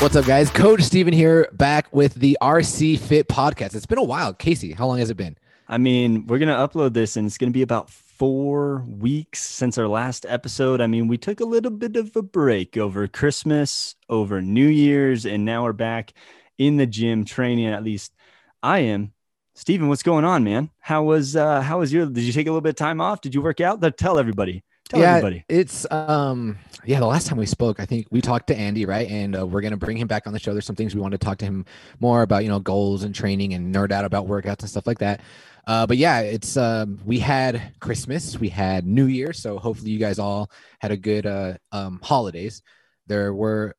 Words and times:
What's 0.00 0.16
up, 0.16 0.24
guys? 0.24 0.48
Coach 0.48 0.80
Steven 0.80 1.12
here, 1.12 1.46
back 1.52 1.94
with 1.94 2.14
the 2.14 2.38
RC 2.40 2.98
Fit 2.98 3.28
podcast. 3.28 3.74
It's 3.74 3.84
been 3.84 3.98
a 3.98 4.02
while. 4.02 4.32
Casey, 4.32 4.72
how 4.72 4.86
long 4.86 4.96
has 4.96 5.10
it 5.10 5.18
been? 5.18 5.36
I 5.68 5.76
mean, 5.76 6.26
we're 6.26 6.38
going 6.38 6.48
to 6.48 6.54
upload 6.54 6.94
this 6.94 7.18
and 7.18 7.26
it's 7.26 7.36
going 7.36 7.52
to 7.52 7.54
be 7.56 7.60
about 7.60 7.90
four 7.90 8.82
weeks 8.88 9.40
since 9.40 9.76
our 9.76 9.86
last 9.86 10.24
episode. 10.26 10.80
I 10.80 10.86
mean, 10.86 11.06
we 11.06 11.18
took 11.18 11.40
a 11.40 11.44
little 11.44 11.70
bit 11.70 11.96
of 11.96 12.16
a 12.16 12.22
break 12.22 12.78
over 12.78 13.06
Christmas, 13.08 13.94
over 14.08 14.40
New 14.40 14.68
Year's, 14.68 15.26
and 15.26 15.44
now 15.44 15.64
we're 15.64 15.74
back 15.74 16.14
in 16.56 16.78
the 16.78 16.86
gym 16.86 17.26
training. 17.26 17.66
At 17.66 17.84
least 17.84 18.14
I 18.62 18.78
am. 18.78 19.12
Steven, 19.54 19.88
what's 19.88 20.02
going 20.02 20.24
on, 20.24 20.42
man? 20.44 20.70
How 20.78 21.02
was 21.02 21.36
uh 21.36 21.60
how 21.60 21.80
was 21.80 21.92
your 21.92 22.06
did 22.06 22.24
you 22.24 22.32
take 22.32 22.46
a 22.46 22.50
little 22.50 22.62
bit 22.62 22.70
of 22.70 22.76
time 22.76 23.02
off? 23.02 23.20
Did 23.20 23.34
you 23.34 23.42
work 23.42 23.60
out? 23.60 23.82
Tell 23.98 24.18
everybody. 24.18 24.64
Tell 24.90 25.00
yeah, 25.00 25.10
everybody. 25.16 25.44
It's 25.48 25.86
um 25.90 26.58
yeah, 26.84 26.98
the 26.98 27.06
last 27.06 27.28
time 27.28 27.38
we 27.38 27.46
spoke, 27.46 27.78
I 27.78 27.86
think 27.86 28.08
we 28.10 28.20
talked 28.20 28.48
to 28.48 28.56
Andy, 28.56 28.86
right? 28.86 29.08
And 29.08 29.38
uh, 29.38 29.46
we're 29.46 29.60
going 29.60 29.70
to 29.70 29.76
bring 29.76 29.96
him 29.96 30.08
back 30.08 30.26
on 30.26 30.32
the 30.32 30.40
show. 30.40 30.52
There's 30.52 30.66
some 30.66 30.74
things 30.74 30.94
we 30.94 31.00
want 31.00 31.12
to 31.12 31.18
talk 31.18 31.38
to 31.38 31.44
him 31.44 31.64
more 32.00 32.22
about, 32.22 32.42
you 32.42 32.48
know, 32.48 32.58
goals 32.58 33.04
and 33.04 33.14
training 33.14 33.54
and 33.54 33.72
nerd 33.72 33.92
out 33.92 34.04
about 34.04 34.26
workouts 34.26 34.60
and 34.60 34.68
stuff 34.68 34.88
like 34.88 34.98
that. 34.98 35.20
Uh, 35.66 35.86
but 35.86 35.96
yeah, 35.96 36.20
it's 36.20 36.56
um, 36.56 36.98
we 37.04 37.20
had 37.20 37.74
Christmas, 37.78 38.40
we 38.40 38.48
had 38.48 38.84
New 38.84 39.06
Year, 39.06 39.32
so 39.32 39.58
hopefully 39.58 39.92
you 39.92 40.00
guys 40.00 40.18
all 40.18 40.50
had 40.80 40.90
a 40.90 40.96
good 40.96 41.26
uh, 41.26 41.54
um, 41.70 42.00
holidays. 42.02 42.62
There 43.06 43.32
were, 43.32 43.76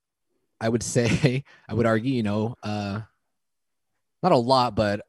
I 0.62 0.70
would 0.70 0.84
say, 0.84 1.44
I 1.68 1.74
would 1.74 1.86
argue, 1.86 2.14
you 2.14 2.24
know, 2.24 2.56
uh, 2.64 3.02
not 4.24 4.32
a 4.32 4.38
lot, 4.38 4.76
but 4.76 5.02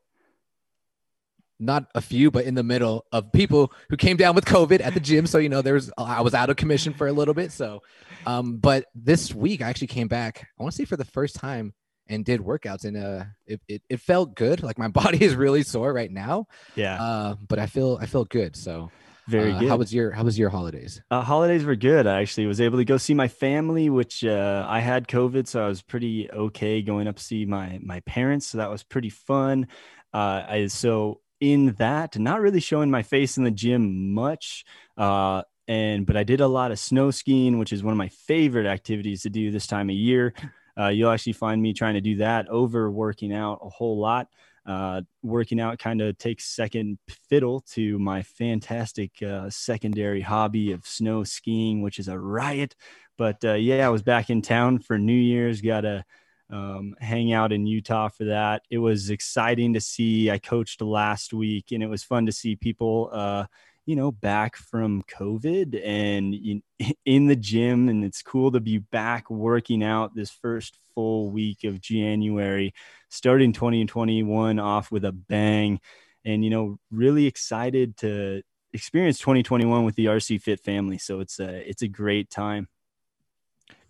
not 1.62 1.86
a 1.94 2.00
few, 2.00 2.30
but 2.30 2.44
in 2.44 2.54
the 2.54 2.62
middle 2.62 3.06
of 3.12 3.32
people 3.32 3.72
who 3.88 3.96
came 3.96 4.16
down 4.16 4.34
with 4.34 4.44
COVID 4.44 4.80
at 4.80 4.94
the 4.94 5.00
gym. 5.00 5.26
So, 5.26 5.38
you 5.38 5.48
know, 5.48 5.62
there 5.62 5.74
was, 5.74 5.90
I 5.96 6.20
was 6.20 6.34
out 6.34 6.50
of 6.50 6.56
commission 6.56 6.92
for 6.92 7.06
a 7.06 7.12
little 7.12 7.34
bit. 7.34 7.52
So, 7.52 7.82
um, 8.26 8.56
but 8.56 8.86
this 8.94 9.34
week 9.34 9.62
I 9.62 9.68
actually 9.68 9.86
came 9.88 10.08
back, 10.08 10.48
I 10.58 10.62
want 10.62 10.74
to 10.74 10.76
say 10.76 10.84
for 10.84 10.96
the 10.96 11.04
first 11.04 11.36
time 11.36 11.72
and 12.08 12.24
did 12.24 12.40
workouts 12.40 12.84
and, 12.84 12.96
uh, 12.96 13.24
it, 13.46 13.60
it, 13.68 13.82
it 13.88 14.00
felt 14.00 14.34
good. 14.34 14.62
Like 14.62 14.78
my 14.78 14.88
body 15.02 15.24
is 15.24 15.34
really 15.34 15.62
sore 15.62 15.92
right 15.92 16.10
now. 16.10 16.46
Yeah. 16.74 17.00
Uh, 17.00 17.36
but 17.48 17.58
I 17.58 17.66
feel, 17.66 17.98
I 18.00 18.06
feel 18.06 18.24
good. 18.24 18.56
So 18.56 18.90
very 19.28 19.52
uh, 19.52 19.60
good. 19.60 19.68
How 19.68 19.76
was 19.76 19.94
your, 19.94 20.10
how 20.10 20.24
was 20.24 20.36
your 20.36 20.50
holidays? 20.50 21.00
Uh, 21.10 21.20
holidays 21.20 21.64
were 21.64 21.76
good. 21.76 22.08
I 22.08 22.20
actually 22.20 22.46
was 22.46 22.60
able 22.60 22.78
to 22.78 22.84
go 22.84 22.96
see 22.96 23.14
my 23.14 23.28
family, 23.28 23.88
which 23.88 24.24
uh, 24.24 24.66
I 24.68 24.80
had 24.80 25.06
COVID, 25.06 25.46
so 25.46 25.64
I 25.64 25.68
was 25.68 25.80
pretty 25.80 26.28
okay 26.30 26.82
going 26.82 27.06
up 27.06 27.16
to 27.16 27.22
see 27.22 27.44
my 27.44 27.78
my 27.82 28.00
parents. 28.00 28.48
So 28.48 28.58
that 28.58 28.68
was 28.68 28.82
pretty 28.82 29.10
fun. 29.10 29.68
Uh, 30.12 30.42
I 30.48 30.66
so 30.66 31.20
in 31.42 31.72
that, 31.78 32.16
not 32.16 32.40
really 32.40 32.60
showing 32.60 32.88
my 32.88 33.02
face 33.02 33.36
in 33.36 33.42
the 33.42 33.50
gym 33.50 34.14
much. 34.14 34.64
Uh, 34.96 35.42
and 35.66 36.06
but 36.06 36.16
I 36.16 36.22
did 36.22 36.40
a 36.40 36.46
lot 36.46 36.70
of 36.70 36.78
snow 36.78 37.10
skiing, 37.10 37.58
which 37.58 37.72
is 37.72 37.82
one 37.82 37.90
of 37.90 37.98
my 37.98 38.08
favorite 38.08 38.66
activities 38.66 39.22
to 39.22 39.30
do 39.30 39.50
this 39.50 39.66
time 39.66 39.90
of 39.90 39.96
year. 39.96 40.34
Uh, 40.78 40.88
you'll 40.88 41.10
actually 41.10 41.32
find 41.34 41.60
me 41.60 41.74
trying 41.74 41.94
to 41.94 42.00
do 42.00 42.16
that 42.16 42.48
over 42.48 42.90
working 42.90 43.32
out 43.32 43.58
a 43.60 43.68
whole 43.68 43.98
lot. 43.98 44.28
Uh, 44.64 45.02
working 45.22 45.60
out 45.60 45.80
kind 45.80 46.00
of 46.00 46.16
takes 46.16 46.44
second 46.44 46.96
fiddle 47.28 47.60
to 47.72 47.98
my 47.98 48.22
fantastic 48.22 49.10
uh, 49.20 49.50
secondary 49.50 50.20
hobby 50.20 50.70
of 50.70 50.86
snow 50.86 51.24
skiing, 51.24 51.82
which 51.82 51.98
is 51.98 52.06
a 52.06 52.18
riot. 52.18 52.76
But 53.18 53.44
uh, 53.44 53.54
yeah, 53.54 53.84
I 53.84 53.90
was 53.90 54.02
back 54.02 54.30
in 54.30 54.42
town 54.42 54.78
for 54.78 54.96
New 54.96 55.12
Year's. 55.12 55.60
Got 55.60 55.84
a 55.84 56.04
um, 56.52 56.94
hang 57.00 57.32
out 57.32 57.50
in 57.50 57.66
Utah 57.66 58.08
for 58.08 58.24
that. 58.24 58.62
It 58.70 58.78
was 58.78 59.08
exciting 59.08 59.72
to 59.72 59.80
see. 59.80 60.30
I 60.30 60.38
coached 60.38 60.82
last 60.82 61.32
week, 61.32 61.72
and 61.72 61.82
it 61.82 61.86
was 61.88 62.04
fun 62.04 62.26
to 62.26 62.32
see 62.32 62.56
people, 62.56 63.08
uh, 63.10 63.46
you 63.86 63.96
know, 63.96 64.12
back 64.12 64.56
from 64.56 65.02
COVID 65.04 65.80
and 65.82 66.62
in, 67.06 67.26
the 67.26 67.36
gym. 67.36 67.88
And 67.88 68.04
it's 68.04 68.22
cool 68.22 68.52
to 68.52 68.60
be 68.60 68.78
back 68.78 69.30
working 69.30 69.82
out 69.82 70.14
this 70.14 70.30
first 70.30 70.76
full 70.94 71.30
week 71.30 71.64
of 71.64 71.80
January, 71.80 72.74
starting 73.08 73.54
2021 73.54 74.58
off 74.58 74.92
with 74.92 75.06
a 75.06 75.12
bang. 75.12 75.80
And, 76.24 76.44
you 76.44 76.50
know, 76.50 76.78
really 76.90 77.26
excited 77.26 77.96
to 77.98 78.42
experience 78.74 79.18
2021 79.18 79.84
with 79.84 79.96
the 79.96 80.04
RC 80.06 80.40
Fit 80.42 80.60
family. 80.60 80.98
So 80.98 81.20
it's 81.20 81.40
a, 81.40 81.68
it's 81.68 81.82
a 81.82 81.88
great 81.88 82.30
time. 82.30 82.68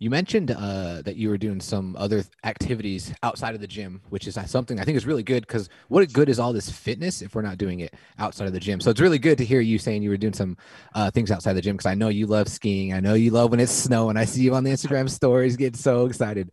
You 0.02 0.10
mentioned 0.10 0.50
uh, 0.50 1.02
that 1.02 1.14
you 1.14 1.28
were 1.28 1.38
doing 1.38 1.60
some 1.60 1.94
other 1.96 2.24
activities 2.42 3.14
outside 3.22 3.54
of 3.54 3.60
the 3.60 3.68
gym, 3.68 4.02
which 4.08 4.26
is 4.26 4.36
uh, 4.36 4.44
something 4.44 4.80
I 4.80 4.84
think 4.84 4.96
is 4.96 5.06
really 5.06 5.22
good 5.22 5.46
because 5.46 5.68
what 5.86 6.12
good 6.12 6.28
is 6.28 6.40
all 6.40 6.52
this 6.52 6.68
fitness 6.68 7.22
if 7.22 7.36
we're 7.36 7.42
not 7.42 7.56
doing 7.56 7.78
it 7.78 7.94
outside 8.18 8.48
of 8.48 8.52
the 8.52 8.58
gym? 8.58 8.80
So 8.80 8.90
it's 8.90 9.00
really 9.00 9.20
good 9.20 9.38
to 9.38 9.44
hear 9.44 9.60
you 9.60 9.78
saying 9.78 10.02
you 10.02 10.10
were 10.10 10.16
doing 10.16 10.32
some 10.32 10.56
uh, 10.96 11.12
things 11.12 11.30
outside 11.30 11.52
the 11.52 11.60
gym 11.60 11.76
because 11.76 11.86
I 11.86 11.94
know 11.94 12.08
you 12.08 12.26
love 12.26 12.48
skiing. 12.48 12.92
I 12.92 12.98
know 12.98 13.14
you 13.14 13.30
love 13.30 13.52
when 13.52 13.60
it's 13.60 13.70
snow, 13.70 14.10
and 14.10 14.18
I 14.18 14.24
see 14.24 14.42
you 14.42 14.56
on 14.56 14.64
the 14.64 14.72
Instagram 14.72 15.08
stories 15.18 15.54
getting 15.54 15.78
so 15.78 16.06
excited. 16.06 16.50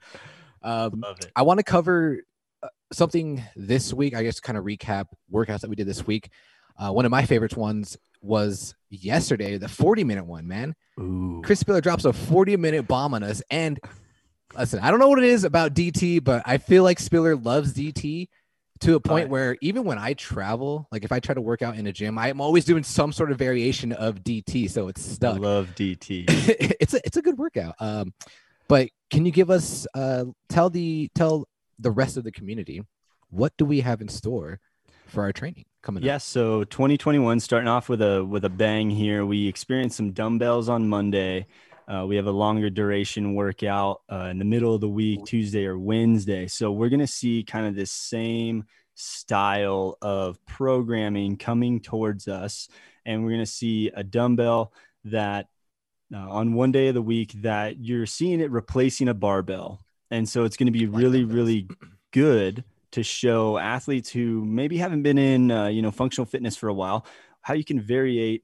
Um, 0.62 1.04
I 1.36 1.42
want 1.42 1.58
to 1.58 1.64
cover 1.64 2.20
uh, 2.62 2.68
something 2.94 3.44
this 3.56 3.92
week. 3.92 4.16
I 4.16 4.22
guess 4.22 4.40
kind 4.40 4.60
of 4.60 4.64
recap 4.64 5.06
workouts 5.34 5.62
that 5.62 5.72
we 5.72 5.76
did 5.76 5.88
this 5.88 6.06
week. 6.06 6.30
Uh, 6.80 6.92
one 6.92 7.06
of 7.06 7.12
my 7.12 7.26
favorites 7.26 7.56
ones 7.56 7.98
was 8.22 8.74
yesterday, 8.90 9.58
the 9.58 9.68
40 9.68 10.04
minute 10.04 10.26
one, 10.26 10.48
man. 10.48 10.76
Ooh. 11.00 11.42
Chris 11.44 11.64
Spealler 11.64 11.82
drops 11.82 12.06
a 12.06 12.14
40 12.14 12.58
minute 12.58 12.88
bomb 12.88 13.14
on 13.14 13.24
us. 13.24 13.42
And 13.52 13.80
listen, 14.58 14.80
I 14.80 14.90
don't 14.90 15.00
know 15.00 15.10
what 15.10 15.20
it 15.20 15.26
is 15.26 15.44
about 15.44 15.74
DT, 15.74 16.24
but 16.24 16.44
I 16.46 16.58
feel 16.58 16.84
like 16.84 17.00
Spiller 17.00 17.36
loves 17.36 17.74
DT 17.74 18.28
to 18.82 18.96
a 18.96 19.00
point 19.00 19.30
where 19.30 19.58
even 19.62 19.84
when 19.84 19.98
I 19.98 20.14
travel, 20.14 20.88
like 20.92 21.04
if 21.04 21.12
I 21.12 21.20
try 21.20 21.36
to 21.36 21.42
work 21.42 21.62
out 21.62 21.78
in 21.78 21.86
a 21.88 21.92
gym, 21.92 22.18
I'm 22.18 22.40
always 22.40 22.64
doing 22.64 22.84
some 22.84 23.12
sort 23.12 23.32
of 23.32 23.38
variation 23.38 23.92
of 23.92 24.24
DT. 24.24 24.70
So 24.70 24.88
it's 24.88 25.02
stuck. 25.02 25.36
I 25.36 25.40
love 25.40 25.70
DT. 25.76 26.26
it's 26.80 26.94
a 26.94 27.06
it's 27.06 27.18
a 27.18 27.22
good 27.22 27.38
workout. 27.38 27.76
Um, 27.80 28.14
but 28.68 28.90
can 29.10 29.26
you 29.26 29.32
give 29.32 29.50
us 29.50 29.86
uh 29.94 30.26
tell 30.48 30.70
the 30.70 31.10
tell 31.14 31.48
the 31.78 31.92
rest 31.92 32.18
of 32.18 32.24
the 32.24 32.32
community 32.32 32.82
what 33.30 33.54
do 33.58 33.66
we 33.66 33.82
have 33.82 34.02
in 34.02 34.08
store 34.08 34.60
for 35.09 35.24
our 35.24 35.31
training 35.31 35.66
coming 35.81 36.03
yes 36.03 36.09
yeah, 36.09 36.18
so 36.18 36.64
2021 36.66 37.40
starting 37.40 37.68
off 37.68 37.90
with 37.90 38.02
a 38.02 38.24
with 38.24 38.46
a 38.46 38.50
bang 38.50 38.90
here. 38.90 39.25
We 39.25 39.47
experienced 39.47 39.97
some 39.97 40.12
dumbbells 40.12 40.70
on 40.70 40.88
monday. 40.88 41.47
Uh, 41.88 42.06
we 42.06 42.16
have 42.18 42.28
a 42.28 42.31
longer 42.31 42.70
duration 42.70 43.34
workout 43.34 44.02
uh, 44.12 44.28
in 44.30 44.38
the 44.38 44.46
middle 44.46 44.75
of 44.75 44.81
the 44.81 44.90
week 44.90 45.25
tuesday 45.25 45.66
or 45.66 45.78
wednesday. 45.80 46.48
So 46.48 46.72
we're 46.72 46.90
going 46.90 47.00
to 47.00 47.08
see 47.08 47.44
kind 47.44 47.66
of 47.66 47.75
this 47.75 47.92
same 47.92 48.66
style 49.00 49.98
of 50.02 50.44
programming 50.46 51.38
coming 51.38 51.80
towards 51.80 52.28
us. 52.28 52.68
And 53.06 53.24
we're 53.24 53.31
going 53.31 53.40
to 53.40 53.46
see 53.46 53.90
a 53.94 54.03
dumbbell 54.03 54.74
that 55.06 55.48
uh, 56.14 56.18
on 56.18 56.53
one 56.53 56.72
day 56.72 56.90
of 56.90 56.96
the 56.96 57.02
week 57.02 57.31
that 57.42 57.80
you're 57.80 58.06
seeing 58.06 58.42
it 58.42 58.52
replacing 58.52 59.08
a 59.08 59.14
barbell. 59.14 59.80
And 60.12 60.28
so 60.28 60.44
it's 60.44 60.58
going 60.58 60.72
to 60.72 60.78
be 60.78 60.86
really 60.86 61.24
really 61.24 61.68
good 62.12 62.64
to 62.92 63.04
show 63.04 63.58
athletes 63.58 64.10
who 64.10 64.44
maybe 64.46 64.78
haven't 64.78 65.04
been 65.04 65.18
in 65.18 65.52
uh, 65.52 65.68
you 65.68 65.82
know 65.82 65.92
functional 65.92 66.26
fitness 66.26 66.56
for 66.56 66.70
a 66.70 66.74
while 66.74 67.06
how 67.42 67.54
you 67.54 67.64
can 67.64 67.82
variate 67.82 68.42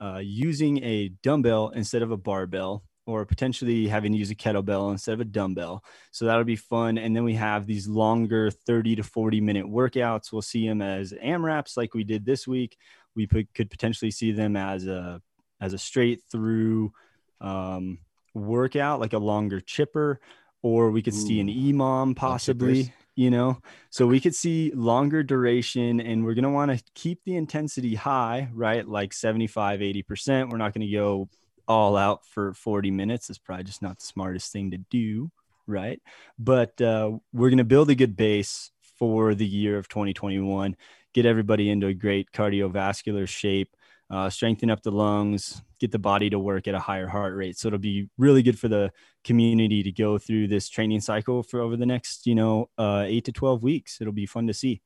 uh, 0.00 0.20
using 0.22 0.82
a 0.84 1.08
dumbbell 1.22 1.70
instead 1.70 2.02
of 2.02 2.10
a 2.10 2.16
barbell 2.16 2.82
or 3.06 3.24
potentially 3.24 3.88
having 3.88 4.12
to 4.12 4.18
use 4.18 4.30
a 4.30 4.34
kettlebell 4.34 4.92
instead 4.92 5.14
of 5.14 5.20
a 5.20 5.24
dumbbell. 5.24 5.82
So 6.10 6.26
that'll 6.26 6.44
be 6.44 6.56
fun. 6.56 6.98
And 6.98 7.16
then 7.16 7.24
we 7.24 7.34
have 7.34 7.66
these 7.66 7.88
longer 7.88 8.50
30 8.50 8.96
to 8.96 9.02
40 9.02 9.40
minute 9.40 9.64
workouts. 9.64 10.30
We'll 10.30 10.42
see 10.42 10.68
them 10.68 10.82
as 10.82 11.14
amraps 11.22 11.76
like 11.76 11.94
we 11.94 12.04
did 12.04 12.26
this 12.26 12.46
week. 12.46 12.76
We 13.16 13.26
put, 13.26 13.52
could 13.54 13.70
potentially 13.70 14.10
see 14.10 14.32
them 14.32 14.56
as 14.56 14.86
a 14.86 15.22
as 15.60 15.72
a 15.72 15.78
straight 15.78 16.20
through 16.30 16.92
um, 17.40 17.98
workout 18.34 19.00
like 19.00 19.14
a 19.14 19.18
longer 19.18 19.60
chipper 19.60 20.20
or 20.62 20.90
we 20.90 21.02
could 21.02 21.14
Ooh, 21.14 21.16
see 21.16 21.40
an 21.40 21.48
EMOM 21.48 22.14
possibly 22.14 22.92
you 23.18 23.30
know? 23.30 23.58
So 23.90 24.06
we 24.06 24.20
could 24.20 24.34
see 24.34 24.70
longer 24.74 25.24
duration 25.24 26.00
and 26.00 26.24
we're 26.24 26.34
going 26.34 26.44
to 26.44 26.50
want 26.50 26.70
to 26.70 26.82
keep 26.94 27.24
the 27.24 27.36
intensity 27.36 27.96
high 27.96 28.48
right? 28.54 28.86
Like 28.86 29.12
75 29.12 29.80
80% 29.80 30.50
we're 30.50 30.56
not 30.56 30.72
going 30.72 30.86
to 30.86 30.92
go 30.92 31.28
all 31.66 31.96
out 31.96 32.24
for 32.24 32.54
40 32.54 32.90
minutes. 32.92 33.28
It's 33.28 33.38
probably 33.38 33.64
just 33.64 33.82
not 33.82 33.98
the 33.98 34.04
smartest 34.04 34.52
thing 34.52 34.70
to 34.70 34.78
do 34.78 35.30
right? 35.66 36.00
But 36.38 36.80
uh, 36.80 37.18
we're 37.32 37.50
going 37.50 37.58
to 37.58 37.64
build 37.64 37.90
a 37.90 37.94
good 37.94 38.16
base 38.16 38.70
for 38.98 39.34
the 39.34 39.46
year 39.46 39.78
of 39.78 39.88
2021 39.88 40.76
get 41.14 41.26
everybody 41.26 41.70
into 41.70 41.86
a 41.86 41.94
great 41.94 42.30
cardiovascular 42.32 43.26
shape 43.26 43.74
uh, 44.10 44.30
strengthen 44.30 44.70
up 44.70 44.82
the 44.82 44.90
lungs, 44.90 45.62
get 45.78 45.92
the 45.92 45.98
body 45.98 46.30
to 46.30 46.38
work 46.38 46.66
at 46.66 46.74
a 46.74 46.78
higher 46.78 47.06
heart 47.06 47.36
rate. 47.36 47.58
So 47.58 47.68
it'll 47.68 47.78
be 47.78 48.08
really 48.16 48.42
good 48.42 48.58
for 48.58 48.68
the 48.68 48.90
community 49.24 49.82
to 49.82 49.92
go 49.92 50.18
through 50.18 50.48
this 50.48 50.68
training 50.68 51.00
cycle 51.00 51.42
for 51.42 51.60
over 51.60 51.76
the 51.76 51.86
next, 51.86 52.26
you 52.26 52.34
know, 52.34 52.70
uh, 52.78 53.04
eight 53.06 53.24
to 53.26 53.32
12 53.32 53.62
weeks. 53.62 54.00
It'll 54.00 54.12
be 54.12 54.26
fun 54.26 54.46
to 54.46 54.54
see. 54.54 54.80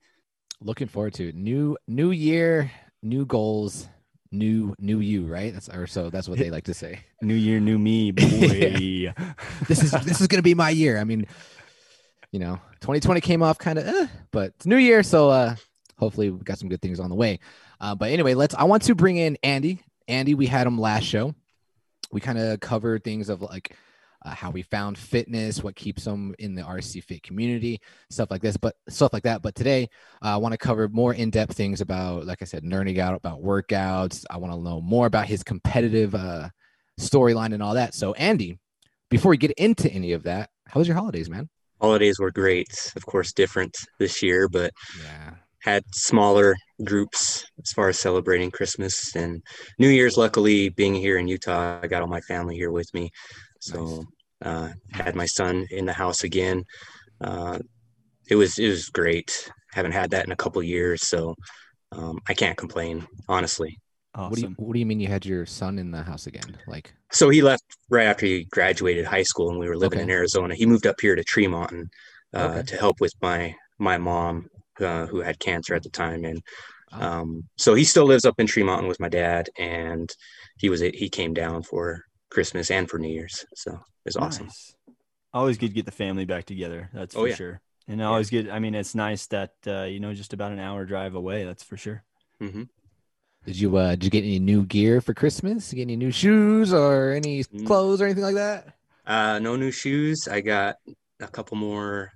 Looking 0.60 0.88
forward 0.88 1.14
to 1.14 1.28
it. 1.28 1.34
New, 1.34 1.76
new 1.86 2.10
year, 2.10 2.70
new 3.02 3.24
goals, 3.24 3.88
new, 4.30 4.74
new 4.78 5.00
you, 5.00 5.26
right? 5.26 5.52
That's 5.52 5.68
or 5.68 5.86
so 5.86 6.10
that's 6.10 6.28
what 6.28 6.38
they 6.38 6.50
like 6.50 6.64
to 6.64 6.74
say. 6.74 7.00
New 7.22 7.34
year, 7.34 7.60
new 7.60 7.78
me, 7.78 8.10
boy. 8.10 9.12
This 9.68 9.82
is, 9.82 9.90
this 9.90 10.20
is 10.20 10.26
going 10.26 10.38
to 10.38 10.42
be 10.42 10.54
my 10.54 10.70
year. 10.70 10.98
I 10.98 11.04
mean, 11.04 11.26
you 12.32 12.38
know, 12.38 12.54
2020 12.80 13.20
came 13.20 13.42
off 13.42 13.58
kind 13.58 13.78
of, 13.78 13.86
eh, 13.86 14.06
but 14.30 14.52
it's 14.56 14.66
new 14.66 14.76
year. 14.76 15.02
So, 15.02 15.30
uh, 15.30 15.56
hopefully 16.02 16.30
we 16.30 16.38
got 16.40 16.58
some 16.58 16.68
good 16.68 16.82
things 16.82 16.98
on 16.98 17.10
the 17.10 17.14
way. 17.14 17.38
Uh, 17.82 17.96
but 17.96 18.10
anyway, 18.10 18.34
let's. 18.34 18.54
I 18.54 18.64
want 18.64 18.84
to 18.84 18.94
bring 18.94 19.16
in 19.16 19.36
Andy. 19.42 19.82
Andy, 20.06 20.34
we 20.34 20.46
had 20.46 20.66
him 20.66 20.78
last 20.78 21.04
show. 21.04 21.34
We 22.12 22.20
kind 22.20 22.38
of 22.38 22.60
covered 22.60 23.02
things 23.02 23.28
of 23.28 23.42
like 23.42 23.76
uh, 24.24 24.30
how 24.30 24.50
we 24.50 24.62
found 24.62 24.96
fitness, 24.96 25.64
what 25.64 25.74
keeps 25.74 26.06
him 26.06 26.32
in 26.38 26.54
the 26.54 26.62
RC 26.62 27.02
Fit 27.02 27.24
community, 27.24 27.80
stuff 28.08 28.30
like 28.30 28.40
this, 28.40 28.56
but 28.56 28.76
stuff 28.88 29.12
like 29.12 29.24
that. 29.24 29.42
But 29.42 29.56
today, 29.56 29.88
uh, 30.22 30.28
I 30.28 30.36
want 30.36 30.52
to 30.52 30.58
cover 30.58 30.88
more 30.88 31.12
in 31.12 31.30
depth 31.30 31.56
things 31.56 31.80
about, 31.80 32.24
like 32.24 32.40
I 32.40 32.44
said, 32.44 32.62
nerding 32.62 32.98
out 32.98 33.14
about 33.14 33.42
workouts. 33.42 34.24
I 34.30 34.36
want 34.36 34.54
to 34.54 34.60
know 34.60 34.80
more 34.80 35.06
about 35.06 35.26
his 35.26 35.42
competitive 35.42 36.14
uh, 36.14 36.50
storyline 37.00 37.52
and 37.52 37.62
all 37.62 37.74
that. 37.74 37.94
So, 37.94 38.14
Andy, 38.14 38.60
before 39.10 39.30
we 39.30 39.36
get 39.38 39.50
into 39.52 39.90
any 39.90 40.12
of 40.12 40.22
that, 40.22 40.50
how 40.68 40.78
was 40.78 40.86
your 40.86 40.96
holidays, 40.96 41.28
man? 41.28 41.48
Holidays 41.80 42.20
were 42.20 42.30
great. 42.30 42.92
Of 42.94 43.06
course, 43.06 43.32
different 43.32 43.76
this 43.98 44.22
year, 44.22 44.48
but 44.48 44.72
Yeah. 45.02 45.34
Had 45.62 45.82
smaller 45.94 46.56
groups 46.84 47.44
as 47.62 47.72
far 47.72 47.88
as 47.88 47.98
celebrating 47.98 48.50
Christmas 48.50 49.14
and 49.16 49.42
New 49.78 49.88
Year's. 49.88 50.16
Luckily, 50.16 50.68
being 50.70 50.94
here 50.94 51.18
in 51.18 51.28
Utah, 51.28 51.80
I 51.82 51.86
got 51.86 52.02
all 52.02 52.08
my 52.08 52.20
family 52.22 52.56
here 52.56 52.70
with 52.70 52.92
me. 52.94 53.10
So, 53.60 54.04
uh, 54.44 54.70
had 54.90 55.14
my 55.14 55.26
son 55.26 55.66
in 55.70 55.86
the 55.86 55.92
house 55.92 56.24
again. 56.24 56.64
Uh, 57.20 57.58
it 58.28 58.36
was 58.36 58.58
it 58.58 58.68
was 58.68 58.88
great. 58.88 59.50
Haven't 59.72 59.92
had 59.92 60.10
that 60.10 60.26
in 60.26 60.32
a 60.32 60.36
couple 60.36 60.62
years, 60.62 61.06
so 61.06 61.34
um, 61.92 62.18
I 62.28 62.34
can't 62.34 62.56
complain, 62.56 63.06
honestly. 63.28 63.78
What 64.14 64.34
do 64.36 64.42
you 64.42 64.54
What 64.58 64.74
do 64.74 64.78
you 64.78 64.86
mean 64.86 65.00
you 65.00 65.08
had 65.08 65.24
your 65.26 65.46
son 65.46 65.78
in 65.78 65.90
the 65.90 66.02
house 66.02 66.26
again? 66.26 66.56
Like, 66.66 66.92
So 67.10 67.30
he 67.30 67.42
left 67.42 67.64
right 67.90 68.06
after 68.06 68.26
he 68.26 68.44
graduated 68.44 69.04
high 69.06 69.22
school, 69.22 69.50
and 69.50 69.58
we 69.58 69.68
were 69.68 69.76
living 69.76 70.00
in 70.00 70.10
Arizona. 70.10 70.54
He 70.54 70.66
moved 70.66 70.86
up 70.86 71.00
here 71.00 71.14
to 71.16 71.24
Tremont 71.24 71.72
and, 71.72 71.90
uh, 72.34 72.48
Okay. 72.48 72.62
to 72.62 72.76
help 72.76 73.00
with 73.00 73.12
my 73.22 73.54
my 73.78 73.98
mom, 73.98 74.46
uh, 74.80 75.06
who 75.06 75.20
had 75.20 75.38
cancer 75.38 75.74
at 75.74 75.82
the 75.82 75.90
time, 75.90 76.24
and 76.24 76.42
Oh. 76.94 77.00
um, 77.00 77.48
so 77.56 77.74
he 77.74 77.84
still 77.84 78.04
lives 78.04 78.26
up 78.26 78.38
in 78.38 78.46
Tremont 78.46 78.86
with 78.86 79.00
my 79.00 79.08
dad. 79.08 79.48
And 79.58 80.10
he 80.58 80.68
was 80.68 80.80
he 80.80 81.08
came 81.08 81.32
down 81.32 81.62
for 81.62 82.04
Christmas 82.30 82.70
and 82.70 82.88
for 82.88 82.98
New 82.98 83.08
Year's, 83.12 83.46
so 83.54 83.72
it 83.72 83.80
was 84.04 84.16
awesome. 84.16 84.46
Nice. 84.46 84.74
Always 85.32 85.56
good 85.56 85.68
to 85.68 85.74
get 85.74 85.86
the 85.86 85.90
family 85.92 86.26
back 86.26 86.44
together. 86.44 86.90
That's 86.92 87.16
Oh, 87.16 87.22
for 87.22 87.28
yeah. 87.28 87.34
sure. 87.34 87.60
And 87.88 88.02
always 88.02 88.30
good. 88.30 88.48
I 88.48 88.58
mean, 88.58 88.74
it's 88.74 88.94
nice 88.94 89.26
that 89.28 89.54
uh, 89.66 89.84
you 89.84 90.00
know 90.00 90.12
just 90.14 90.32
about 90.34 90.52
an 90.52 90.58
hour 90.58 90.84
drive 90.84 91.14
away. 91.14 91.44
That's 91.44 91.62
for 91.62 91.76
sure. 91.76 92.04
hmm 92.38 92.64
did 93.44 93.58
you 93.58 93.76
uh, 93.76 93.90
did 93.92 94.04
you 94.04 94.10
get 94.10 94.24
any 94.24 94.38
new 94.38 94.64
gear 94.64 95.00
for 95.00 95.14
Christmas? 95.14 95.72
Get 95.72 95.82
any 95.82 95.96
new 95.96 96.10
shoes 96.12 96.72
or 96.72 97.12
any 97.12 97.44
Mm. 97.44 97.66
clothes 97.66 98.00
or 98.00 98.04
anything 98.04 98.22
like 98.24 98.36
that? 98.36 98.74
Uh, 99.06 99.38
no 99.40 99.56
new 99.56 99.70
shoes. 99.70 100.28
I 100.28 100.40
got 100.40 100.76
a 101.20 101.26
couple 101.28 101.56
more 101.56 102.12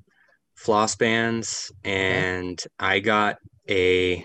floss 0.56 0.96
bands, 0.96 1.70
and 1.84 2.62
I 2.78 2.98
got 3.00 3.36
a 3.68 4.24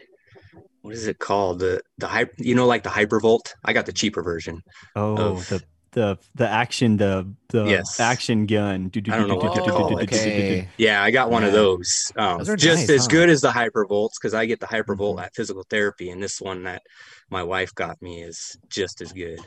what 0.81 0.95
is 0.95 1.06
it 1.07 1.19
called? 1.19 1.60
The 1.60 1.81
the 2.00 2.07
hyper, 2.07 2.33
you 2.38 2.56
know, 2.56 2.66
like 2.66 2.83
the 2.83 2.89
Hypervolt. 2.89 3.54
I 3.63 3.74
got 3.74 3.86
the 3.86 3.94
cheaper 3.94 4.24
version. 4.24 4.62
Oh, 4.95 5.16
Of- 5.38 5.48
the 5.50 5.63
the 5.92 6.18
the 6.36 6.48
action 6.48 6.98
the 6.98 7.31
the 7.50 7.66
Yes. 7.66 8.00
action 8.00 8.45
gun. 8.45 8.89
I 8.95 9.00
don't 9.00 9.28
know 9.28 9.36
what 9.36 9.54
they're 9.54 9.63
called. 9.66 10.01
Okay. 10.04 10.69
Yeah, 10.78 11.04
I 11.04 11.12
got 11.12 11.30
one 11.30 11.44
of 11.44 11.51
those. 11.51 12.12
Um, 12.16 12.39
Those 12.44 12.60
just 12.60 12.88
nice, 12.88 12.89
as 12.89 13.01
huh? 13.06 13.07
good 13.12 13.30
as 13.30 13.42
the 13.42 13.51
Hypervolts 13.51 14.13
because 14.19 14.33
I 14.33 14.45
get 14.45 14.60
the 14.62 14.66
Hypervolt 14.68 15.18
Mhm. 15.18 15.24
at 15.25 15.36
physical 15.36 15.63
therapy, 15.69 16.10
and 16.10 16.24
this 16.24 16.39
one 16.42 16.63
that 16.63 16.81
my 17.30 17.44
wife 17.44 17.75
got 17.75 18.01
me 18.01 18.24
is 18.24 18.57
just 18.69 19.01
as 19.01 19.12
good. 19.12 19.39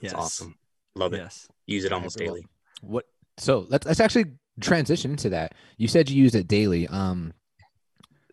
Yes. 0.00 0.12
It's 0.12 0.14
awesome. 0.14 0.54
Love 0.94 1.12
it. 1.12 1.18
Yes. 1.18 1.46
Use 1.66 1.84
it 1.84 1.92
almost 1.92 2.16
Hypervolt. 2.16 2.24
daily. 2.24 2.46
What? 2.82 3.04
So 3.36 3.66
let's 3.68 3.84
let's 3.86 4.00
actually 4.00 4.26
transition 4.60 5.12
into 5.12 5.30
that. 5.30 5.54
You 5.76 5.88
said 5.88 6.08
you 6.10 6.22
use 6.22 6.34
it 6.34 6.48
daily. 6.48 6.86
Um, 6.88 7.32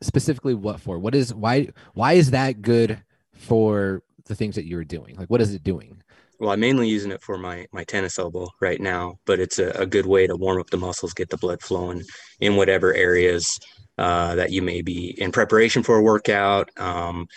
specifically, 0.01 0.53
what 0.53 0.79
for? 0.79 0.99
What 0.99 1.15
is 1.15 1.33
why? 1.33 1.69
Why 1.93 2.13
is 2.13 2.31
that 2.31 2.61
good 2.61 3.01
for 3.33 4.03
the 4.25 4.35
things 4.35 4.55
that 4.55 4.65
you're 4.65 4.83
doing? 4.83 5.15
Like, 5.15 5.29
what 5.29 5.41
is 5.41 5.53
it 5.53 5.63
doing? 5.63 6.01
Well, 6.39 6.51
I'm 6.51 6.59
mainly 6.59 6.87
using 6.87 7.11
it 7.11 7.21
for 7.21 7.37
my 7.37 7.65
my 7.71 7.83
tennis 7.83 8.19
elbow 8.19 8.47
right 8.61 8.79
now, 8.79 9.17
but 9.25 9.39
it's 9.39 9.57
a, 9.59 9.69
a 9.71 9.85
good 9.85 10.05
way 10.05 10.27
to 10.27 10.35
warm 10.35 10.59
up 10.59 10.69
the 10.69 10.77
muscles, 10.77 11.13
get 11.13 11.29
the 11.29 11.37
blood 11.37 11.61
flowing 11.61 12.03
in 12.39 12.55
whatever 12.55 12.93
areas 12.93 13.59
uh, 13.97 14.35
that 14.35 14.51
you 14.51 14.61
may 14.61 14.81
be 14.81 15.15
in 15.19 15.31
preparation 15.31 15.81
for 15.81 15.97
a 15.97 16.01
workout. 16.03 16.69
Um, 16.79 17.27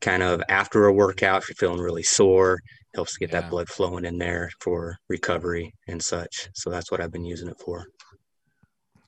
kind 0.00 0.22
of 0.22 0.42
after 0.48 0.86
a 0.86 0.92
workout, 0.92 1.42
if 1.42 1.48
you're 1.48 1.56
feeling 1.56 1.80
really 1.82 2.02
sore, 2.02 2.60
helps 2.94 3.14
to 3.14 3.18
get 3.18 3.30
Yeah. 3.32 3.42
that 3.42 3.50
blood 3.50 3.68
flowing 3.68 4.04
in 4.06 4.16
there 4.18 4.50
for 4.60 4.96
recovery 5.08 5.74
and 5.88 6.02
such. 6.02 6.48
So 6.54 6.70
that's 6.70 6.90
what 6.90 7.00
I've 7.00 7.12
been 7.12 7.24
using 7.24 7.48
it 7.48 7.60
for. 7.62 7.84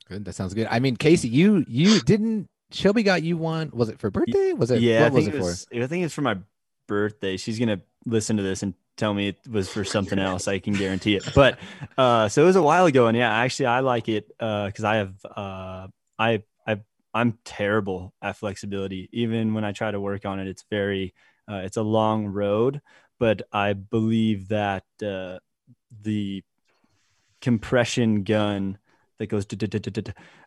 Good. 0.08 0.24
That 0.24 0.34
sounds 0.34 0.54
good. 0.54 0.66
I 0.70 0.78
mean, 0.78 0.96
Casey, 0.96 1.28
you 1.28 1.64
you 1.68 2.00
didn't. 2.00 2.48
Shelby 2.70 3.02
got 3.02 3.22
you 3.22 3.36
one. 3.36 3.70
Was 3.72 3.88
it 3.88 3.98
for 3.98 4.10
birthday? 4.10 4.52
Was 4.52 4.70
it? 4.70 4.80
yeah, 4.80 5.02
What 5.02 5.06
I 5.12 5.14
was 5.14 5.24
think 5.24 5.34
it 5.34 5.38
it 5.38 5.40
for? 5.40 5.46
was, 5.46 5.66
I 5.74 5.86
think 5.86 6.04
it's 6.04 6.14
for 6.14 6.22
my 6.22 6.36
birthday. 6.86 7.36
She's 7.36 7.58
gonna 7.58 7.80
listen 8.04 8.36
to 8.36 8.42
this 8.42 8.62
and 8.62 8.74
tell 8.96 9.14
me 9.14 9.28
it 9.28 9.36
was 9.50 9.68
for 9.70 9.84
something 9.84 10.18
else. 10.18 10.48
I 10.48 10.58
can 10.58 10.74
guarantee 10.74 11.16
it. 11.16 11.28
But 11.34 11.58
uh, 11.96 12.28
so 12.28 12.42
it 12.42 12.46
was 12.46 12.56
a 12.56 12.62
while 12.62 12.86
ago, 12.86 13.06
and 13.06 13.16
yeah, 13.16 13.32
actually, 13.32 13.66
I 13.66 13.80
like 13.80 14.08
it 14.08 14.28
because 14.28 14.84
I 14.84 14.96
have 14.96 15.14
uh, 15.24 15.88
I 16.18 16.42
I 16.66 16.80
I'm 17.14 17.38
terrible 17.44 18.12
at 18.22 18.36
flexibility. 18.36 19.08
Even 19.12 19.54
when 19.54 19.64
I 19.64 19.72
try 19.72 19.90
to 19.90 20.00
work 20.00 20.24
on 20.26 20.38
it, 20.40 20.48
it's 20.48 20.64
very 20.70 21.14
uh, 21.50 21.62
it's 21.64 21.76
a 21.76 21.82
long 21.82 22.26
road. 22.26 22.80
But 23.18 23.42
I 23.52 23.72
believe 23.72 24.48
that 24.48 24.84
uh, 25.02 25.38
the 26.02 26.44
compression 27.40 28.24
gun 28.24 28.78
that 29.18 29.28
goes 29.28 29.46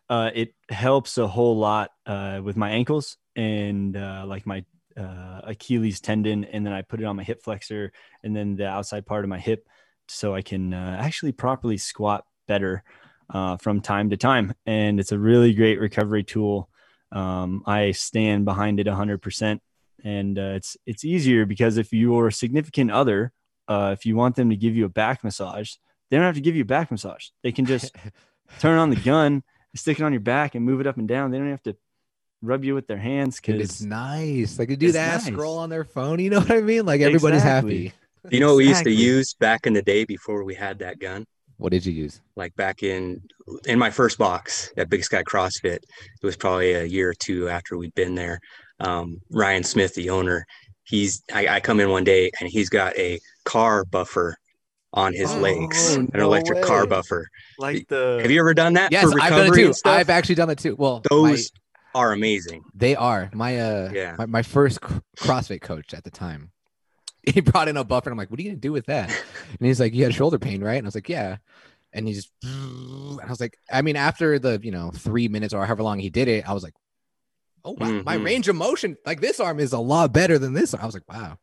uh, 0.08 0.30
it 0.34 0.54
helps 0.68 1.18
a 1.18 1.26
whole 1.26 1.56
lot 1.56 1.90
uh, 2.06 2.40
with 2.42 2.56
my 2.56 2.70
ankles 2.70 3.16
and 3.36 3.96
uh, 3.96 4.24
like 4.26 4.46
my 4.46 4.64
uh, 4.96 5.40
Achilles 5.44 6.00
tendon, 6.00 6.44
and 6.44 6.66
then 6.66 6.72
I 6.72 6.82
put 6.82 7.00
it 7.00 7.04
on 7.04 7.16
my 7.16 7.22
hip 7.22 7.42
flexor 7.42 7.92
and 8.22 8.34
then 8.36 8.56
the 8.56 8.66
outside 8.66 9.06
part 9.06 9.24
of 9.24 9.30
my 9.30 9.38
hip, 9.38 9.66
so 10.08 10.34
I 10.34 10.42
can 10.42 10.74
uh, 10.74 10.96
actually 11.00 11.32
properly 11.32 11.76
squat 11.76 12.24
better 12.46 12.82
uh, 13.30 13.56
from 13.56 13.80
time 13.80 14.10
to 14.10 14.16
time. 14.16 14.54
And 14.66 15.00
it's 15.00 15.12
a 15.12 15.18
really 15.18 15.54
great 15.54 15.80
recovery 15.80 16.24
tool. 16.24 16.68
Um, 17.10 17.62
I 17.66 17.92
stand 17.92 18.44
behind 18.44 18.80
it 18.80 18.86
100%, 18.86 19.60
and 20.04 20.38
it's 20.38 20.76
it's 20.86 21.04
easier 21.04 21.46
because 21.46 21.76
if 21.76 21.92
your 21.92 22.30
significant 22.30 22.90
other, 22.90 23.32
if 23.68 24.04
you 24.04 24.16
want 24.16 24.36
them 24.36 24.50
to 24.50 24.56
give 24.56 24.76
you 24.76 24.84
a 24.84 24.90
back 24.90 25.24
massage, 25.24 25.74
they 26.10 26.18
don't 26.18 26.26
have 26.26 26.34
to 26.34 26.42
give 26.42 26.56
you 26.56 26.62
a 26.62 26.66
back 26.66 26.90
massage. 26.90 27.28
They 27.42 27.52
can 27.52 27.64
just 27.64 27.94
turn 28.60 28.78
on 28.78 28.90
the 28.90 28.96
gun, 28.96 29.42
stick 29.74 29.98
it 30.00 30.02
on 30.02 30.12
your 30.12 30.20
back, 30.20 30.54
and 30.54 30.64
move 30.64 30.80
it 30.80 30.86
up 30.86 30.96
and 30.96 31.08
down. 31.08 31.30
They 31.30 31.38
don't 31.38 31.50
have 31.50 31.62
to 31.64 31.76
rub 32.40 32.64
you 32.64 32.74
with 32.74 32.86
their 32.88 32.98
hands 32.98 33.40
Dude, 33.40 33.60
it's 33.60 33.80
nice. 33.82 34.58
Like, 34.58 34.68
they 34.68 34.76
do 34.76 34.92
that, 34.92 35.22
nice. 35.22 35.26
scroll 35.26 35.58
on 35.58 35.70
their 35.70 35.84
phone. 35.84 36.18
You 36.18 36.30
know 36.30 36.40
what 36.40 36.50
I 36.50 36.60
mean? 36.60 36.84
Like, 36.86 37.00
everybody's 37.00 37.42
Exactly. 37.42 37.84
happy. 37.86 37.96
You 38.30 38.40
know 38.40 38.48
what 38.48 38.58
we 38.58 38.68
used 38.68 38.84
to 38.84 38.90
use 38.90 39.34
back 39.34 39.66
in 39.66 39.72
the 39.72 39.82
day 39.82 40.04
before 40.04 40.44
we 40.44 40.54
had 40.54 40.78
that 40.80 40.98
gun? 41.00 41.24
What 41.56 41.70
did 41.70 41.86
you 41.86 41.92
use? 41.92 42.20
like 42.34 42.54
back 42.56 42.82
in 42.82 43.20
in 43.66 43.78
my 43.78 43.90
first 43.90 44.18
box 44.18 44.72
at 44.76 44.88
Big 44.88 45.04
Sky 45.04 45.22
CrossFit. 45.22 45.76
It 45.76 46.22
was 46.22 46.36
probably 46.36 46.72
a 46.72 46.84
year 46.84 47.10
or 47.10 47.14
two 47.14 47.48
after 47.48 47.76
we'd 47.76 47.94
been 47.94 48.14
there. 48.16 48.40
Um, 48.80 49.20
Ryan 49.30 49.62
Smith, 49.62 49.94
the 49.94 50.10
owner, 50.10 50.44
he's 50.84 51.22
I, 51.32 51.46
I 51.48 51.60
come 51.60 51.78
in 51.78 51.90
one 51.90 52.04
day 52.04 52.30
and 52.40 52.48
he's 52.48 52.68
got 52.68 52.96
a 52.96 53.20
car 53.44 53.84
buffer 53.84 54.36
on 54.94 55.12
his 55.14 55.30
Oh, 55.30 55.38
legs, 55.38 55.94
an 55.96 56.10
no 56.14 56.24
electric 56.24 56.62
car 56.62 56.86
buffer. 56.86 57.28
like 57.58 57.88
the 57.88 58.18
Have 58.22 58.30
you 58.30 58.40
ever 58.40 58.54
done 58.54 58.74
that 58.74 58.92
Yes, 58.92 59.10
for 59.10 59.20
I've 59.20 59.30
done 59.30 59.46
it 59.52 59.54
too. 59.54 59.72
I've 59.84 60.10
actually 60.10 60.34
done 60.34 60.50
it 60.50 60.58
too. 60.58 60.76
Well, 60.76 61.02
my- 61.10 61.30
Those 61.30 61.50
are 61.94 62.12
amazing. 62.12 62.62
They 62.74 62.94
are 62.96 63.30
my 63.34 63.58
uh 63.58 63.90
Yeah. 63.92 64.16
my, 64.18 64.26
my 64.26 64.42
first 64.42 64.80
CrossFit 65.18 65.60
coach 65.62 65.94
at 65.94 66.04
the 66.04 66.10
time. 66.10 66.50
He 67.22 67.40
brought 67.40 67.68
in 67.68 67.76
a 67.76 67.84
buffer 67.84 68.10
and 68.10 68.14
I'm 68.14 68.18
like, 68.18 68.30
what 68.30 68.38
are 68.40 68.42
you 68.42 68.50
gonna 68.50 68.60
do 68.60 68.72
with 68.72 68.86
that? 68.86 69.08
And 69.58 69.66
he's 69.66 69.80
like, 69.80 69.94
You 69.94 70.04
had 70.04 70.14
shoulder 70.14 70.38
pain, 70.38 70.62
right? 70.62 70.76
And 70.76 70.86
I 70.86 70.88
was 70.88 70.94
like, 70.94 71.08
Yeah. 71.08 71.36
And 71.94 72.06
he 72.08 72.14
just 72.14 72.30
and 72.42 73.20
I 73.20 73.28
was 73.28 73.40
like, 73.40 73.58
I 73.70 73.82
mean, 73.82 73.96
after 73.96 74.38
the 74.38 74.58
you 74.62 74.70
know 74.72 74.90
three 74.90 75.28
minutes 75.28 75.54
or 75.54 75.64
however 75.66 75.82
long 75.82 75.98
he 75.98 76.10
did 76.10 76.28
it, 76.28 76.48
I 76.48 76.52
was 76.52 76.62
like, 76.62 76.74
Oh 77.64 77.76
wow, 77.78 78.02
my 78.04 78.16
Mhm. 78.16 78.24
range 78.24 78.48
of 78.48 78.56
motion, 78.56 78.96
like 79.06 79.20
this 79.20 79.38
arm 79.40 79.60
is 79.60 79.72
a 79.72 79.78
lot 79.78 80.12
better 80.12 80.38
than 80.38 80.52
this. 80.52 80.74
I 80.74 80.84
was 80.84 80.94
like, 80.94 81.08
Wow. 81.08 81.38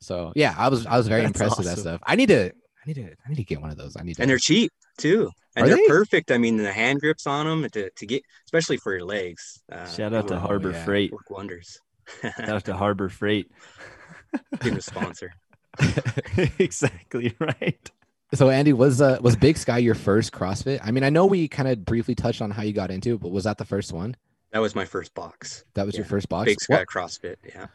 So 0.00 0.32
yeah, 0.34 0.54
I 0.58 0.68
was 0.68 0.84
I 0.86 0.96
was 0.96 1.06
very 1.08 1.22
That's 1.22 1.38
impressed 1.40 1.58
with 1.58 1.66
that 1.68 1.78
stuff. 1.78 2.00
I 2.04 2.16
need 2.16 2.28
to 2.28 2.52
I 2.84 2.88
need 2.88 2.94
to 2.94 3.04
I 3.24 3.28
need 3.28 3.36
to 3.36 3.44
get 3.44 3.60
one 3.60 3.70
of 3.70 3.76
those. 3.76 3.96
I 3.96 4.02
need 4.02 4.16
to 4.16 4.22
And 4.22 4.30
they're 4.30 4.38
cheap 4.38 4.72
too. 4.98 5.30
And 5.54 5.64
Are 5.64 5.68
they're 5.68 5.76
they? 5.76 5.86
perfect. 5.86 6.30
I 6.30 6.38
mean, 6.38 6.56
the 6.56 6.72
hand 6.72 7.00
grips 7.00 7.26
on 7.26 7.46
them 7.46 7.68
to, 7.70 7.90
to 7.90 8.06
get, 8.06 8.22
especially 8.46 8.78
for 8.78 8.92
your 8.92 9.04
legs. 9.04 9.62
Uh, 9.70 9.86
shout 9.86 10.12
out 10.14 10.28
to 10.28 10.36
Oh, 10.36 10.38
Harbor 10.38 10.70
yeah. 10.72 10.84
Freight. 10.84 11.12
work 11.12 11.28
wonders. 11.30 11.78
Shout 12.22 12.48
out 12.48 12.64
to 12.64 12.74
Harbor 12.76 13.08
Freight. 13.08 13.50
Being 14.62 14.76
a 14.76 14.80
sponsor. 14.80 15.32
exactly 16.58 17.34
right. 17.38 17.90
So 18.34 18.48
Andy, 18.48 18.72
was 18.72 19.00
uh 19.00 19.18
was 19.20 19.36
Big 19.36 19.58
Sky 19.58 19.78
your 19.78 19.94
first 19.94 20.32
CrossFit? 20.32 20.80
I 20.82 20.90
mean, 20.90 21.04
I 21.04 21.10
know 21.10 21.26
we 21.26 21.48
kind 21.48 21.68
of 21.68 21.84
briefly 21.84 22.14
touched 22.14 22.40
on 22.40 22.50
how 22.50 22.62
you 22.62 22.72
got 22.72 22.90
into 22.90 23.14
it, 23.14 23.20
but 23.20 23.30
was 23.30 23.44
that 23.44 23.58
the 23.58 23.64
first 23.64 23.92
one? 23.92 24.16
That 24.52 24.60
was 24.60 24.74
my 24.74 24.84
first 24.84 25.14
box. 25.14 25.64
That 25.74 25.86
was 25.86 25.96
your 25.96 26.04
first 26.06 26.28
box. 26.28 26.46
Big 26.46 26.60
Sky 26.60 26.78
What- 26.78 26.88
CrossFit. 26.88 27.36
Yeah. 27.46 27.66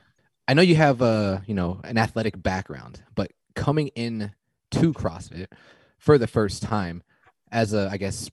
I 0.47 0.53
know 0.53 0.61
you 0.61 0.75
have 0.75 1.01
uh, 1.01 1.39
you 1.45 1.53
know, 1.53 1.81
an 1.83 1.97
athletic 1.97 2.41
background, 2.41 3.03
but 3.15 3.31
coming 3.55 3.89
in 3.89 4.31
to 4.71 4.93
CrossFit 4.93 5.47
for 5.97 6.17
the 6.17 6.27
first 6.27 6.63
time 6.63 7.03
as 7.51 7.73
a 7.73 7.89
I 7.91 7.97
guess 7.97 8.29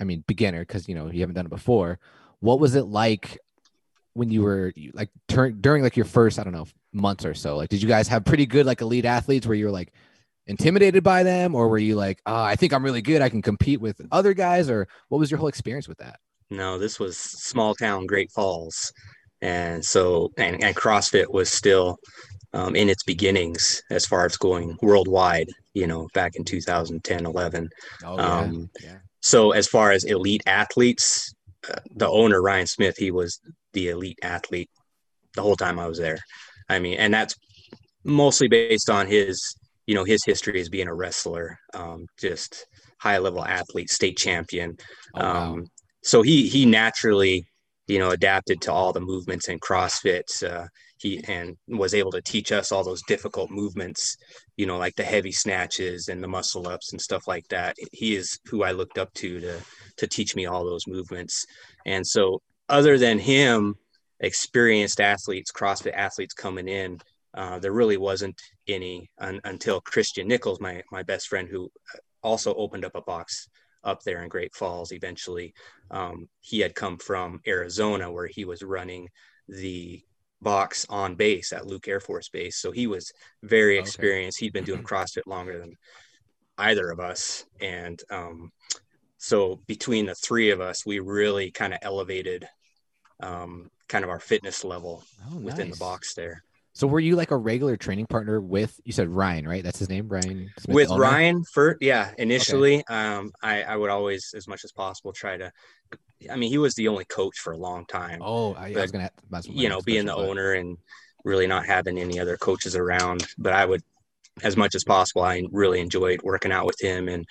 I 0.00 0.04
mean 0.04 0.24
beginner 0.26 0.60
because 0.60 0.88
you 0.88 0.94
know 0.94 1.10
you 1.10 1.20
haven't 1.20 1.34
done 1.34 1.46
it 1.46 1.50
before. 1.50 1.98
What 2.40 2.60
was 2.60 2.74
it 2.74 2.84
like 2.84 3.38
when 4.14 4.30
you 4.30 4.42
were 4.42 4.72
like 4.92 5.10
during 5.26 5.82
like 5.82 5.96
your 5.96 6.06
first 6.06 6.38
I 6.38 6.44
don't 6.44 6.52
know 6.52 6.66
months 6.92 7.24
or 7.24 7.34
so? 7.34 7.56
Like, 7.56 7.68
did 7.68 7.82
you 7.82 7.88
guys 7.88 8.08
have 8.08 8.24
pretty 8.24 8.46
good 8.46 8.66
like 8.66 8.80
elite 8.80 9.04
athletes 9.04 9.46
where 9.46 9.56
you 9.56 9.66
were 9.66 9.70
like, 9.70 9.92
intimidated 10.46 11.02
by 11.02 11.22
them, 11.22 11.54
or 11.54 11.68
were 11.68 11.78
you 11.78 11.96
like, 11.96 12.20
oh, 12.26 12.42
I 12.42 12.56
think 12.56 12.72
I'm 12.72 12.84
really 12.84 13.02
good, 13.02 13.22
I 13.22 13.28
can 13.28 13.42
compete 13.42 13.80
with 13.80 14.00
other 14.12 14.34
guys, 14.34 14.70
or 14.70 14.88
what 15.08 15.18
was 15.18 15.30
your 15.30 15.38
whole 15.38 15.48
experience 15.48 15.88
with 15.88 15.98
that? 15.98 16.20
No, 16.50 16.78
this 16.78 17.00
was 17.00 17.18
small 17.18 17.74
town 17.74 18.06
Great 18.06 18.30
Falls, 18.30 18.92
and 19.42 19.84
so 19.84 20.30
and, 20.38 20.62
and 20.62 20.76
CrossFit 20.76 21.30
was 21.32 21.50
still 21.50 21.98
um, 22.56 22.74
in 22.74 22.88
its 22.88 23.02
beginnings 23.02 23.82
as 23.90 24.06
far 24.06 24.24
as 24.24 24.36
going 24.36 24.76
worldwide. 24.80 25.48
You 25.74 25.86
know, 25.86 26.08
back 26.14 26.36
in 26.36 26.44
2010, 26.44 27.26
11. 27.26 27.68
Oh, 28.04 28.16
yeah. 28.16 28.22
Um, 28.22 28.70
yeah. 28.82 28.96
So 29.20 29.50
as 29.50 29.68
far 29.68 29.90
as 29.90 30.04
elite 30.04 30.42
athletes, 30.46 31.34
uh, 31.70 31.80
the 31.94 32.08
owner 32.08 32.40
Ryan 32.40 32.66
Smith, 32.66 32.96
he 32.96 33.10
was 33.10 33.40
the 33.74 33.88
elite 33.88 34.18
athlete 34.22 34.70
the 35.34 35.42
whole 35.42 35.56
time 35.56 35.78
I 35.78 35.86
was 35.86 35.98
there. 35.98 36.18
I 36.68 36.78
mean, 36.78 36.98
and 36.98 37.12
that's 37.12 37.34
mostly 38.04 38.48
based 38.48 38.88
on 38.88 39.06
his, 39.06 39.54
you 39.86 39.94
know, 39.94 40.04
his 40.04 40.24
history 40.24 40.58
as 40.60 40.70
being 40.70 40.88
a 40.88 40.94
wrestler, 40.94 41.58
um, 41.74 42.06
just 42.18 42.66
high 42.98 43.18
level 43.18 43.44
athlete, 43.44 43.90
state 43.90 44.16
champion. 44.16 44.78
Oh, 45.14 45.20
wow. 45.20 45.52
Um, 45.52 45.66
so 46.02 46.22
he 46.22 46.48
he 46.48 46.64
naturally, 46.64 47.44
you 47.86 47.98
know, 47.98 48.10
adapted 48.10 48.62
to 48.62 48.72
all 48.72 48.92
the 48.94 49.00
movements 49.00 49.48
in 49.48 49.58
CrossFit. 49.58 50.42
Uh, 50.42 50.68
he 50.98 51.22
and 51.28 51.56
was 51.68 51.94
able 51.94 52.10
to 52.12 52.22
teach 52.22 52.52
us 52.52 52.72
all 52.72 52.82
those 52.82 53.02
difficult 53.02 53.50
movements, 53.50 54.16
you 54.56 54.66
know, 54.66 54.78
like 54.78 54.96
the 54.96 55.04
heavy 55.04 55.32
snatches 55.32 56.08
and 56.08 56.22
the 56.22 56.28
muscle 56.28 56.68
ups 56.68 56.92
and 56.92 57.00
stuff 57.00 57.28
like 57.28 57.46
that. 57.48 57.76
He 57.92 58.16
is 58.16 58.38
who 58.46 58.62
I 58.62 58.72
looked 58.72 58.98
up 58.98 59.12
to 59.14 59.40
to 59.40 59.60
to 59.98 60.06
teach 60.06 60.34
me 60.34 60.46
all 60.46 60.64
those 60.64 60.86
movements. 60.86 61.46
And 61.84 62.06
so, 62.06 62.40
other 62.68 62.98
than 62.98 63.18
him, 63.18 63.76
experienced 64.20 65.00
athletes, 65.00 65.52
CrossFit 65.52 65.94
athletes 65.94 66.34
coming 66.34 66.68
in, 66.68 66.98
uh, 67.34 67.58
there 67.58 67.72
really 67.72 67.98
wasn't 67.98 68.40
any 68.66 69.10
un, 69.18 69.40
until 69.44 69.80
Christian 69.80 70.26
Nichols, 70.26 70.60
my 70.60 70.82
my 70.90 71.02
best 71.02 71.28
friend, 71.28 71.48
who 71.48 71.70
also 72.22 72.54
opened 72.54 72.84
up 72.84 72.94
a 72.94 73.02
box 73.02 73.48
up 73.84 74.02
there 74.02 74.22
in 74.22 74.28
Great 74.28 74.54
Falls. 74.54 74.92
Eventually, 74.92 75.52
um, 75.90 76.28
he 76.40 76.60
had 76.60 76.74
come 76.74 76.96
from 76.96 77.40
Arizona, 77.46 78.10
where 78.10 78.26
he 78.26 78.46
was 78.46 78.62
running 78.62 79.08
the 79.48 80.02
box 80.46 80.86
on 80.88 81.16
base 81.16 81.52
at 81.52 81.66
Luke 81.66 81.88
Air 81.88 81.98
Force 81.98 82.28
Base. 82.28 82.56
So 82.56 82.70
he 82.70 82.86
was 82.86 83.10
very 83.42 83.78
Okay. 83.78 83.82
experienced. 83.82 84.38
He'd 84.38 84.52
been 84.52 84.62
doing 84.62 84.84
CrossFit 84.84 85.26
longer 85.26 85.58
than 85.58 85.72
either 86.56 86.88
of 86.88 87.00
us, 87.00 87.44
and 87.60 88.00
um, 88.10 88.52
so 89.18 89.60
between 89.66 90.06
the 90.06 90.14
three 90.14 90.50
of 90.50 90.60
us, 90.60 90.86
we 90.86 91.00
really 91.00 91.50
kind 91.50 91.74
of 91.74 91.80
elevated 91.82 92.46
um, 93.20 93.68
kind 93.88 94.04
of 94.04 94.10
our 94.10 94.20
fitness 94.20 94.62
level 94.64 95.02
Oh, 95.28 95.40
within 95.40 95.68
the 95.68 95.76
box 95.76 96.14
there. 96.14 96.44
So 96.74 96.86
were 96.86 97.00
you 97.00 97.16
like 97.16 97.32
a 97.32 97.36
regular 97.36 97.76
training 97.76 98.06
partner 98.06 98.40
with 98.40 98.78
you 98.84 98.92
said 98.92 99.08
Ryan, 99.08 99.48
right? 99.48 99.64
That's 99.64 99.80
his 99.80 99.88
name, 99.88 100.08
Ryan. 100.08 100.48
Smith, 100.58 100.76
with? 100.76 100.90
Ryan 100.90 101.42
for 101.52 101.76
yeah 101.80 102.12
initially 102.18 102.84
um 102.86 103.32
I 103.42 103.62
I 103.62 103.76
would 103.76 103.90
always 103.90 104.32
as 104.36 104.46
much 104.46 104.62
as 104.62 104.72
possible 104.72 105.12
try 105.12 105.36
to 105.38 105.50
I 106.30 106.36
mean 106.36 106.50
he 106.50 106.58
was 106.58 106.74
the 106.74 106.88
only 106.88 107.04
coach 107.04 107.38
for 107.38 107.52
a 107.52 107.58
long 107.58 107.86
time. 107.86 108.20
Oh, 108.22 108.54
I, 108.54 108.72
I 108.72 108.80
was 108.82 108.90
gonna. 108.92 109.10
You 109.44 109.68
know 109.68 109.80
being 109.82 110.06
the 110.06 110.14
but- 110.14 110.28
owner 110.28 110.52
and 110.52 110.76
really 111.24 111.46
not 111.46 111.66
having 111.66 111.98
any 111.98 112.18
other 112.20 112.36
coaches 112.36 112.76
around. 112.76 113.26
But 113.38 113.52
I 113.52 113.64
would 113.64 113.82
as 114.42 114.56
much 114.56 114.74
as 114.74 114.84
possible 114.84 115.22
I 115.22 115.42
really 115.50 115.80
enjoyed 115.80 116.20
working 116.22 116.52
out 116.52 116.66
with 116.66 116.80
him. 116.80 117.08
And 117.08 117.24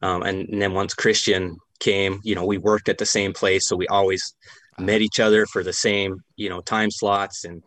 um 0.00 0.22
and, 0.22 0.48
and 0.48 0.62
then 0.62 0.72
once 0.74 0.94
Christian 0.94 1.56
came 1.80 2.20
you 2.24 2.34
know 2.34 2.46
we 2.46 2.58
worked 2.58 2.88
at 2.88 2.98
the 2.98 3.06
same 3.06 3.32
place. 3.32 3.68
So 3.68 3.76
we 3.76 3.86
always 3.88 4.34
Ah. 4.78 4.82
met 4.82 5.02
each 5.02 5.20
other 5.20 5.44
for 5.46 5.62
the 5.62 5.72
same 5.72 6.16
you 6.36 6.48
know 6.48 6.60
time 6.62 6.90
slots. 6.90 7.44
And 7.44 7.62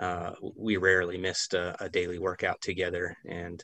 uh, 0.00 0.32
we 0.56 0.76
rarely 0.76 1.18
missed 1.18 1.54
a, 1.54 1.76
a 1.84 1.88
daily 1.88 2.18
workout 2.18 2.60
together. 2.60 3.16
And 3.28 3.62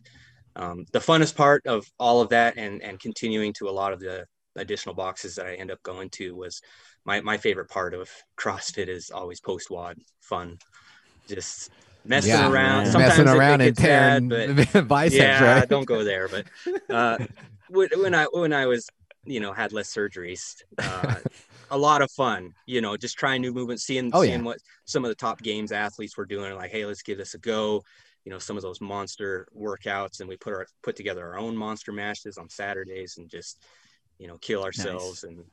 um, 0.57 0.85
the 0.93 0.99
funnest 1.01 1.35
part 1.37 1.67
of 1.67 1.85
all 1.99 2.21
of 2.21 2.29
that 2.31 2.57
and 2.57 2.81
and 2.83 3.01
continuing 3.01 3.53
to 3.55 3.69
a 3.69 3.75
lot 3.81 3.93
of 3.93 3.99
the 4.01 4.27
additional 4.57 4.95
boxes 4.95 5.37
that 5.37 5.47
I 5.47 5.55
end 5.55 5.71
up 5.71 5.83
going 5.83 6.11
to 6.11 6.35
was 6.35 6.61
my, 7.05 7.21
my 7.21 7.37
favorite 7.39 7.69
part 7.69 7.95
of 7.95 8.09
CrossFit 8.39 8.89
is 8.89 9.11
always 9.11 9.41
post 9.41 9.71
WOD 9.71 9.99
fun 10.21 10.59
just 11.29 11.71
messing 12.05 12.41
Yeah, 12.41 12.49
around 12.49 12.87
man. 12.87 12.87
sometimes 12.87 12.99
messing 12.99 13.29
around 13.29 13.61
and 13.61 13.63
gets 13.63 13.81
bad, 13.81 14.29
but 14.29 14.51
biceps, 14.89 15.41
yeah, 15.41 15.41
right? 15.41 15.69
don't 15.69 15.85
go 15.85 16.05
there. 16.05 16.29
But 16.29 16.47
uh, 16.91 17.19
when 17.69 18.15
I 18.15 18.27
when 18.33 18.53
I 18.53 18.67
was 18.67 18.89
you 19.25 19.41
know 19.41 19.53
had 19.53 19.73
less 19.73 19.93
surgeries, 19.93 20.57
uh, 20.83 21.21
a 21.71 21.79
lot 21.79 22.03
of 22.03 22.11
fun. 22.11 22.55
You 22.67 22.81
know, 22.81 22.97
just 22.97 23.19
trying 23.19 23.41
new 23.43 23.53
movements, 23.53 23.85
seeing 23.85 24.13
Oh, 24.13 24.23
yeah. 24.23 24.31
seeing 24.31 24.45
what 24.45 24.59
some 24.85 25.05
of 25.05 25.09
the 25.09 25.15
top 25.15 25.43
games 25.43 25.73
athletes 25.73 26.17
were 26.17 26.27
doing. 26.27 26.55
Like, 26.55 26.71
hey, 26.71 26.85
let's 26.87 27.03
give 27.03 27.19
this 27.19 27.35
a 27.35 27.39
go. 27.39 27.83
You 28.25 28.33
know, 28.33 28.39
some 28.39 28.57
of 28.57 28.63
those 28.63 28.81
monster 28.81 29.47
workouts, 29.57 30.21
and 30.21 30.29
we 30.29 30.37
put 30.37 30.55
our 30.55 30.67
put 30.83 30.97
together 30.97 31.27
our 31.27 31.39
own 31.39 31.57
monster 31.57 31.93
matches 31.93 32.39
on 32.39 32.49
Saturdays, 32.49 33.17
and 33.19 33.29
just 33.29 33.63
you 34.19 34.27
know 34.27 34.39
kill 34.39 34.63
ourselves. 34.63 35.25
And 35.25 35.45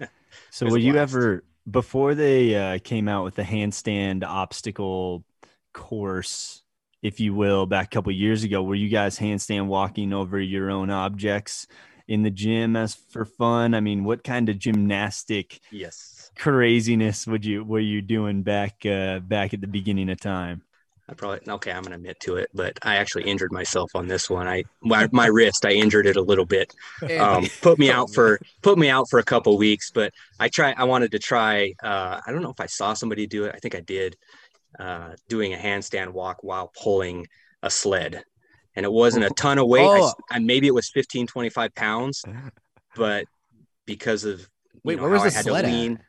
So 0.50 0.66
were 0.66 0.78
you 0.78 0.96
ever 0.96 1.44
before 1.70 2.14
they 2.14 2.54
uh, 2.54 2.78
came 2.82 3.08
out 3.08 3.24
with 3.24 3.36
the 3.36 3.42
handstand 3.42 4.24
obstacle 4.24 5.24
course, 5.72 6.62
if 7.02 7.20
you 7.20 7.34
will, 7.34 7.66
back 7.66 7.86
a 7.86 7.90
couple 7.90 8.12
years 8.12 8.44
ago? 8.44 8.62
Were 8.62 8.74
you 8.74 8.88
guys 8.88 9.18
handstand 9.18 9.66
walking 9.66 10.12
over 10.12 10.38
your 10.38 10.70
own 10.70 10.90
objects 10.90 11.66
in 12.08 12.22
the 12.22 12.30
gym 12.30 12.76
as 12.76 12.94
for 12.94 13.24
fun? 13.24 13.74
I 13.74 13.80
mean, 13.80 14.04
what 14.04 14.24
kind 14.24 14.48
of 14.48 14.58
gymnastic 14.58 15.60
yes, 15.70 16.30
craziness 16.36 17.26
would 17.26 17.44
you 17.44 17.64
were 17.64 17.80
you 17.80 18.02
doing 18.02 18.42
back 18.42 18.84
uh, 18.86 19.20
back 19.20 19.54
at 19.54 19.60
the 19.60 19.66
beginning 19.66 20.10
of 20.10 20.20
time? 20.20 20.62
I 21.12 21.14
probably 21.14 21.40
okay. 21.46 21.70
I'm 21.72 21.82
gonna 21.82 21.96
admit 21.96 22.18
to 22.20 22.36
it, 22.36 22.48
but 22.54 22.78
I 22.82 22.96
actually 22.96 23.24
injured 23.24 23.52
myself 23.52 23.90
on 23.94 24.08
this 24.08 24.28
one. 24.30 24.48
I 24.48 24.64
my, 24.82 25.08
my 25.12 25.26
wrist, 25.26 25.64
I 25.66 25.70
injured 25.72 26.06
it 26.06 26.16
a 26.16 26.22
little 26.22 26.46
bit. 26.46 26.74
um, 27.20 27.46
put 27.60 27.78
me 27.78 27.90
out 27.90 28.12
for 28.14 28.40
put 28.62 28.78
me 28.78 28.88
out 28.88 29.08
for 29.10 29.18
a 29.18 29.22
couple 29.24 29.56
weeks. 29.58 29.90
But 29.90 30.12
I 30.40 30.48
try. 30.48 30.72
I 30.76 30.84
wanted 30.84 31.12
to 31.12 31.18
try. 31.18 31.74
Uh, 31.82 32.20
I 32.26 32.32
don't 32.32 32.42
know 32.42 32.50
if 32.50 32.60
I 32.60 32.66
saw 32.66 32.94
somebody 32.94 33.26
do 33.26 33.44
it. 33.44 33.52
I 33.54 33.58
think 33.58 33.74
I 33.74 33.80
did. 33.80 34.16
Uh, 34.80 35.10
doing 35.28 35.52
a 35.52 35.56
handstand 35.58 36.12
walk 36.12 36.38
while 36.42 36.72
pulling 36.82 37.26
a 37.62 37.68
sled, 37.70 38.22
and 38.74 38.84
it 38.86 38.90
wasn't 38.92 39.24
a 39.24 39.28
ton 39.30 39.58
of 39.58 39.68
weight. 39.68 39.82
I 39.86 39.98
s- 39.98 40.14
Oh. 40.18 40.24
I, 40.30 40.38
maybe 40.38 40.66
it 40.66 40.72
was 40.74 40.90
15, 40.90 41.26
25 41.26 41.74
pounds, 41.74 42.24
but 42.96 43.26
because 43.84 44.24
of 44.24 44.48
Wait, 44.82 44.96
know, 44.96 45.02
where 45.02 45.10
was 45.12 45.20
how 45.20 45.26
I 45.26 45.28
the 45.28 45.36
had 45.36 45.44
sled 45.44 45.64
lean- 45.66 45.92
at? 45.96 46.00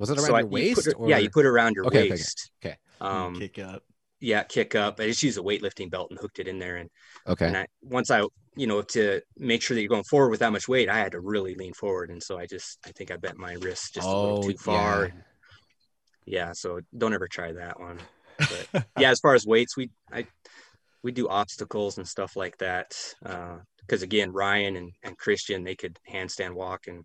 Was 0.00 0.10
it 0.10 0.18
around 0.18 0.26
so 0.26 0.34
I- 0.34 0.40
your 0.40 0.48
you 0.48 0.52
waist? 0.52 0.84
put 0.84 0.94
or... 0.98 1.08
yeah, 1.08 1.18
you 1.18 1.30
put 1.30 1.46
it 1.46 1.48
around 1.48 1.74
your 1.76 1.86
Okay, 1.86 1.98
okay, 1.98 2.04
okay. 2.06 2.10
waist. 2.10 2.50
Okay. 2.64 2.76
Um, 3.00 3.38
Kick 3.38 3.58
up. 3.60 3.82
Yeah, 4.20 4.42
kick 4.44 4.74
up. 4.74 5.00
I 5.00 5.06
just 5.06 5.22
used 5.22 5.38
a 5.38 5.42
weightlifting 5.42 5.90
belt 5.90 6.10
and 6.10 6.18
hooked 6.18 6.38
it 6.38 6.48
in 6.48 6.58
there, 6.58 6.76
and 6.76 6.90
Okay. 7.26 7.46
and 7.46 7.56
I 7.56 7.66
once 7.82 8.10
I 8.10 8.22
you 8.56 8.66
know 8.66 8.82
to 8.82 9.20
make 9.36 9.62
sure 9.62 9.74
that 9.74 9.80
you're 9.80 9.88
going 9.88 10.04
forward 10.04 10.30
with 10.30 10.40
that 10.40 10.52
much 10.52 10.68
weight, 10.68 10.88
I 10.88 10.98
had 10.98 11.12
to 11.12 11.20
really 11.20 11.54
lean 11.54 11.74
forward, 11.74 12.10
and 12.10 12.22
so 12.22 12.38
I 12.38 12.46
just 12.46 12.78
I 12.86 12.92
think 12.92 13.10
I 13.10 13.16
bent 13.16 13.38
my 13.38 13.52
wrist 13.54 13.94
just 13.94 14.08
a 14.14 14.18
little 14.18 14.36
Oh, 14.36 14.48
too 14.48 14.56
far. 14.58 15.06
yeah. 15.06 15.10
Yeah, 16.26 16.52
so 16.52 16.80
don't 16.96 17.14
ever 17.14 17.28
try 17.28 17.52
that 17.52 17.78
one. 17.78 17.98
But 18.38 18.82
yeah, 18.98 19.10
as 19.10 19.20
far 19.20 19.34
as 19.34 19.46
weights, 19.46 19.76
we 19.76 19.90
I 20.12 20.26
we 21.02 21.12
do 21.12 21.28
obstacles 21.28 21.98
and 21.98 22.06
stuff 22.06 22.36
like 22.36 22.58
that. 22.58 22.94
Because 23.80 24.02
again, 24.02 24.32
Ryan 24.32 24.76
and, 24.76 24.92
and 25.04 25.16
Christian 25.18 25.62
they 25.62 25.76
could 25.76 25.98
handstand 26.12 26.54
walk, 26.54 26.88
and 26.88 27.04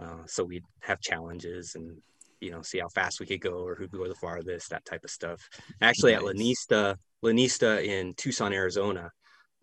uh, 0.00 0.26
so 0.26 0.44
we'd 0.44 0.64
have 0.80 1.00
challenges 1.00 1.74
and 1.76 1.98
you 2.40 2.50
know 2.50 2.62
see 2.62 2.78
how 2.78 2.88
fast 2.88 3.20
we 3.20 3.26
could 3.26 3.40
go 3.40 3.64
or 3.64 3.74
who 3.74 3.86
could 3.88 3.98
go 3.98 4.08
the 4.08 4.14
farthest, 4.14 4.70
that 4.70 4.84
type 4.84 5.04
of 5.04 5.10
stuff. 5.10 5.48
Actually, 5.80 6.14
at 6.14 6.22
Lanista, 6.22 6.96
Lanista 7.24 7.84
in 7.84 8.14
Tucson, 8.14 8.52
Arizona, 8.52 9.10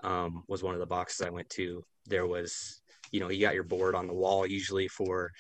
um, 0.03 0.43
was 0.47 0.63
one 0.63 0.73
of 0.73 0.79
the 0.79 0.85
boxes 0.85 1.25
I 1.25 1.29
went 1.29 1.49
to. 1.51 1.83
There 2.05 2.27
was 2.27 2.81
you 3.11 3.19
know 3.19 3.29
you 3.29 3.41
got 3.41 3.55
your 3.55 3.63
board 3.63 3.95
on 3.95 4.07
the 4.07 4.13
wall 4.13 4.45
usually 4.45 4.87
for 4.87 5.31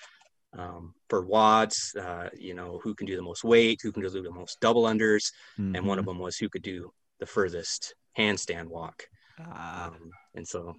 um, 0.53 0.93
for 1.09 1.23
WODs, 1.25 1.95
uh, 1.95 2.29
you 2.37 2.53
know, 2.53 2.79
who 2.81 2.95
can 2.95 3.05
do 3.05 3.15
the 3.15 3.21
most 3.21 3.43
weight, 3.43 3.79
who 3.83 3.91
can 3.91 4.01
do 4.01 4.09
the 4.09 4.31
most 4.31 4.59
double 4.59 4.83
unders, 4.83 5.31
and 5.57 5.85
one 5.85 5.99
of 5.99 6.05
Mhm. 6.05 6.07
them 6.07 6.19
was 6.19 6.37
who 6.37 6.49
could 6.49 6.63
do 6.63 6.91
the 7.19 7.25
furthest 7.25 7.93
handstand 8.17 8.67
walk. 8.67 9.03
Ah. 9.39 9.87
Um, 9.87 10.09
and 10.33 10.47
so 10.47 10.75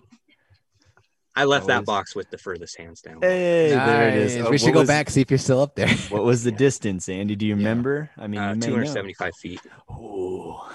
I 1.40 1.44
left 1.44 1.66
that 1.68 1.74
Always- 1.74 1.86
box 1.86 2.14
with 2.16 2.30
the 2.30 2.38
furthest 2.38 2.76
handstand. 2.78 3.22
Hey, 3.22 3.68
there 3.70 4.08
it 4.08 4.14
is. 4.16 4.36
Nice. 4.36 4.46
Uh, 4.46 4.50
we 4.50 4.58
should 4.58 4.72
go 4.74 4.80
was- 4.80 4.88
back 4.88 5.08
see 5.10 5.20
if 5.20 5.30
you're 5.30 5.38
still 5.38 5.60
up 5.62 5.74
there. 5.76 5.88
What 6.10 6.24
was 6.24 6.42
the 6.44 6.52
distance, 6.66 7.08
Andy? 7.08 7.36
Do 7.36 7.46
you 7.46 7.54
Yeah. 7.54 7.58
remember? 7.58 8.10
I 8.16 8.26
mean, 8.26 8.40
Uh, 8.40 8.48
you 8.54 8.54
may 8.60 8.66
know. 8.66 8.72
275 8.72 9.34
feet. 9.36 9.60
Oh, 9.88 10.70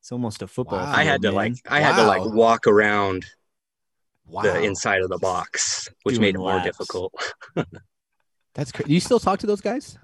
it's 0.00 0.12
almost 0.12 0.42
a 0.42 0.46
football. 0.46 0.78
Wow. 0.78 0.92
I 0.94 1.02
had 1.04 1.20
to 1.22 1.28
field, 1.28 1.34
like, 1.34 1.52
man. 1.52 1.58
I 1.68 1.80
had 1.80 1.96
to 1.96 2.04
like 2.06 2.24
walk 2.24 2.66
around 2.66 3.26
Wow. 4.28 4.42
the 4.42 4.62
inside 4.62 5.02
of 5.02 5.08
the 5.08 5.18
box, 5.18 5.88
which 6.04 6.14
Doing 6.16 6.22
made 6.22 6.34
it 6.36 6.38
more 6.38 6.54
laps. 6.54 6.66
difficult. 6.66 7.12
That's 8.54 8.72
crazy. 8.72 8.92
You 8.92 9.00
still 9.00 9.18
talk 9.20 9.38
to 9.40 9.46
those 9.46 9.60
guys? 9.60 9.98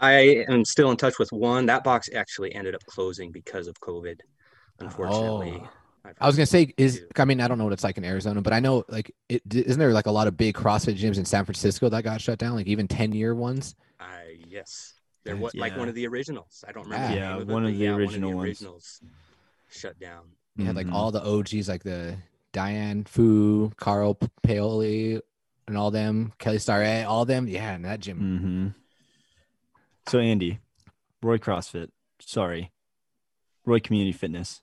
I 0.00 0.44
am 0.48 0.64
still 0.64 0.90
in 0.90 0.96
touch 0.96 1.18
with 1.18 1.32
one. 1.32 1.66
That 1.66 1.84
box 1.84 2.08
actually 2.14 2.54
ended 2.54 2.74
up 2.74 2.84
closing 2.86 3.30
because 3.32 3.68
of 3.68 3.74
COVID, 3.80 4.18
unfortunately. 4.80 5.60
Oh. 5.64 5.68
I've 6.04 6.26
was 6.26 6.36
gonna 6.36 6.46
say 6.46 6.72
is 6.76 7.04
I 7.16 7.24
mean 7.24 7.40
I 7.40 7.48
don't 7.48 7.58
know 7.58 7.64
what 7.64 7.72
it's 7.72 7.84
like 7.84 7.96
in 7.98 8.04
Arizona, 8.04 8.42
but 8.42 8.52
I 8.52 8.60
know 8.60 8.84
like 8.88 9.14
it 9.28 9.42
isn't 9.52 9.78
there 9.78 9.92
like 9.92 10.06
a 10.06 10.10
lot 10.10 10.26
of 10.28 10.36
big 10.36 10.54
CrossFit 10.54 10.98
gyms 10.98 11.16
in 11.18 11.24
San 11.24 11.44
Francisco 11.44 11.88
that 11.88 12.02
got 12.04 12.20
shut 12.20 12.38
down, 12.38 12.54
like 12.56 12.66
even 12.66 12.88
ten 12.88 13.12
year 13.12 13.34
ones. 13.34 13.74
I 14.00 14.36
yes, 14.48 14.94
there 15.24 15.34
Nice. 15.34 15.42
was 15.42 15.54
like 15.54 15.76
one 15.76 15.88
of 15.88 15.94
the 15.94 16.06
originals. 16.08 16.64
I 16.66 16.72
don't 16.72 16.84
remember. 16.84 17.08
the 17.08 17.14
Yeah, 17.14 17.28
name 17.34 17.42
of 17.42 17.48
it, 17.50 17.52
one 17.52 17.64
of 17.64 17.72
the 17.72 17.76
yeah, 17.78 17.90
original 17.94 18.34
one 18.34 18.48
of 18.48 18.58
the 18.58 18.70
ones. 18.70 19.00
shut 19.70 19.98
down. 19.98 20.24
You 20.56 20.64
had 20.66 20.76
like 20.76 20.86
Mhm. 20.88 20.92
all 20.92 21.12
the 21.12 21.22
OGs, 21.24 21.68
like 21.68 21.82
the 21.84 22.16
Diane 22.52 23.04
Fu, 23.04 23.70
Carl 23.76 24.18
Paoli, 24.42 25.20
and 25.68 25.78
all 25.78 25.90
them, 25.92 26.32
Kelly 26.38 26.58
Starrett, 26.58 27.06
all 27.06 27.24
them. 27.24 27.46
Yeah, 27.48 27.74
in 27.76 27.82
that 27.82 28.00
gym. 28.00 28.18
Mm-hmm. 28.18 28.68
So 30.10 30.18
Andy, 30.18 30.58
Roy 31.22 31.38
CrossFit. 31.38 31.90
Sorry, 32.20 32.72
Roy 33.64 33.78
Community 33.80 34.12
Fitness. 34.12 34.60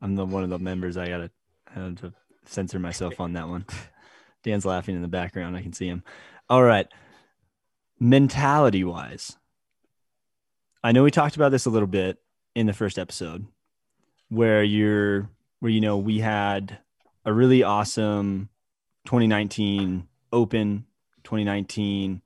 I'm 0.00 0.14
the 0.14 0.24
one 0.24 0.44
of 0.44 0.50
the 0.50 0.58
members. 0.58 0.96
I 0.96 1.08
gotta 1.08 1.30
I 1.68 1.80
had 1.80 1.98
to 1.98 2.12
censor 2.44 2.78
myself 2.78 3.20
on 3.20 3.32
that 3.34 3.48
one. 3.48 3.66
Dan's 4.42 4.64
laughing 4.64 4.96
in 4.96 5.02
the 5.02 5.08
background. 5.08 5.56
I 5.56 5.62
can 5.62 5.72
see 5.72 5.86
him. 5.86 6.02
All 6.48 6.62
right. 6.62 6.86
Mentality 8.00 8.84
wise, 8.84 9.36
I 10.84 10.92
know 10.92 11.02
we 11.02 11.10
talked 11.10 11.34
about 11.34 11.50
this 11.50 11.66
a 11.66 11.70
little 11.70 11.88
bit 11.88 12.18
in 12.54 12.66
the 12.66 12.72
first 12.72 12.98
episode, 12.98 13.46
where 14.28 14.62
you're 14.62 15.28
where 15.58 15.70
you 15.70 15.80
know 15.80 15.96
we 15.96 16.20
had 16.20 16.78
a 17.24 17.32
really 17.32 17.62
awesome 17.62 18.48
2019 19.06 20.06
Open, 20.32 20.84
2019 21.24 22.22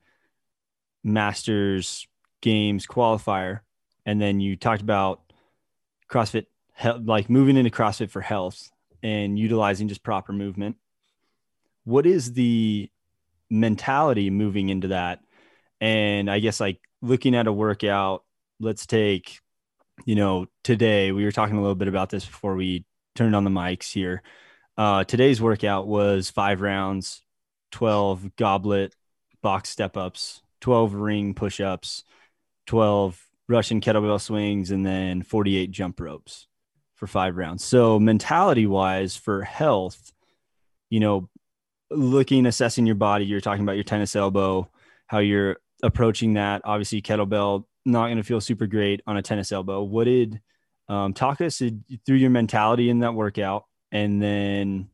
Masters 1.05 2.07
Games 2.41 2.87
qualifier, 2.87 3.61
and 4.05 4.21
then 4.21 4.41
you 4.41 4.57
talked 4.57 4.83
about 4.83 5.33
CrossFit, 6.11 6.47
like 7.01 7.31
moving 7.31 7.57
into 7.57 7.71
CrossFit 7.71 8.11
for 8.11 8.21
health 8.21 8.71
and 9.03 9.39
utilizing 9.39 9.89
just 9.89 10.03
proper 10.03 10.33
movement. 10.33 10.77
What 11.85 12.07
is 12.07 12.33
the 12.33 12.91
mentality 13.51 14.31
moving 14.31 14.69
into 14.69 14.89
that? 14.89 15.21
And 15.81 16.31
I 16.31 16.39
guess 16.39 16.61
like 16.61 16.81
looking 17.01 17.35
at 17.35 17.47
a 17.47 17.53
workout, 17.53 18.25
let's 18.61 18.87
take, 18.87 19.41
you 20.05 20.15
know, 20.15 20.47
today 20.63 21.13
we 21.13 21.25
were 21.25 21.33
talking 21.33 21.57
a 21.57 21.61
little 21.61 21.75
bit 21.75 21.89
about 21.89 22.11
this 22.11 22.25
before 22.25 22.55
we 22.55 22.85
turned 23.15 23.35
on 23.35 23.45
the 23.45 23.51
mics 23.51 23.93
here. 23.93 24.23
Uh, 24.77 25.05
today's 25.05 25.43
workout 25.43 25.87
was 25.87 26.31
five 26.31 26.61
rounds, 26.61 27.23
12 27.73 28.37
goblet 28.37 28.95
box 29.43 29.69
step 29.69 29.97
ups, 29.97 30.43
12 30.61 30.95
ring 30.95 31.35
push 31.35 31.61
ups, 31.61 32.05
12 32.67 33.21
Russian 33.49 33.81
kettlebell 33.81 34.21
swings, 34.21 34.71
and 34.71 34.87
then 34.87 35.23
48 35.23 35.71
jump 35.73 36.01
ropes 36.01 36.47
for 37.03 37.09
five 37.09 37.37
rounds. 37.37 37.65
So, 37.65 37.99
mentality 37.99 38.65
wise, 38.65 39.17
for 39.17 39.43
health, 39.43 40.13
you 40.89 41.01
know, 41.01 41.29
looking, 41.91 42.47
assessing 42.47 42.87
your 42.87 42.95
body, 42.95 43.25
you're 43.25 43.41
talking 43.41 43.65
about 43.65 43.73
your 43.73 43.83
tennis 43.83 44.15
elbow, 44.15 44.71
how 45.09 45.19
you're 45.19 45.57
approaching 45.83 46.35
that. 46.35 46.63
Obviously, 46.65 47.03
kettlebell, 47.03 47.65
not 47.85 48.07
going 48.07 48.19
to 48.19 48.23
feel 48.23 48.41
super 48.41 48.69
great 48.69 49.03
on 49.05 49.17
a 49.17 49.23
tennis 49.23 49.51
elbow. 49.51 49.83
What 49.83 50.05
did, 50.05 50.41
um, 50.89 51.13
talk 51.13 51.41
us 51.41 51.59
through 51.59 52.17
your 52.17 52.31
mentality 52.31 52.89
in 52.89 53.01
that 53.01 53.15
workout 53.15 53.65
and 53.91 54.23
then 54.23 54.89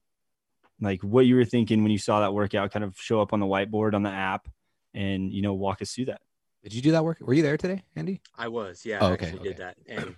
like 0.80 1.02
what 1.02 1.26
you 1.26 1.36
were 1.36 1.44
thinking 1.44 1.82
when 1.82 1.92
you 1.92 1.98
saw 1.98 2.20
that 2.20 2.32
workout 2.32 2.72
kind 2.72 2.86
of 2.86 2.96
show 2.98 3.20
up 3.20 3.34
on 3.34 3.40
the 3.40 3.46
whiteboard 3.46 3.92
on 3.92 4.02
the 4.02 4.10
app 4.10 4.48
and 4.94 5.30
you 5.30 5.42
know 5.42 5.52
walk 5.52 5.82
us 5.82 5.92
through 5.92 6.06
that 6.06 6.22
Did 6.62 6.72
you 6.72 6.80
do 6.80 6.92
that 6.92 7.04
work? 7.04 7.18
Were 7.20 7.34
you 7.34 7.42
there 7.42 7.58
today, 7.58 7.82
Andy? 7.96 8.22
I 8.34 8.48
was, 8.48 8.86
yeah, 8.86 8.98
Oh, 9.02 9.08
I 9.08 9.12
okay, 9.12 9.26
actually 9.26 9.48
did 9.48 9.58
that. 9.58 9.76
And 9.86 10.14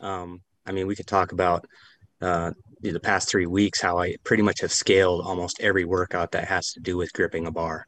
um, 0.00 0.40
I 0.68 0.72
mean, 0.72 0.86
we 0.86 0.96
could 0.96 1.06
talk 1.06 1.32
about 1.32 1.64
uh, 2.20 2.50
the 2.82 3.00
past 3.00 3.28
three 3.28 3.46
weeks 3.46 3.80
how 3.80 3.98
I 3.98 4.16
pretty 4.24 4.42
much 4.42 4.60
have 4.60 4.72
scaled 4.72 5.24
almost 5.26 5.60
every 5.60 5.84
workout 5.84 6.32
that 6.32 6.48
has 6.48 6.72
to 6.72 6.80
do 6.80 6.96
with 6.96 7.12
gripping 7.12 7.46
a 7.46 7.50
bar. 7.50 7.86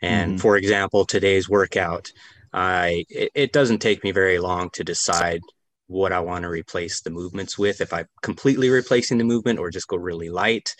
And 0.00 0.34
Mhm. 0.34 0.40
for 0.40 0.56
example, 0.56 1.04
today's 1.04 1.48
workout, 1.48 2.10
I 2.52 3.04
it, 3.08 3.30
it 3.34 3.52
doesn't 3.52 3.80
take 3.80 4.02
me 4.04 4.12
very 4.12 4.38
long 4.38 4.70
to 4.70 4.84
decide 4.84 5.40
what 5.86 6.12
I 6.12 6.20
want 6.20 6.42
to 6.44 6.48
replace 6.48 7.00
the 7.02 7.10
movements 7.10 7.58
with. 7.58 7.80
If 7.80 7.92
I'm 7.92 8.06
completely 8.22 8.70
replacing 8.70 9.18
the 9.18 9.24
movement 9.24 9.58
or 9.58 9.70
just 9.70 9.88
go 9.88 9.96
really 9.96 10.30
light, 10.30 10.74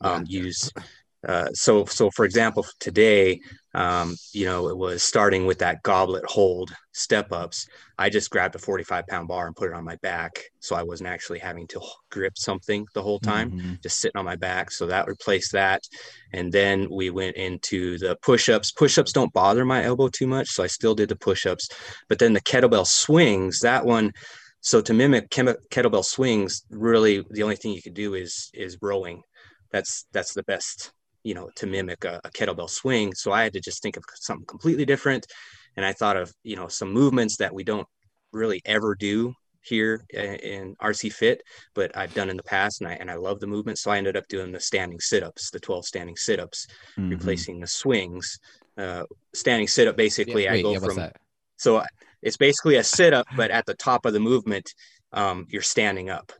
um, 0.00 0.24
use. 0.26 0.70
Uh, 1.26 1.48
so, 1.52 1.84
so 1.86 2.10
for 2.10 2.24
example, 2.24 2.64
today, 2.78 3.40
um, 3.76 4.16
you 4.32 4.46
know, 4.46 4.68
it 4.68 4.76
was 4.76 5.02
starting 5.02 5.46
with 5.46 5.58
that 5.58 5.82
goblet 5.82 6.24
hold 6.24 6.74
step 6.92 7.30
ups. 7.30 7.66
I 7.98 8.08
just 8.08 8.30
grabbed 8.30 8.54
a 8.54 8.58
45 8.58 9.06
pound 9.06 9.28
bar 9.28 9.46
and 9.46 9.54
put 9.54 9.68
it 9.70 9.74
on 9.74 9.84
my 9.84 9.96
back. 9.96 10.32
So 10.60 10.74
I 10.74 10.82
wasn't 10.82 11.10
actually 11.10 11.40
having 11.40 11.66
to 11.68 11.80
grip 12.10 12.38
something 12.38 12.86
the 12.94 13.02
whole 13.02 13.20
time, 13.20 13.50
Mhm. 13.50 13.82
just 13.82 13.98
sitting 14.00 14.18
on 14.18 14.24
my 14.24 14.36
back. 14.36 14.70
So 14.70 14.86
that 14.86 15.06
replaced 15.06 15.52
that. 15.52 15.82
And 16.32 16.50
then 16.52 16.88
we 16.90 17.10
went 17.10 17.36
into 17.36 17.98
the 17.98 18.16
push 18.22 18.48
ups. 18.48 18.72
Push 18.72 18.98
ups 18.98 19.12
don't 19.12 19.32
bother 19.32 19.64
my 19.64 19.84
elbow 19.84 20.08
too 20.08 20.26
much. 20.26 20.48
So 20.48 20.64
I 20.64 20.68
still 20.68 20.94
did 20.94 21.10
the 21.10 21.16
push 21.16 21.46
ups. 21.46 21.68
But 22.08 22.18
then 22.18 22.32
the 22.32 22.40
kettlebell 22.40 22.86
swings, 22.86 23.60
that 23.60 23.84
one. 23.84 24.12
So 24.62 24.80
to 24.80 24.94
mimic 24.94 25.30
kettlebell 25.30 26.04
swings, 26.04 26.62
really 26.70 27.24
the 27.30 27.42
only 27.42 27.56
thing 27.56 27.72
you 27.72 27.82
could 27.82 27.94
do 27.94 28.14
is 28.14 28.50
is 28.54 28.78
rowing. 28.80 29.22
That's 29.70 30.06
that's 30.12 30.34
the 30.34 30.42
best, 30.44 30.92
you 31.26 31.34
know, 31.34 31.50
to 31.56 31.66
mimic 31.66 32.04
a, 32.04 32.20
a 32.22 32.30
kettlebell 32.30 32.70
swing. 32.70 33.12
So 33.14 33.32
I 33.32 33.42
had 33.42 33.52
to 33.54 33.60
just 33.60 33.82
think 33.82 33.96
of 33.96 34.04
something 34.14 34.46
completely 34.46 34.84
different 34.84 35.26
and 35.76 35.84
I 35.84 35.92
thought 35.92 36.16
of 36.16 36.32
you 36.42 36.56
know 36.56 36.68
some 36.68 36.90
movements 36.92 37.36
that 37.38 37.52
we 37.52 37.64
don't 37.64 37.86
really 38.32 38.62
ever 38.64 38.94
do 38.94 39.34
here 39.60 40.04
in 40.10 40.76
RC 40.80 41.12
Fit, 41.12 41.42
but 41.74 41.96
I've 41.96 42.14
done 42.14 42.30
in 42.30 42.36
the 42.36 42.42
past, 42.44 42.80
and 42.80 42.88
I 42.88 42.94
and 42.94 43.10
I 43.10 43.16
love 43.16 43.40
the 43.40 43.48
movement. 43.48 43.78
So 43.78 43.90
I 43.90 43.98
ended 43.98 44.16
up 44.16 44.28
doing 44.28 44.52
the 44.52 44.60
standing 44.60 45.00
sit-ups, 45.00 45.50
the 45.50 45.58
12 45.58 45.84
standing 45.84 46.16
sit-ups, 46.16 46.68
Mhm. 46.96 47.10
replacing 47.10 47.60
the 47.60 47.66
swings. 47.66 48.38
Uh, 48.78 49.04
standing 49.34 49.66
sit-up 49.66 49.96
basically, 49.96 50.48
I 50.48 50.52
wait, 50.52 50.62
go 50.62 50.72
yeah, 50.72 50.78
from 50.78 51.10
so 51.56 51.82
it's 52.22 52.36
basically 52.36 52.76
a 52.76 52.84
sit-up, 52.84 53.26
but 53.36 53.50
at 53.50 53.66
the 53.66 53.74
top 53.74 54.06
of 54.06 54.12
the 54.12 54.20
movement, 54.20 54.66
um, 55.12 55.46
you're 55.48 55.62
standing 55.62 56.10
up. 56.10 56.32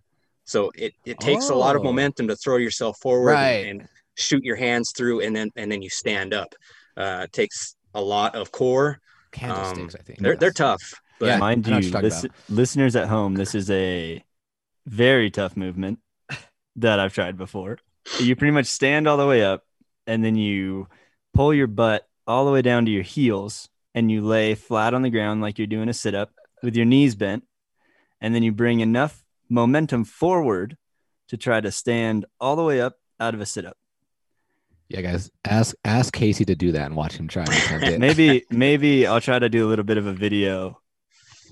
So 0.45 0.71
it 0.77 0.93
it 1.05 1.19
takes 1.19 1.49
a 1.51 1.55
lot 1.55 1.75
of 1.77 1.83
Oh. 1.83 1.87
momentum 1.87 2.29
to 2.29 2.37
throw 2.37 2.59
yourself 2.59 2.97
forward 3.03 3.35
Right. 3.35 3.67
and, 3.67 3.81
and 3.81 3.89
shoot 4.17 4.43
your 4.45 4.57
hands 4.57 4.93
through, 4.97 5.21
and 5.21 5.35
then 5.35 5.51
and 5.57 5.71
then 5.71 5.83
you 5.83 5.91
stand 5.91 6.35
up. 6.35 6.55
Uh, 6.97 7.27
takes 7.33 7.77
a 7.95 8.01
lot 8.01 8.35
of 8.35 8.51
core. 8.53 9.01
Candlesticks, 9.33 9.95
Um, 9.95 10.01
I 10.01 10.03
think. 10.03 10.19
They're 10.21 10.37
they're 10.37 10.51
tough, 10.51 10.81
but 11.21 11.27
Yeah, 11.27 11.39
mind 11.39 11.67
I 11.67 11.71
know 11.71 11.77
what 11.77 11.85
you 11.85 11.91
you're 11.91 12.03
lis- 12.03 12.27
listeners 12.49 12.97
at 12.97 13.09
home 13.09 13.35
this 13.35 13.55
is 13.55 13.71
a 13.71 14.23
very 14.87 15.31
tough 15.31 15.57
movement 15.57 15.99
that 16.77 17.01
i've 17.01 17.13
tried 17.13 17.37
before 17.37 17.79
you 18.21 18.37
pretty 18.37 18.53
much 18.53 18.67
stand 18.67 19.09
all 19.09 19.17
the 19.17 19.27
way 19.27 19.43
up 19.43 19.65
and 20.07 20.25
then 20.25 20.37
you 20.37 20.87
pull 21.35 21.53
your 21.53 21.67
butt 21.67 22.07
all 22.27 22.45
the 22.47 22.53
way 22.53 22.63
down 22.63 22.85
to 22.85 22.91
your 22.91 23.03
heels 23.03 23.69
and 23.95 24.11
you 24.11 24.23
lay 24.23 24.55
flat 24.55 24.95
on 24.95 25.03
the 25.03 25.11
ground 25.11 25.41
like 25.43 25.59
you're 25.59 25.67
doing 25.67 25.89
a 25.89 25.93
sit-up 25.93 26.31
with 26.63 26.77
your 26.77 26.87
knees 26.87 27.15
bent 27.17 27.43
and 28.21 28.33
then 28.35 28.43
you 28.45 28.53
bring 28.53 28.81
enough 28.81 29.25
momentum 29.49 30.05
forward 30.05 30.77
to 31.29 31.37
try 31.37 31.61
to 31.61 31.71
stand 31.73 32.25
all 32.41 32.55
the 32.57 32.63
way 32.63 32.81
up 32.81 32.95
out 33.19 33.35
of 33.35 33.41
a 33.41 33.47
sit-up 33.47 33.77
Yeah, 34.89 35.01
guys, 35.01 35.31
ask 35.45 35.75
ask 35.85 36.15
Casey 36.15 36.45
to 36.45 36.55
do 36.55 36.73
that 36.73 36.87
and 36.87 36.97
watch 36.97 37.17
him 37.17 37.27
try. 37.29 37.43
and 37.43 37.53
attempt 37.53 37.87
it. 37.87 38.01
maybe 38.01 38.45
maybe 38.51 39.07
I'll 39.07 39.21
try 39.21 39.39
to 39.39 39.49
do 39.49 39.67
a 39.67 39.69
little 39.69 39.85
bit 39.85 39.99
of 39.99 40.07
a 40.07 40.13
video 40.13 40.81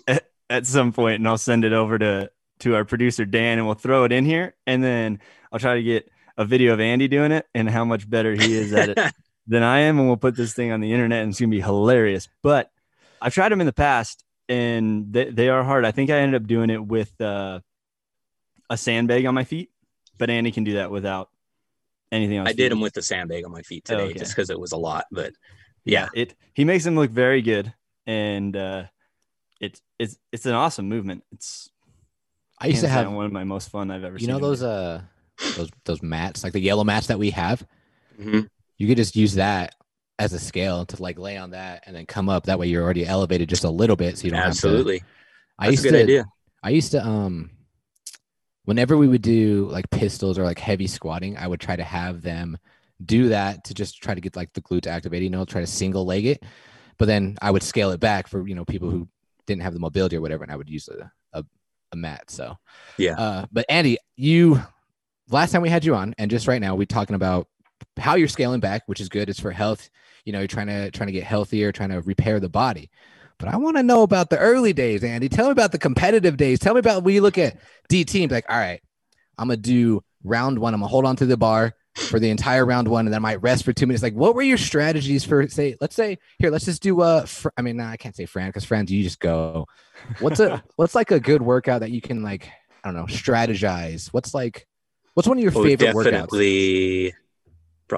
at, 0.07 0.25
at 0.49 0.66
some 0.66 0.92
point 0.92 1.16
and 1.16 1.27
I'll 1.27 1.38
send 1.38 1.64
it 1.64 1.73
over 1.73 1.99
to 1.99 2.31
to 2.61 2.75
our 2.77 2.85
producer 2.85 3.25
Dan 3.25 3.59
and 3.59 3.66
we'll 3.66 3.75
throw 3.75 4.05
it 4.05 4.12
in 4.12 4.25
here 4.25 4.55
and 4.66 4.83
then 4.85 5.18
I'll 5.53 5.59
try 5.59 5.75
to 5.75 5.83
get 5.83 6.09
a 6.37 6.44
video 6.44 6.73
of 6.73 6.81
Andy 6.81 7.09
doing 7.09 7.33
it 7.33 7.47
and 7.55 7.68
how 7.68 7.85
much 7.85 8.09
better 8.09 8.35
he 8.35 8.55
is 8.57 8.73
at 8.73 8.90
it 8.90 8.99
than 9.47 9.62
I 9.62 9.81
am 9.81 9.99
and 9.99 10.07
we'll 10.07 10.16
put 10.16 10.37
this 10.37 10.55
thing 10.55 10.70
on 10.70 10.81
the 10.81 10.92
internet 10.92 11.23
and 11.23 11.31
it's 11.31 11.40
going 11.40 11.51
to 11.51 11.57
be 11.57 11.61
hilarious. 11.61 12.29
But 12.42 12.70
I've 13.20 13.35
tried 13.35 13.51
them 13.51 13.61
in 13.61 13.66
the 13.66 13.73
past 13.73 14.25
and 14.49 15.12
they, 15.12 15.31
they 15.31 15.49
are 15.49 15.64
hard. 15.64 15.85
I 15.85 15.90
think 15.90 16.11
I 16.11 16.18
ended 16.18 16.40
up 16.40 16.47
doing 16.47 16.70
it 16.70 16.85
with 16.85 17.20
uh, 17.20 17.61
a 18.70 18.77
sandbag 18.77 19.27
on 19.27 19.35
my 19.35 19.44
feet, 19.44 19.70
but 20.18 20.31
Andy 20.31 20.53
can 20.53 20.62
do 20.64 20.75
that 20.75 20.90
without 20.90 21.31
anything 22.14 22.38
else. 22.38 22.48
I 22.48 22.53
did 22.53 22.72
them 22.72 22.81
with 22.81 22.94
the 22.94 23.03
sandbag 23.03 23.44
on 23.44 23.53
my 23.53 23.62
feet 23.62 23.85
today 23.85 24.05
Okay. 24.11 24.18
just 24.18 24.35
because 24.35 24.50
it 24.50 24.59
was 24.59 24.72
a 24.72 24.77
lot. 24.77 25.05
But 25.11 25.33
yeah 25.85 26.09
yeah, 26.14 26.22
it 26.22 26.35
he 26.55 26.64
makes 26.64 26.85
them 26.85 26.94
look 26.96 27.11
very 27.11 27.42
good 27.42 27.72
and 28.07 28.57
uh 28.57 28.85
it's 29.61 29.81
it's 29.98 30.16
it's 30.33 30.46
an 30.46 30.53
awesome 30.55 30.88
movement 30.88 31.24
it's 31.33 31.70
I 32.59 32.68
used 32.68 32.81
to 32.83 32.88
have, 32.88 33.11
one 33.12 33.27
of 33.27 33.33
my 33.33 33.44
most 33.44 33.68
fun 33.70 33.90
i've 33.90 34.05
ever 34.05 34.16
you 34.16 34.27
seen 34.27 34.29
know, 34.35 34.38
those 34.38 34.61
do. 34.61 34.66
uh, 34.66 35.03
those 35.57 35.68
those 35.85 36.03
mats, 36.03 36.44
like 36.44 36.53
the 36.53 36.61
yellow 36.61 36.85
mats 36.85 37.09
that 37.09 37.18
we 37.18 37.31
have. 37.31 37.66
Mhm. 38.18 38.48
You 38.79 38.88
could 38.88 38.96
just 38.96 39.16
use 39.16 39.35
that 39.35 39.74
as 40.18 40.33
a 40.33 40.38
scale 40.38 40.87
to 40.87 41.03
like 41.03 41.18
lay 41.18 41.37
on 41.37 41.50
that 41.50 41.83
and 41.87 41.94
then 41.94 42.07
come 42.07 42.29
up. 42.29 42.44
That 42.46 42.59
way, 42.59 42.68
you're 42.68 42.83
already 42.83 43.07
elevated 43.07 43.48
just 43.48 43.64
a 43.64 43.70
little 43.70 43.96
bit, 43.96 44.16
so 44.18 44.24
you 44.24 44.31
don't 44.31 44.40
absolutely. 44.40 44.98
have 44.98 45.03
to. 45.03 45.07
I 45.59 45.64
That's 45.66 45.68
a 45.68 45.72
used 45.72 45.83
good 45.83 45.98
to. 45.98 46.03
idea. 46.05 46.24
I 46.62 46.70
used 46.70 46.92
to 46.92 47.05
um 47.07 47.50
whenever 48.64 48.96
we 48.96 49.09
would 49.09 49.22
do 49.22 49.68
like 49.70 49.88
pistols 49.90 50.38
or 50.38 50.44
like 50.44 50.59
heavy 50.59 50.87
squatting, 50.87 51.37
I 51.37 51.46
would 51.46 51.61
try 51.61 51.77
to 51.77 51.85
have 51.85 52.22
them 52.22 52.59
do 53.05 53.29
that 53.29 53.64
to 53.64 53.74
just 53.74 54.03
try 54.03 54.14
to 54.14 54.20
get 54.20 54.37
like 54.37 54.53
the 54.53 54.62
glute 54.62 54.83
to 54.83 54.90
activate, 54.90 55.22
you 55.22 55.31
know, 55.31 55.44
try 55.44 55.61
to 55.61 55.66
single 55.66 56.05
leg 56.05 56.27
it. 56.27 56.42
But 56.98 57.07
then 57.07 57.37
I 57.42 57.50
would 57.50 57.62
scale 57.62 57.90
it 57.90 58.00
back 58.00 58.29
for, 58.29 58.46
you 58.46 58.55
know, 58.55 58.64
people 58.64 58.90
who 58.90 59.09
didn't 59.46 59.62
have 59.62 59.74
the 59.74 59.81
mobility 59.81 60.16
or 60.16 60.20
whatever, 60.20 60.42
and 60.42 60.53
I 60.53 60.57
would 60.57 60.70
use 60.70 60.88
a 60.88 61.11
a, 61.33 61.44
a 61.92 61.96
mat. 61.96 62.31
So 62.31 62.57
Yeah. 62.98 63.14
Uh 63.18 63.46
but 63.53 63.66
Andy, 63.68 63.98
you 64.16 64.62
last 65.29 65.53
time 65.53 65.62
we 65.62 65.68
had 65.68 65.85
you 65.85 65.94
on, 65.94 66.14
and 66.18 66.31
just 66.31 66.48
right 66.48 66.61
now, 66.61 66.74
we're 66.74 66.87
talking 66.87 67.16
about 67.16 67.48
how 67.98 68.14
you're 68.14 68.29
scaling 68.29 68.61
back, 68.61 68.83
which 68.87 69.00
is 69.00 69.09
good. 69.09 69.29
It's 69.29 69.40
for 69.40 69.50
health. 69.50 69.90
You 70.24 70.33
know, 70.33 70.38
you're 70.38 70.48
trying 70.48 70.68
to 70.68 70.90
trying 70.90 71.09
to 71.09 71.12
get 71.12 71.24
healthier, 71.24 71.72
trying 71.72 71.90
to 71.90 72.00
repair 72.00 72.40
the 72.40 72.48
body. 72.48 72.90
But 73.45 73.53
I 73.53 73.59
want 73.59 73.77
to 73.77 73.83
know 73.83 74.03
about 74.03 74.31
the 74.31 74.39
early 74.39 74.73
days, 74.73 75.05
Andy. 75.05 75.29
Tell 75.29 75.47
me 75.47 75.53
about 75.53 75.71
the 75.71 75.79
competitive 75.79 76.39
days. 76.39 76.59
Tell 76.59 76.73
me 76.73 76.81
about 76.81 77.03
when 77.03 77.15
you 77.15 77.21
look 77.21 77.37
at 77.37 77.59
D 77.91 78.03
be 78.05 78.27
like, 78.29 78.47
all 78.49 78.57
right, 78.57 78.81
I'm 79.37 79.49
gonna 79.49 79.59
do 79.59 80.03
round 80.23 80.59
one. 80.59 80.73
I'm 80.73 80.81
gonna 80.81 80.89
hold 80.89 81.05
on 81.05 81.17
to 81.17 81.27
the 81.27 81.37
bar 81.37 81.75
for 81.95 82.19
the 82.19 82.31
entire 82.31 82.65
round 82.65 82.89
one, 82.89 83.05
and 83.05 83.13
then 83.13 83.19
I 83.19 83.21
might 83.21 83.43
rest 83.43 83.65
for 83.67 83.75
two 83.75 83.87
minutes. 83.87 84.03
Like, 84.03 84.15
what 84.15 84.35
were 84.35 84.41
your 84.41 84.57
strategies 84.57 85.25
for 85.25 85.47
say? 85.49 85.77
Let's 85.79 85.95
say 85.95 86.17
here, 86.39 86.51
let's 86.51 86.65
just 86.65 86.83
do 86.83 87.03
uh 87.03 87.27
fr- 87.27 87.51
I 87.59 87.61
mean, 87.61 87.77
nah, 87.77 87.91
I 87.91 87.99
can't 87.99 88.17
say 88.17 88.25
Fran 88.25 88.49
because 88.49 88.65
Fran, 88.65 88.87
you 88.87 89.03
just 89.03 89.21
go. 89.21 89.67
What's 90.21 90.41
a 90.41 90.65
what's 90.77 90.95
like 90.95 91.11
a 91.11 91.21
good 91.21 91.43
workout 91.43 91.81
that 91.81 91.91
you 91.91 92.01
can 92.01 92.23
like 92.23 92.49
I 92.83 92.89
don't 92.89 92.97
know 92.97 93.05
strategize? 93.05 94.07
What's 94.07 94.33
like 94.33 94.67
what's 95.13 95.29
one 95.29 95.37
of 95.37 95.43
your 95.45 95.53
Oh, 95.55 95.63
favorite 95.65 95.95
workouts? 95.95 96.05
definitely 96.13 97.11
pro- 97.11 97.19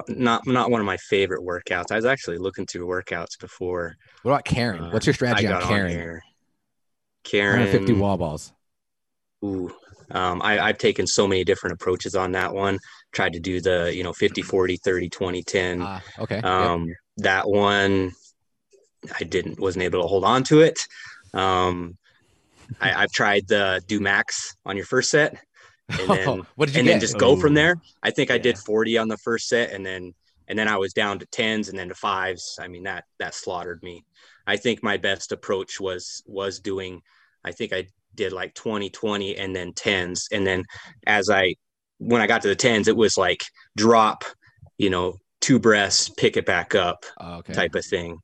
not 0.09 0.47
not 0.47 0.71
one 0.71 0.81
of 0.81 0.87
my 0.87 0.97
favorite 0.97 1.43
workouts. 1.43 1.91
I 1.91 1.97
was 1.97 2.05
actually 2.05 2.39
looking 2.39 2.67
through 2.67 2.87
workouts 2.87 3.39
before. 3.39 3.95
What 4.23 4.33
about 4.33 4.45
Karen? 4.45 4.85
uh, 4.85 4.91
What's 4.91 5.07
your 5.07 5.15
strategy 5.15 5.47
on 5.47 5.63
Karen? 5.63 5.91
here. 5.91 6.23
Karen, 7.25 7.67
fifty 7.71 7.93
wall 7.93 8.17
balls. 8.17 8.53
Ooh, 9.45 9.73
um, 10.11 10.41
I, 10.43 10.59
I've 10.61 10.79
taken 10.79 11.07
so 11.07 11.27
many 11.27 11.45
different 11.45 11.75
approaches 11.75 12.15
on 12.15 12.33
that 12.33 12.55
one. 12.55 12.79
Tried 13.13 13.33
to 13.35 13.41
do 13.41 13.61
the, 13.61 13.93
you 13.95 14.03
know, 14.03 14.13
50, 14.13 14.43
40, 14.43 14.77
30, 14.77 15.09
20, 15.09 15.43
10. 15.43 15.83
Ah, 15.83 16.03
okay. 16.19 16.37
Yep. 16.37 16.45
Um, 16.45 16.95
That 17.19 17.49
one, 17.49 18.13
I 19.19 19.25
didn't, 19.25 19.61
wasn't 19.61 19.85
able 19.85 20.03
to 20.03 20.09
hold 20.09 20.25
on 20.25 20.43
to 20.45 20.61
it. 20.61 20.79
Um, 21.35 21.97
I, 22.81 23.03
I've 23.03 23.13
tried 23.13 23.47
the 23.49 23.81
do 23.87 24.01
max 24.01 24.57
on 24.65 24.77
your 24.77 24.87
first 24.87 25.11
set 25.11 25.37
and 25.99 26.13
then, 26.13 26.47
what 26.55 26.67
did 26.67 26.77
you 26.77 26.83
and 26.83 26.87
get? 26.87 26.93
then 26.93 27.01
just 27.01 27.19
go 27.19 27.37
from 27.37 27.55
Oh, 27.55 27.55
there. 27.55 27.77
I 28.03 28.11
think 28.11 28.31
I 28.31 28.39
did 28.39 28.59
40 28.59 28.99
on 28.99 29.09
the 29.09 29.17
first 29.19 29.49
set 29.49 29.73
and 29.73 29.85
then, 29.85 30.13
and 30.49 30.59
then 30.59 30.69
I 30.69 30.77
was 30.77 30.93
down 30.93 31.19
to 31.21 31.27
tens 31.27 31.69
and 31.69 31.79
then 31.79 31.89
to 31.89 31.95
fives. 31.95 32.59
I 32.61 32.69
mean, 32.69 32.85
that, 32.85 33.05
that 33.19 33.35
slaughtered 33.35 33.83
me. 33.83 34.05
I 34.47 34.57
think 34.57 34.83
my 34.83 34.97
best 34.97 35.33
approach 35.33 35.81
was, 35.81 36.23
was 36.27 36.61
doing, 36.61 37.01
I 37.45 37.53
think 37.53 37.73
I 37.73 37.87
did 38.15 38.33
like 38.33 38.55
20, 38.55 38.91
20 38.91 39.37
and 39.37 39.55
then 39.55 39.73
tens. 39.75 40.29
And 40.33 40.47
then 40.47 40.65
as 41.07 41.31
I, 41.31 41.55
when 41.99 42.21
I 42.21 42.27
got 42.27 42.43
to 42.43 42.49
the 42.49 42.55
tens, 42.57 42.89
it 42.89 42.97
was 42.97 43.17
like 43.17 43.43
drop, 43.77 44.25
you 44.79 44.91
know, 44.91 45.15
two 45.41 45.59
breaths, 45.59 46.09
pick 46.09 46.37
it 46.37 46.47
back 46.47 46.75
up 46.75 47.05
Oh, 47.19 47.37
okay. 47.39 47.55
type 47.55 47.75
of 47.75 47.85
thing. 47.85 48.19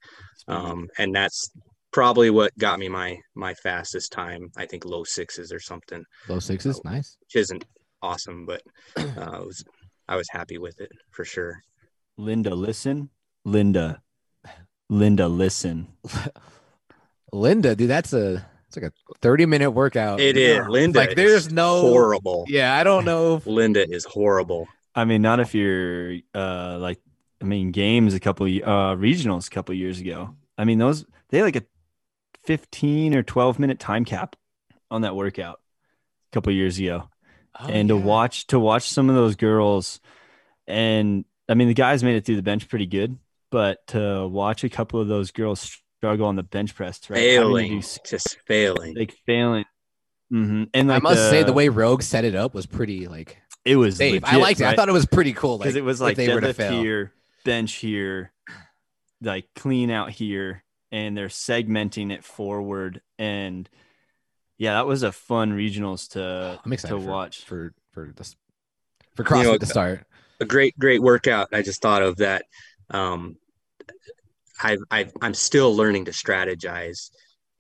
Um, 0.49 0.89
and 0.99 1.15
that's 1.15 1.51
probably 1.93 2.31
what 2.31 2.57
got 2.59 2.79
me 2.79 2.89
my, 2.89 3.19
my 3.35 3.55
fastest 3.55 4.13
time. 4.13 4.51
I 4.57 4.67
think 4.67 4.85
low 4.85 5.05
sixes 5.05 5.53
or 5.53 5.61
something, 5.61 6.05
Low 6.29 6.39
sixes. 6.39 6.79
Oh. 6.85 6.91
Nice. 6.91 7.17
which 7.21 7.37
isn't 7.37 7.65
awesome, 8.03 8.47
but 8.47 8.63
uh, 8.97 9.03
it 9.41 9.47
was, 9.47 9.65
I 10.09 10.17
was 10.17 10.29
happy 10.31 10.59
with 10.59 10.81
it 10.81 10.91
for 11.11 11.25
sure. 11.25 11.63
Linda, 12.17 12.55
listen. 12.55 13.11
Linda. 13.45 14.03
Linda, 14.89 15.29
listen. 15.29 15.89
Linda, 17.33 17.75
dude, 17.75 17.89
that's 17.89 18.13
a 18.13 18.45
it's 18.69 18.77
like 18.77 18.91
a 18.91 18.93
30 19.21 19.47
minute 19.47 19.71
workout. 19.71 20.21
It 20.21 20.37
is 20.37 20.67
Linda. 20.69 20.99
Like, 21.01 21.17
there's 21.17 21.47
is 21.47 21.53
no- 21.53 21.81
horrible. 21.81 22.45
Yeah, 22.49 22.77
I 22.77 22.85
don't 22.85 23.05
know. 23.05 23.37
If, 23.37 23.47
Linda 23.47 23.87
is 23.91 24.05
horrible. 24.05 24.69
I 24.95 25.05
mean, 25.05 25.23
not 25.23 25.41
if 25.41 25.55
you're 25.55 26.17
uh 26.35 26.79
like 26.79 26.99
I 27.41 27.45
mean, 27.45 27.71
games 27.73 28.15
a 28.15 28.21
couple 28.21 28.47
uh 28.47 28.95
regionals 28.97 29.47
a 29.47 29.51
couple 29.51 29.75
years 29.75 30.01
ago. 30.01 30.37
I 30.59 30.65
mean, 30.65 30.79
those 30.79 31.05
they 31.31 31.39
had 31.39 31.45
like 31.45 31.57
a 31.57 31.63
15 32.45 33.15
or 33.15 33.23
12 33.23 33.59
minute 33.59 33.79
time 33.79 34.05
cap 34.05 34.37
on 34.91 35.03
that 35.03 35.17
workout 35.17 35.61
a 36.31 36.35
couple 36.35 36.53
years 36.53 36.79
ago. 36.79 37.09
Oh, 37.61 37.67
and 37.69 37.89
to 37.89 37.97
watch 37.97 38.47
to 38.49 38.59
watch 38.59 38.89
some 38.89 39.09
of 39.11 39.15
those 39.15 39.37
girls 39.37 40.01
and 40.67 41.25
I 41.49 41.55
mean 41.55 41.69
the 41.69 41.75
guys 41.75 42.03
made 42.03 42.17
it 42.17 42.25
through 42.25 42.37
the 42.37 42.43
bench 42.43 42.69
pretty 42.69 42.87
good, 42.87 43.19
but 43.51 43.87
to 43.89 44.27
watch 44.27 44.65
a 44.65 44.69
couple 44.71 45.01
of 45.01 45.09
those 45.09 45.31
girls 45.33 45.79
struggle 45.99 46.27
on 46.27 46.37
the 46.37 46.43
bench 46.43 46.75
press, 46.75 46.99
right? 47.11 47.19
having 47.19 47.31
to 47.35 47.43
Failing, 47.45 47.81
do 47.81 47.87
just 48.07 48.39
failing. 48.47 48.95
like 48.97 49.15
failing. 49.27 49.65
hmm 50.31 50.65
And 50.73 50.91
I 50.91 50.95
like 50.95 51.03
must 51.03 51.29
say 51.31 51.43
the 51.43 51.53
way 51.53 51.69
Rogue 51.69 52.03
set 52.03 52.25
it 52.25 52.35
up 52.35 52.55
was 52.55 52.65
pretty 52.67 53.07
like 53.07 53.37
it 53.65 53.77
was 53.77 53.97
safe. 53.97 54.25
I 54.25 54.29
legit, 54.33 54.41
liked 54.43 54.61
it. 54.61 54.67
I 54.67 54.75
thought 54.75 54.89
it 54.89 54.93
was 54.93 55.07
pretty 55.07 55.35
cool. 55.35 55.59
because 55.59 55.75
Like, 55.75 55.81
it 55.81 55.85
was 55.85 56.01
like 56.01 56.17
they 56.17 56.33
were 56.35 56.41
to 56.41 56.55
fail. 56.55 56.81
here, 56.81 57.13
bench 57.45 57.75
here, 57.75 58.33
like 59.21 59.47
clean 59.55 59.91
out 59.91 60.11
here, 60.11 60.65
and 60.93 61.17
they're 61.17 61.29
segmenting 61.29 62.13
it 62.13 62.23
forward. 62.23 63.01
And 63.19 63.69
yeah, 64.59 64.75
that 64.75 64.87
was 64.87 65.03
a 65.03 65.11
fun 65.11 65.53
regionals 65.53 66.11
to 66.11 66.61
I'm 66.65 66.73
excited 66.73 66.95
to 66.95 67.01
for, 67.03 67.09
watch. 67.11 67.45
for 67.45 67.75
for 67.93 68.13
this 68.17 68.37
for 69.17 69.25
CrossFit 69.25 69.43
know, 69.43 69.59
to 69.59 69.67
start. 69.67 70.07
a 70.41 70.45
great 70.45 70.79
great 70.79 71.03
workout 71.03 71.49
i 71.53 71.61
just 71.63 71.83
thought 71.83 72.03
of 72.03 72.17
that 72.17 72.45
um 72.91 73.37
i 74.61 74.77
i 74.91 75.07
i'm 75.21 75.35
still 75.35 75.75
learning 75.75 76.05
to 76.07 76.11
strategize 76.11 77.11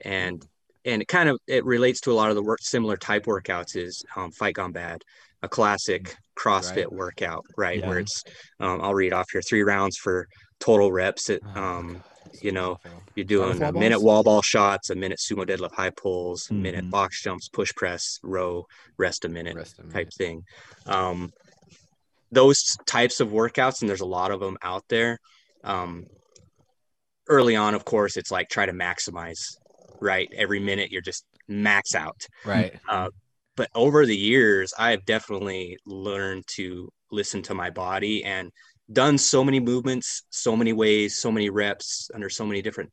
and 0.01 0.47
and 0.85 1.03
it 1.03 1.09
kind 1.09 1.29
of 1.29 1.39
it 1.47 1.65
relates 1.65 2.01
to 2.01 2.11
a 2.11 2.15
lot 2.15 2.31
of 2.31 2.37
the 2.37 2.43
work 2.43 2.59
similar 2.63 2.97
type 2.97 3.25
workouts 3.27 3.77
is 3.77 4.03
um, 4.17 4.31
fight 4.33 4.55
gone 4.55 4.73
bad 4.73 5.03
a 5.43 5.49
classic 5.49 6.17
crossfit 6.39 6.77
Right. 6.85 6.93
workout 6.93 7.45
right 7.57 7.85
where 7.85 7.99
it's 7.99 8.25
um, 8.61 8.81
i'll 8.83 8.95
read 8.95 9.13
off 9.13 9.27
here 9.31 9.43
three 9.43 9.63
rounds 9.63 9.97
for 9.97 10.27
total 10.61 10.91
reps 10.91 11.29
at 11.31 11.41
Oh, 11.55 11.61
um 11.61 11.89
God, 11.89 11.97
it's 11.97 12.12
you 12.41 12.53
know, 12.53 12.79
you're 13.15 13.25
doing 13.25 13.63
a 13.63 13.73
minute 13.73 14.01
wall 14.01 14.23
ball 14.23 14.43
shots 14.43 14.91
a 14.91 14.95
minute 14.95 15.19
sumo 15.19 15.47
deadlift 15.47 15.75
high 15.75 15.91
pulls 15.91 16.51
a 16.51 16.55
minute 16.55 16.89
box 16.91 17.23
jumps 17.23 17.49
push 17.49 17.73
press 17.75 18.19
row 18.23 18.67
rest 18.97 19.25
a 19.25 19.29
minute 19.29 19.57
Rest 19.57 19.79
a 19.79 19.83
minute. 19.83 19.95
type 19.95 20.13
thing. 20.13 20.45
Um, 20.87 21.33
those 22.31 22.77
types 22.87 23.21
of 23.21 23.29
workouts, 23.29 23.81
and 23.81 23.89
there's 23.89 24.01
a 24.01 24.07
lot 24.07 24.31
of 24.31 24.41
them 24.41 24.57
out 24.63 24.85
there. 24.89 25.19
Um, 25.65 26.07
early 27.29 27.57
on, 27.57 27.75
of 27.75 27.85
course, 27.85 28.17
it's 28.17 28.31
like 28.31 28.49
try 28.49 28.65
to 28.65 28.73
maximize, 28.73 29.57
right? 30.01 30.33
Every 30.35 30.59
minute 30.59 30.91
you're 30.91 31.03
just 31.03 31.25
max 31.47 31.95
out. 31.95 32.27
Right. 32.45 32.75
Uh, 32.89 33.09
but 33.55 33.69
over 33.75 34.07
the 34.07 34.17
years, 34.17 34.73
I've 34.79 35.05
definitely 35.05 35.77
learned 35.85 36.45
to 36.57 36.89
listen 37.11 37.43
to 37.43 37.55
my 37.55 37.69
body 37.69 38.25
and 38.25 38.51
done 38.93 39.19
so 39.19 39.45
many 39.45 39.61
movements, 39.61 40.25
so 40.31 40.57
many 40.57 40.73
ways, 40.73 41.19
so 41.19 41.31
many 41.33 41.51
reps 41.51 42.11
under 42.15 42.29
so 42.31 42.47
many 42.47 42.63
different 42.63 42.91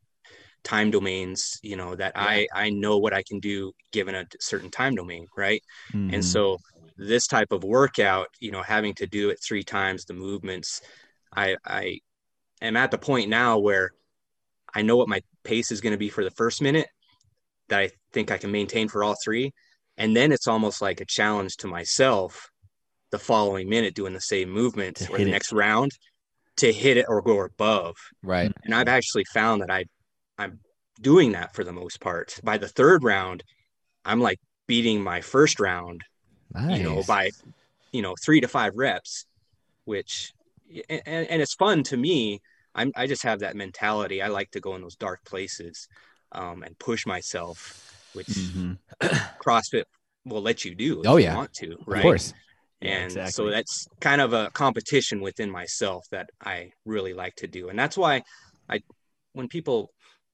time 0.64 0.92
domains, 0.92 1.60
you 1.64 1.76
know, 1.76 1.96
that 1.96 2.14
I, 2.16 2.48
I 2.54 2.70
know 2.70 2.98
what 2.98 3.14
I 3.14 3.24
can 3.24 3.40
do 3.40 3.72
given 3.92 4.16
a 4.16 4.26
certain 4.40 4.70
time 4.72 4.96
domain, 4.96 5.28
right? 5.38 5.62
Mhm. 5.94 6.14
And 6.14 6.26
so 6.26 6.58
this 6.98 7.28
type 7.28 7.52
of 7.52 7.64
workout, 7.64 8.28
you 8.40 8.52
know, 8.52 8.62
having 8.62 8.94
to 8.96 9.08
do 9.08 9.30
it 9.30 9.40
three 9.44 9.64
times 9.64 10.06
the 10.06 10.14
movements, 10.14 10.82
I 11.36 11.58
I 11.66 12.00
am 12.62 12.78
at 12.78 12.92
the 12.92 12.98
point 12.98 13.30
now 13.30 13.60
where 13.60 13.92
I 14.74 14.82
know 14.82 14.98
what 14.98 15.10
my 15.10 15.22
pace 15.44 15.72
is 15.72 15.82
going 15.82 15.94
to 15.94 15.98
be 15.98 16.10
for 16.10 16.24
the 16.24 16.32
first 16.32 16.62
minute 16.62 16.88
that 17.70 17.80
I 17.80 17.90
think 18.14 18.32
I 18.32 18.38
can 18.38 18.52
maintain 18.52 18.88
for 18.88 19.04
all 19.04 19.16
three. 19.24 19.52
And 19.98 20.16
then 20.16 20.32
it's 20.32 20.48
almost 20.48 20.82
like 20.82 21.02
a 21.02 21.06
challenge 21.06 21.58
to 21.58 21.68
myself 21.68 22.50
the 23.12 23.20
following 23.20 23.70
minute 23.70 23.96
doing 23.96 24.14
the 24.14 24.22
same 24.22 24.50
movement 24.50 25.08
or 25.10 25.18
the 25.18 25.24
it. 25.24 25.32
next 25.32 25.52
round 25.52 25.92
to 26.58 26.72
hit 26.72 26.98
it 26.98 27.06
or 27.08 27.22
go 27.22 27.42
above. 27.42 27.96
Right. 28.22 28.52
And 28.64 28.76
I've 28.76 28.88
actually 28.88 29.26
found 29.26 29.62
that 29.62 29.72
I 29.72 29.86
I'm 30.38 30.60
doing 31.02 31.32
that 31.34 31.54
for 31.56 31.64
the 31.64 31.72
most 31.72 32.00
part. 32.02 32.40
By 32.44 32.58
the 32.58 32.68
third 32.68 33.04
round, 33.04 33.44
I'm 34.06 34.20
like 34.20 34.40
beating 34.68 35.02
my 35.02 35.22
first 35.22 35.60
round 35.60 36.02
Nice. 36.54 36.78
you 36.78 36.84
know, 36.84 37.04
by, 37.08 37.30
you 37.92 38.02
know, 38.02 38.16
three 38.24 38.42
to 38.42 38.48
five 38.48 38.74
reps, 38.76 39.26
which, 39.86 40.34
and, 40.90 41.02
and 41.06 41.42
it's 41.42 41.54
fun 41.54 41.84
to 41.84 41.98
me. 41.98 42.42
I'm, 42.74 42.92
I 42.96 43.08
just 43.08 43.24
have 43.24 43.40
that 43.40 43.56
mentality. 43.56 44.22
I 44.22 44.28
like 44.28 44.52
to 44.52 44.60
go 44.60 44.76
in 44.76 44.82
those 44.82 44.96
dark 44.96 45.24
places 45.26 45.88
um, 46.32 46.64
and 46.64 46.78
push 46.80 47.06
myself, 47.06 48.04
which 48.14 48.28
Mhm. 48.28 48.78
CrossFit 49.44 49.84
will 50.26 50.42
let 50.42 50.66
you 50.66 50.76
do. 50.76 51.02
if 51.02 51.08
Oh, 51.08 51.18
you 51.18 51.26
yeah. 51.26 51.36
want 51.36 51.54
to, 51.56 51.78
right? 51.86 52.00
Of 52.00 52.04
course. 52.04 52.34
Yeah, 52.82 53.00
and 53.00 53.34
so 53.34 53.50
that's 53.50 53.88
kind 54.00 54.22
of 54.22 54.32
a 54.32 54.50
competition 54.52 55.20
within 55.20 55.52
myself 55.52 56.06
that 56.12 56.30
I 56.42 56.72
really 56.86 57.14
like 57.14 57.36
to 57.38 57.48
do. 57.48 57.68
And 57.70 57.78
that's 57.78 57.98
why 57.98 58.24
I, 58.70 58.82
when 59.34 59.50
people 59.50 59.92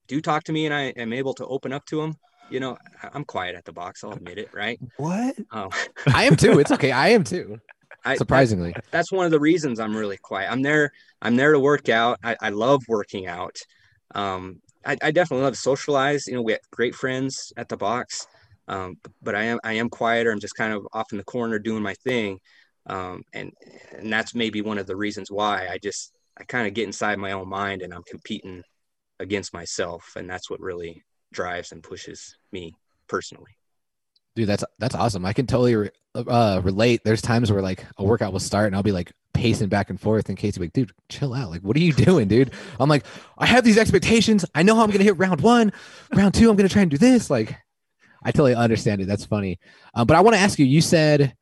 do 0.07 0.21
talk 0.21 0.43
to 0.43 0.51
me 0.51 0.65
and 0.65 0.73
I 0.73 0.89
am 0.89 1.11
able 1.11 1.33
to 1.35 1.45
open 1.47 1.73
up 1.73 1.85
to 1.87 2.01
them, 2.01 2.15
you 2.51 2.59
know, 2.59 2.77
I'm 3.13 3.25
quiet 3.25 3.55
at 3.55 3.65
the 3.65 3.73
box. 3.73 4.03
I'll 4.03 4.11
admit 4.11 4.37
it. 4.37 4.53
Right. 4.53 4.79
what? 4.97 5.35
Um, 5.51 5.69
I 6.13 6.25
am 6.25 6.35
too. 6.35 6.59
It's 6.59 6.71
okay. 6.71 6.91
I 6.91 7.09
am 7.09 7.23
too. 7.23 7.59
I, 8.03 8.15
Surprisingly. 8.17 8.75
that's 8.91 9.11
one 9.11 9.25
of 9.25 9.31
the 9.31 9.39
reasons 9.39 9.79
I'm 9.79 9.95
really 9.95 10.17
quiet. 10.17 10.51
I'm 10.51 10.61
there. 10.61 10.91
I'm 11.23 11.35
there 11.35 11.53
to 11.53 11.59
work 11.59 11.89
out. 11.89 12.19
I, 12.23 12.35
I 12.39 12.49
love 12.49 12.83
working 12.87 13.25
out. 13.25 13.55
Um, 14.13 14.61
I, 14.85 14.95
I 15.01 15.09
definitely 15.11 15.43
love 15.43 15.53
to 15.53 15.59
socialize. 15.59 16.27
You 16.27 16.35
know, 16.35 16.43
we 16.43 16.51
have 16.51 16.61
great 16.71 16.93
friends 16.93 17.51
at 17.57 17.67
the 17.67 17.77
box. 17.77 18.27
Um, 18.67 18.97
but 19.21 19.35
I 19.35 19.43
am 19.43 19.59
I 19.63 19.73
am 19.73 19.89
quieter. 19.89 20.31
I'm 20.31 20.39
just 20.39 20.55
kind 20.55 20.73
of 20.73 20.87
off 20.93 21.11
in 21.11 21.17
the 21.17 21.23
corner 21.23 21.59
doing 21.59 21.83
my 21.83 21.93
thing. 21.93 22.39
Um, 22.87 23.23
and 23.33 23.51
and 23.97 24.11
that's 24.11 24.35
maybe 24.35 24.61
one 24.61 24.77
of 24.77 24.87
the 24.87 24.95
reasons 24.95 25.31
why 25.31 25.67
I 25.67 25.77
just 25.77 26.13
I 26.37 26.43
kind 26.43 26.67
of 26.67 26.73
get 26.73 26.87
inside 26.87 27.17
my 27.19 27.31
own 27.31 27.49
mind 27.49 27.81
and 27.81 27.93
I'm 27.93 28.03
competing 28.03 28.63
against 29.19 29.53
myself, 29.53 30.13
and 30.15 30.29
that's 30.29 30.49
what 30.49 30.59
really 30.59 31.03
drives 31.31 31.71
and 31.71 31.83
pushes 31.83 32.37
me 32.51 32.75
personally. 33.07 33.51
Dude, 34.35 34.49
that's 34.49 34.65
that's 34.79 34.95
awesome. 34.95 35.25
I 35.25 35.33
can 35.33 35.47
totally 35.47 35.75
re- 35.75 35.91
uh, 36.13 36.61
relate. 36.63 37.01
There's 37.05 37.21
times 37.21 37.51
where 37.51 37.61
like 37.61 37.85
a 37.97 38.03
workout 38.03 38.33
will 38.33 38.39
start 38.39 38.67
and 38.67 38.75
I'll 38.75 38.83
be 38.83 38.91
like 38.91 39.13
pacing 39.33 39.69
back 39.69 39.89
and 39.89 39.99
forth, 39.99 40.29
and 40.29 40.37
Casey 40.37 40.59
like, 40.59 40.73
"Dude, 40.73 40.91
chill 41.09 41.33
out. 41.33 41.51
Like, 41.51 41.61
what 41.61 41.77
are 41.77 41.81
you 41.81 41.93
doing, 42.07 42.27
dude?" 42.27 42.51
I'm 42.79 42.89
like, 42.89 43.05
"I 43.37 43.45
have 43.45 43.63
these 43.63 43.77
expectations. 43.77 44.45
I 44.53 44.63
know 44.63 44.75
how 44.75 44.83
I'm 44.83 44.91
gonna 44.91 45.03
hit 45.03 45.17
round 45.17 45.41
one, 45.41 45.71
round 46.13 46.33
two. 46.33 46.49
I'm 46.49 46.55
gonna 46.55 46.69
try 46.69 46.81
and 46.81 46.91
do 46.91 46.97
this." 46.97 47.29
Like, 47.29 47.55
I 48.25 48.31
totally 48.31 48.55
understand 48.55 49.01
it. 49.01 49.07
That's 49.07 49.25
funny. 49.25 49.59
Um, 49.93 50.07
but 50.07 50.17
I 50.17 50.21
want 50.21 50.35
to 50.35 50.41
ask 50.41 50.59
you. 50.59 50.65
You 50.65 50.81
said 50.81 51.35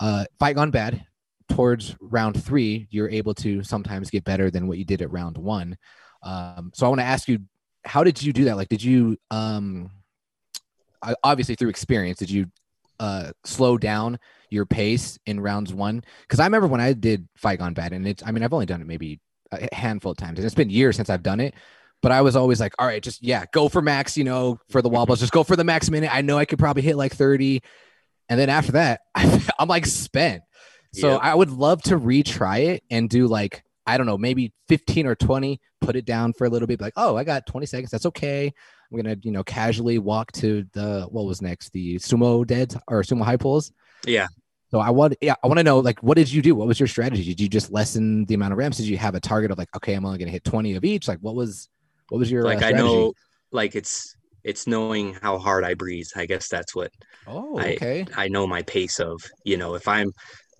uh, 0.00 0.24
fight 0.38 0.56
gone 0.56 0.70
bad. 0.70 1.06
Towards 1.48 1.96
round 2.00 2.42
three, 2.44 2.88
you're 2.90 3.08
able 3.08 3.32
to 3.36 3.62
sometimes 3.62 4.10
get 4.10 4.24
better 4.24 4.50
than 4.50 4.68
what 4.68 4.76
you 4.76 4.84
did 4.84 5.00
at 5.00 5.10
round 5.10 5.38
one. 5.38 5.78
Um, 6.22 6.72
so 6.74 6.84
I 6.84 6.90
want 6.90 7.00
to 7.00 7.06
ask 7.06 7.26
you, 7.26 7.38
how 7.84 8.04
did 8.04 8.22
you 8.22 8.34
do 8.34 8.44
that? 8.44 8.56
Like, 8.56 8.68
did 8.68 8.82
you 8.82 9.16
um, 9.30 9.90
obviously 11.22 11.54
through 11.54 11.70
experience, 11.70 12.18
did 12.18 12.30
you 12.30 12.46
uh, 13.00 13.32
slow 13.44 13.78
down 13.78 14.18
your 14.50 14.66
pace 14.66 15.18
in 15.26 15.40
rounds 15.40 15.72
one? 15.72 16.02
Because 16.22 16.40
I 16.40 16.44
remember 16.44 16.66
when 16.66 16.80
I 16.80 16.92
did 16.92 17.28
fight 17.36 17.58
gone 17.58 17.74
bad, 17.74 17.92
and 17.92 18.06
it's 18.06 18.22
I 18.24 18.30
mean 18.30 18.42
I've 18.42 18.52
only 18.52 18.66
done 18.66 18.80
it 18.80 18.86
maybe 18.86 19.20
a 19.52 19.74
handful 19.74 20.12
of 20.12 20.18
times, 20.18 20.38
and 20.38 20.46
it's 20.46 20.54
been 20.54 20.70
years 20.70 20.96
since 20.96 21.10
I've 21.10 21.22
done 21.22 21.40
it. 21.40 21.54
But 22.00 22.12
I 22.12 22.20
was 22.22 22.36
always 22.36 22.60
like, 22.60 22.74
all 22.78 22.86
right, 22.86 23.02
just 23.02 23.22
yeah, 23.22 23.44
go 23.52 23.68
for 23.68 23.82
max, 23.82 24.16
you 24.16 24.24
know, 24.24 24.58
for 24.70 24.82
the 24.82 24.88
wobbles, 24.88 25.20
just 25.20 25.32
go 25.32 25.42
for 25.42 25.56
the 25.56 25.64
max 25.64 25.90
minute. 25.90 26.14
I 26.14 26.20
know 26.22 26.38
I 26.38 26.44
could 26.44 26.58
probably 26.58 26.82
hit 26.82 26.96
like 26.96 27.12
30. 27.12 27.60
And 28.28 28.38
then 28.38 28.48
after 28.50 28.72
that, 28.72 29.00
I'm 29.14 29.68
like 29.68 29.86
spent. 29.86 30.42
So 30.94 31.12
Yep. 31.12 31.20
I 31.22 31.34
would 31.34 31.50
love 31.50 31.82
to 31.82 31.98
retry 31.98 32.66
it 32.68 32.84
and 32.90 33.10
do 33.10 33.26
like, 33.26 33.62
I 33.86 33.96
don't 33.96 34.06
know, 34.06 34.18
maybe 34.18 34.52
15 34.68 35.06
or 35.06 35.14
20, 35.14 35.60
put 35.80 35.96
it 35.96 36.04
down 36.04 36.34
for 36.34 36.46
a 36.46 36.50
little 36.50 36.68
bit, 36.68 36.80
like, 36.80 36.92
oh, 36.96 37.16
I 37.16 37.24
got 37.24 37.46
20 37.46 37.66
seconds. 37.66 37.90
That's 37.90 38.06
okay. 38.06 38.52
I'm 38.90 38.96
gonna, 38.96 39.16
you 39.22 39.32
know, 39.32 39.42
casually 39.42 39.98
walk 39.98 40.32
to 40.32 40.66
the 40.72 41.06
what 41.10 41.26
was 41.26 41.42
next? 41.42 41.70
The 41.70 41.96
sumo 41.96 42.46
dead 42.46 42.74
or 42.86 43.02
sumo 43.02 43.24
high 43.24 43.36
pulls. 43.36 43.72
Yeah. 44.06 44.28
So 44.70 44.78
I 44.78 44.90
want, 44.90 45.16
yeah, 45.20 45.34
I 45.42 45.46
want 45.46 45.58
to 45.58 45.64
know, 45.64 45.78
like, 45.78 46.02
what 46.02 46.16
did 46.16 46.30
you 46.30 46.42
do? 46.42 46.54
What 46.54 46.68
was 46.68 46.78
your 46.78 46.86
strategy? 46.86 47.24
Did 47.24 47.40
you 47.40 47.48
just 47.48 47.70
lessen 47.72 48.26
the 48.26 48.34
amount 48.34 48.52
of 48.52 48.58
reps? 48.58 48.76
Did 48.76 48.86
you 48.86 48.98
have 48.98 49.14
a 49.14 49.20
target 49.20 49.50
of 49.50 49.58
like, 49.58 49.74
okay, 49.76 49.94
I'm 49.94 50.04
only 50.04 50.18
gonna 50.18 50.30
hit 50.30 50.44
20 50.44 50.74
of 50.74 50.84
each? 50.84 51.08
Like, 51.08 51.18
what 51.20 51.34
was, 51.34 51.68
what 52.08 52.18
was 52.18 52.30
your 52.30 52.44
like 52.44 52.62
uh, 52.62 52.66
I 52.66 52.72
know, 52.72 53.12
like 53.52 53.74
it's 53.76 54.14
it's 54.44 54.66
knowing 54.66 55.14
how 55.14 55.38
hard 55.38 55.64
I 55.64 55.74
breathe. 55.74 56.06
I 56.16 56.26
guess 56.26 56.48
that's 56.48 56.74
what 56.74 56.90
Oh, 57.26 57.58
I- 57.60 57.72
okay. 57.72 58.06
I 58.16 58.28
know 58.28 58.46
my 58.46 58.62
pace 58.62 59.00
of. 59.00 59.20
You 59.44 59.56
know, 59.56 59.74
if 59.74 59.88
I'm 59.88 60.12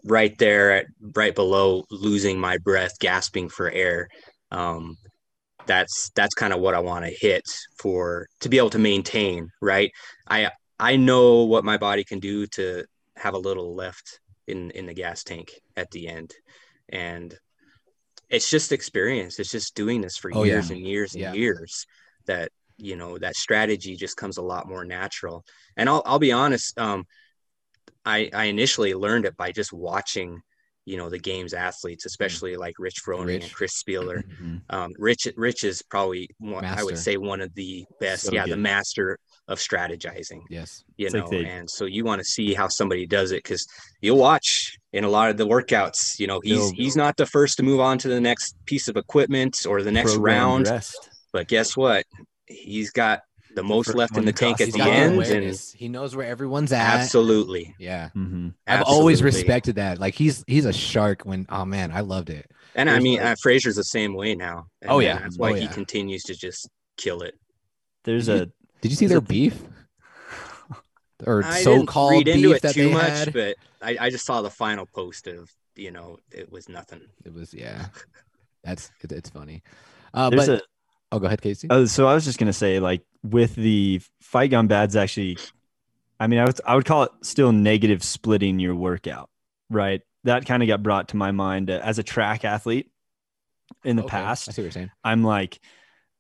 right 0.05 0.37
there 0.39 0.73
at 0.73 0.87
right 1.17 1.35
below 1.35 1.85
losing 1.91 2.39
my 2.41 2.59
breath, 2.59 2.99
gasping 3.01 3.49
for 3.49 3.71
air, 3.71 4.09
um, 4.51 4.97
that's 5.67 6.11
that's 6.15 6.35
kind 6.35 6.53
of 6.53 6.61
what 6.61 6.75
I 6.75 6.81
want 6.81 7.05
to 7.05 7.11
hit 7.21 7.43
for 7.79 8.27
to 8.41 8.49
be 8.49 8.59
able 8.59 8.71
to 8.71 8.79
maintain. 8.79 9.49
Right. 9.61 9.91
I 10.29 10.51
I 10.81 10.97
know 10.97 11.45
what 11.45 11.65
my 11.65 11.77
body 11.77 12.05
can 12.05 12.21
do 12.21 12.47
to 12.49 12.85
have 13.17 13.35
a 13.35 13.39
little 13.39 13.75
left 13.75 14.21
in 14.47 14.71
in 14.73 14.87
the 14.87 14.95
gas 14.95 15.23
tank 15.25 15.51
at 15.77 15.91
the 15.91 16.09
end, 16.09 16.33
and 16.89 17.35
it's 18.31 18.51
just 18.51 18.73
experience. 18.73 19.39
It's 19.39 19.51
just 19.51 19.75
doing 19.75 20.01
this 20.01 20.17
for 20.17 20.31
Oh, 20.31 20.45
yeah. 20.45 20.55
years 20.55 20.71
and 20.71 20.87
years 20.87 21.15
and 21.15 21.23
Yeah. 21.23 21.35
years 21.35 21.87
that 22.27 22.51
you 22.77 22.97
know 22.97 23.19
that 23.19 23.37
strategy 23.37 23.97
just 23.97 24.17
comes 24.17 24.37
a 24.37 24.43
lot 24.43 24.69
more 24.69 24.85
natural. 24.85 25.45
And 25.77 25.89
I'll 25.89 26.03
I'll 26.07 26.19
be 26.19 26.33
honest. 26.33 26.79
Um, 26.79 27.07
I, 28.05 28.31
I 28.33 28.45
initially 28.45 28.95
learned 28.95 29.27
it 29.27 29.37
by 29.37 29.53
just 29.53 29.73
watching, 29.73 30.41
you 30.85 30.97
know, 30.97 31.11
the 31.11 31.19
games 31.19 31.53
athletes, 31.53 32.07
especially 32.07 32.57
like 32.57 32.75
Rich 32.79 33.03
Froning 33.05 33.43
and 33.43 33.53
Chris 33.53 33.75
Spealler. 33.83 34.23
Mhm. 34.41 34.63
Um, 34.71 34.93
Rich 34.99 35.29
Rich 35.37 35.65
is 35.65 35.83
probably 35.83 36.29
one, 36.39 36.65
I 36.65 36.83
would 36.83 36.97
say 36.99 37.17
one 37.17 37.41
of 37.41 37.55
the 37.55 37.85
best, 38.01 38.25
So 38.25 38.33
yeah, 38.33 38.47
the 38.47 38.57
master 38.57 39.19
of 39.49 39.59
strategizing. 39.59 40.43
Yes. 40.51 40.85
You 40.97 41.07
It's 41.07 41.15
know, 41.15 41.23
like 41.23 41.31
they- 41.31 41.47
and 41.47 41.69
so 41.71 41.87
you 41.87 42.05
want 42.05 42.21
to 42.21 42.25
see 42.25 42.55
how 42.55 42.69
somebody 42.69 43.07
does 43.07 43.33
it 43.33 43.43
because 43.43 43.67
you'll 44.01 44.19
watch 44.19 44.77
in 44.93 45.05
a 45.05 45.09
lot 45.09 45.31
of 45.31 45.37
the 45.39 45.47
workouts. 45.47 46.19
You 46.21 46.27
know, 46.27 46.41
he's 46.45 46.59
They'll- 46.59 46.73
he's 46.75 46.97
not 46.97 47.17
the 47.17 47.27
first 47.27 47.57
to 47.57 47.63
move 47.63 47.81
on 47.81 47.99
to 47.99 48.09
the 48.09 48.21
next 48.21 48.55
piece 48.67 48.89
of 48.89 48.97
equipment 48.97 49.65
or 49.67 49.83
the 49.83 49.91
next 49.93 50.13
Programmed 50.15 50.67
round, 50.67 50.67
rest. 50.69 51.11
but 51.33 51.49
guess 51.49 51.77
what? 51.77 52.05
He's 52.47 52.91
got 52.91 53.23
the 53.55 53.63
most 53.63 53.95
left 53.95 54.17
in 54.17 54.25
the 54.25 54.33
tank 54.33 54.61
at 54.61 54.71
the 54.71 54.79
got 54.79 54.85
the 54.85 54.91
end, 54.93 55.21
and. 55.23 55.61
He 55.75 55.89
knows 55.89 56.15
where 56.15 56.27
everyone's 56.27 56.71
at. 56.73 57.01
absolutely, 57.01 57.75
Yeah. 57.79 58.11
Mhm. 58.15 58.53
I've 58.67 58.83
always 58.83 59.23
respected 59.23 59.77
that. 59.77 59.99
Like 59.99 60.15
he's 60.15 60.45
he's 60.47 60.65
a 60.67 60.73
shark 60.73 61.23
when 61.23 61.47
oh 61.49 61.65
man, 61.65 61.91
I 61.91 62.01
loved 62.01 62.29
it. 62.31 62.51
And 62.75 62.89
I 62.91 63.01
mean, 63.01 63.19
like- 63.19 63.27
uh, 63.27 63.35
Fraser's 63.43 63.77
the 63.77 63.83
same 63.85 64.15
way 64.15 64.35
now. 64.35 64.67
And 64.83 64.91
Oh, 64.91 64.99
yeah. 65.01 65.19
that's 65.19 65.39
why 65.39 65.51
Oh, 65.53 65.55
he 65.55 65.67
continues 65.69 66.23
to 66.25 66.35
just 66.35 66.69
kill 66.99 67.23
it. 67.23 67.35
There's 68.05 68.29
a 68.29 68.49
Did 68.81 68.91
you 68.93 68.97
see 68.97 69.05
Is 69.07 69.11
their 69.11 69.19
it- 69.19 69.29
beef? 69.29 69.61
Or 71.27 71.43
I 71.45 71.63
so 71.63 71.73
didn't 71.75 71.87
called 71.87 72.13
read 72.13 72.25
beef 72.27 72.35
into 72.37 72.53
it 72.53 72.63
that 72.63 72.75
too 72.75 72.89
they 72.89 72.93
much, 72.93 73.09
had? 73.09 73.33
but 73.33 73.57
I, 73.83 73.97
I 74.03 74.11
just 74.11 74.25
saw 74.25 74.41
the 74.41 74.51
final 74.51 74.87
post 74.87 75.27
of 75.27 75.51
you 75.75 75.91
know 75.91 76.19
it 76.31 76.51
was 76.53 76.69
nothing. 76.69 77.01
It 77.25 77.35
was 77.35 77.53
yeah. 77.53 77.87
That's 78.65 78.91
it, 79.03 79.11
it's 79.11 79.31
funny. 79.31 79.63
Uh 80.15 80.31
there's 80.31 80.47
but 80.47 80.61
a 80.61 80.63
oh 81.11 81.19
go 81.19 81.27
ahead, 81.27 81.43
Casey. 81.43 81.67
Oh, 81.71 81.87
so 81.87 82.07
I 82.07 82.15
was 82.15 82.25
just 82.25 82.39
gonna 82.39 82.53
say, 82.53 82.79
like 82.79 83.03
with 83.25 83.57
the 83.57 84.01
fight 84.21 84.53
gone 84.53 84.69
bads, 84.69 84.95
actually, 84.95 85.39
I 86.21 86.29
mean, 86.29 86.39
I 86.39 86.45
would 86.45 86.61
I 86.65 86.77
would 86.77 86.85
call 86.85 87.03
it 87.03 87.11
still 87.23 87.51
negative 87.51 88.05
splitting 88.05 88.61
your 88.61 88.77
workout, 88.77 89.29
right? 89.71 90.03
That 90.23 90.47
kind 90.47 90.63
of 90.63 90.69
got 90.69 90.85
brought 90.85 91.09
to 91.09 91.17
my 91.17 91.33
mind 91.33 91.69
uh, 91.69 91.81
as 91.83 91.99
a 91.99 92.05
track 92.05 92.45
athlete 92.45 92.93
in 93.83 93.97
the 93.97 94.05
Okay, 94.05 94.19
I 94.19 94.35
see 94.35 94.51
what 94.53 94.59
you're 94.59 94.71
saying. 94.71 94.91
I'm 95.03 95.25
like, 95.25 95.59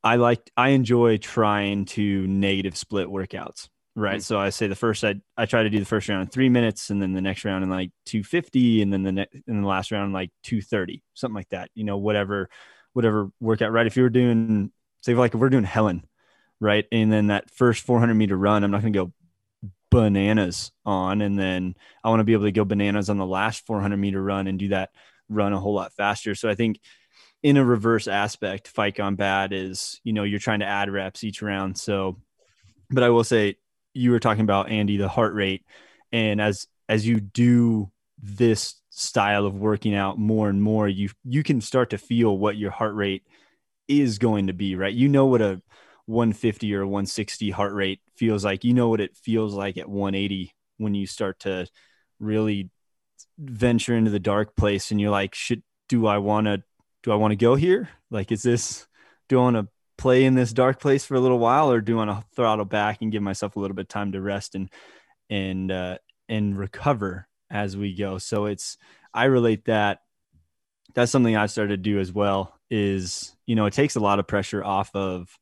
I 0.02 0.16
like, 0.16 0.50
I 0.56 0.70
enjoy 0.70 1.16
trying 1.18 1.86
to 1.86 2.26
negative 2.26 2.76
split 2.76 3.08
workouts, 3.08 3.68
right? 3.94 4.20
Mm. 4.20 4.22
So 4.22 4.38
I 4.38 4.50
say 4.50 4.66
the 4.66 4.74
first, 4.74 5.04
I, 5.04 5.16
I 5.36 5.46
try 5.46 5.62
to 5.62 5.70
do 5.70 5.78
the 5.78 5.84
first 5.84 6.08
round 6.08 6.22
in 6.22 6.28
three 6.28 6.48
minutes 6.48 6.90
and 6.90 7.02
then 7.02 7.12
the 7.12 7.20
next 7.20 7.44
round 7.44 7.64
in 7.64 7.70
like 7.70 7.90
250 8.06 8.82
and 8.82 8.92
then 8.92 9.02
the 9.02 9.12
next, 9.12 9.34
and 9.46 9.62
the 9.62 9.68
last 9.68 9.90
round 9.90 10.06
in 10.06 10.12
like 10.12 10.30
230, 10.44 11.02
something 11.14 11.34
like 11.34 11.48
that, 11.50 11.70
you 11.74 11.84
know, 11.84 11.96
whatever, 11.96 12.48
whatever 12.92 13.30
workout, 13.40 13.72
right? 13.72 13.86
If 13.86 13.96
you 13.96 14.02
were 14.02 14.10
doing, 14.10 14.70
say, 15.02 15.14
like 15.14 15.34
if 15.34 15.40
we're 15.40 15.50
doing 15.50 15.64
Helen, 15.64 16.04
right? 16.60 16.86
And 16.92 17.12
then 17.12 17.28
that 17.28 17.50
first 17.50 17.84
400 17.84 18.14
meter 18.14 18.36
run, 18.36 18.64
I'm 18.64 18.70
not 18.70 18.82
going 18.82 18.92
to 18.92 19.06
go 19.06 19.12
bananas 19.90 20.72
on. 20.84 21.22
And 21.22 21.38
then 21.38 21.74
I 22.04 22.10
want 22.10 22.20
to 22.20 22.24
be 22.24 22.32
able 22.32 22.44
to 22.44 22.52
go 22.52 22.64
bananas 22.64 23.10
on 23.10 23.18
the 23.18 23.26
last 23.26 23.66
400 23.66 23.96
meter 23.96 24.22
run 24.22 24.46
and 24.46 24.58
do 24.58 24.68
that 24.68 24.90
run 25.28 25.52
a 25.52 25.60
whole 25.60 25.74
lot 25.74 25.92
faster. 25.94 26.34
So 26.34 26.48
I 26.48 26.54
think 26.54 26.80
in 27.42 27.56
a 27.56 27.64
reverse 27.64 28.08
aspect, 28.08 28.68
fight 28.68 28.96
gone 28.96 29.14
bad 29.14 29.52
is, 29.52 30.00
you 30.02 30.12
know, 30.12 30.24
you're 30.24 30.38
trying 30.38 30.60
to 30.60 30.66
add 30.66 30.90
reps 30.90 31.22
each 31.22 31.42
round. 31.42 31.78
So, 31.78 32.18
but 32.90 33.02
I 33.02 33.10
will 33.10 33.24
say 33.24 33.56
you 33.94 34.10
were 34.10 34.20
talking 34.20 34.42
about 34.42 34.70
Andy, 34.70 34.96
the 34.96 35.08
heart 35.08 35.34
rate. 35.34 35.64
And 36.12 36.40
as, 36.40 36.66
as 36.88 37.06
you 37.06 37.20
do 37.20 37.90
this 38.20 38.74
style 38.90 39.46
of 39.46 39.54
working 39.54 39.94
out 39.94 40.18
more 40.18 40.48
and 40.48 40.60
more, 40.60 40.88
you, 40.88 41.10
you 41.24 41.42
can 41.42 41.60
start 41.60 41.90
to 41.90 41.98
feel 41.98 42.36
what 42.36 42.56
your 42.56 42.70
heart 42.70 42.94
rate 42.94 43.22
is 43.86 44.18
going 44.18 44.48
to 44.48 44.52
be, 44.52 44.74
right? 44.74 44.92
You 44.92 45.08
know 45.08 45.26
what 45.26 45.40
a 45.40 45.62
150 46.06 46.74
or 46.74 46.86
160 46.86 47.50
heart 47.50 47.74
rate 47.74 48.00
feels 48.16 48.44
like. 48.44 48.64
You 48.64 48.74
know 48.74 48.88
what 48.88 49.00
it 49.00 49.16
feels 49.16 49.54
like 49.54 49.76
at 49.78 49.88
180 49.88 50.52
when 50.78 50.94
you 50.94 51.06
start 51.06 51.40
to 51.40 51.68
really 52.18 52.70
venture 53.38 53.94
into 53.94 54.10
the 54.10 54.18
dark 54.18 54.56
place 54.56 54.90
and 54.90 55.00
you're 55.00 55.10
like, 55.10 55.34
should, 55.34 55.62
do 55.88 56.06
I 56.06 56.18
want 56.18 56.46
to, 56.46 56.62
do 57.08 57.12
I 57.12 57.16
want 57.16 57.32
to 57.32 57.36
go 57.36 57.54
here? 57.54 57.88
Like, 58.10 58.30
is 58.32 58.42
this, 58.42 58.86
do 59.30 59.38
I 59.38 59.42
want 59.42 59.56
to 59.56 59.68
play 59.96 60.26
in 60.26 60.34
this 60.34 60.52
dark 60.52 60.78
place 60.78 61.06
for 61.06 61.14
a 61.14 61.20
little 61.20 61.38
while 61.38 61.70
or 61.70 61.80
do 61.80 61.98
I 61.98 62.04
want 62.04 62.20
to 62.20 62.26
throttle 62.36 62.66
back 62.66 63.00
and 63.00 63.10
give 63.10 63.22
myself 63.22 63.56
a 63.56 63.60
little 63.60 63.74
bit 63.74 63.86
of 63.86 63.88
time 63.88 64.12
to 64.12 64.20
rest 64.20 64.54
and, 64.54 64.68
and, 65.30 65.72
uh, 65.72 65.96
and 66.28 66.58
recover 66.58 67.26
as 67.48 67.78
we 67.78 67.94
go. 67.94 68.18
So 68.18 68.44
it's, 68.44 68.76
I 69.14 69.24
relate 69.24 69.64
that. 69.64 70.02
That's 70.92 71.10
something 71.10 71.34
I've 71.34 71.50
started 71.50 71.82
to 71.82 71.90
do 71.90 71.98
as 71.98 72.12
well 72.12 72.54
is, 72.68 73.34
you 73.46 73.54
know, 73.54 73.64
it 73.64 73.72
takes 73.72 73.96
a 73.96 74.00
lot 74.00 74.18
of 74.18 74.26
pressure 74.26 74.62
off 74.62 74.94
of 74.94 75.34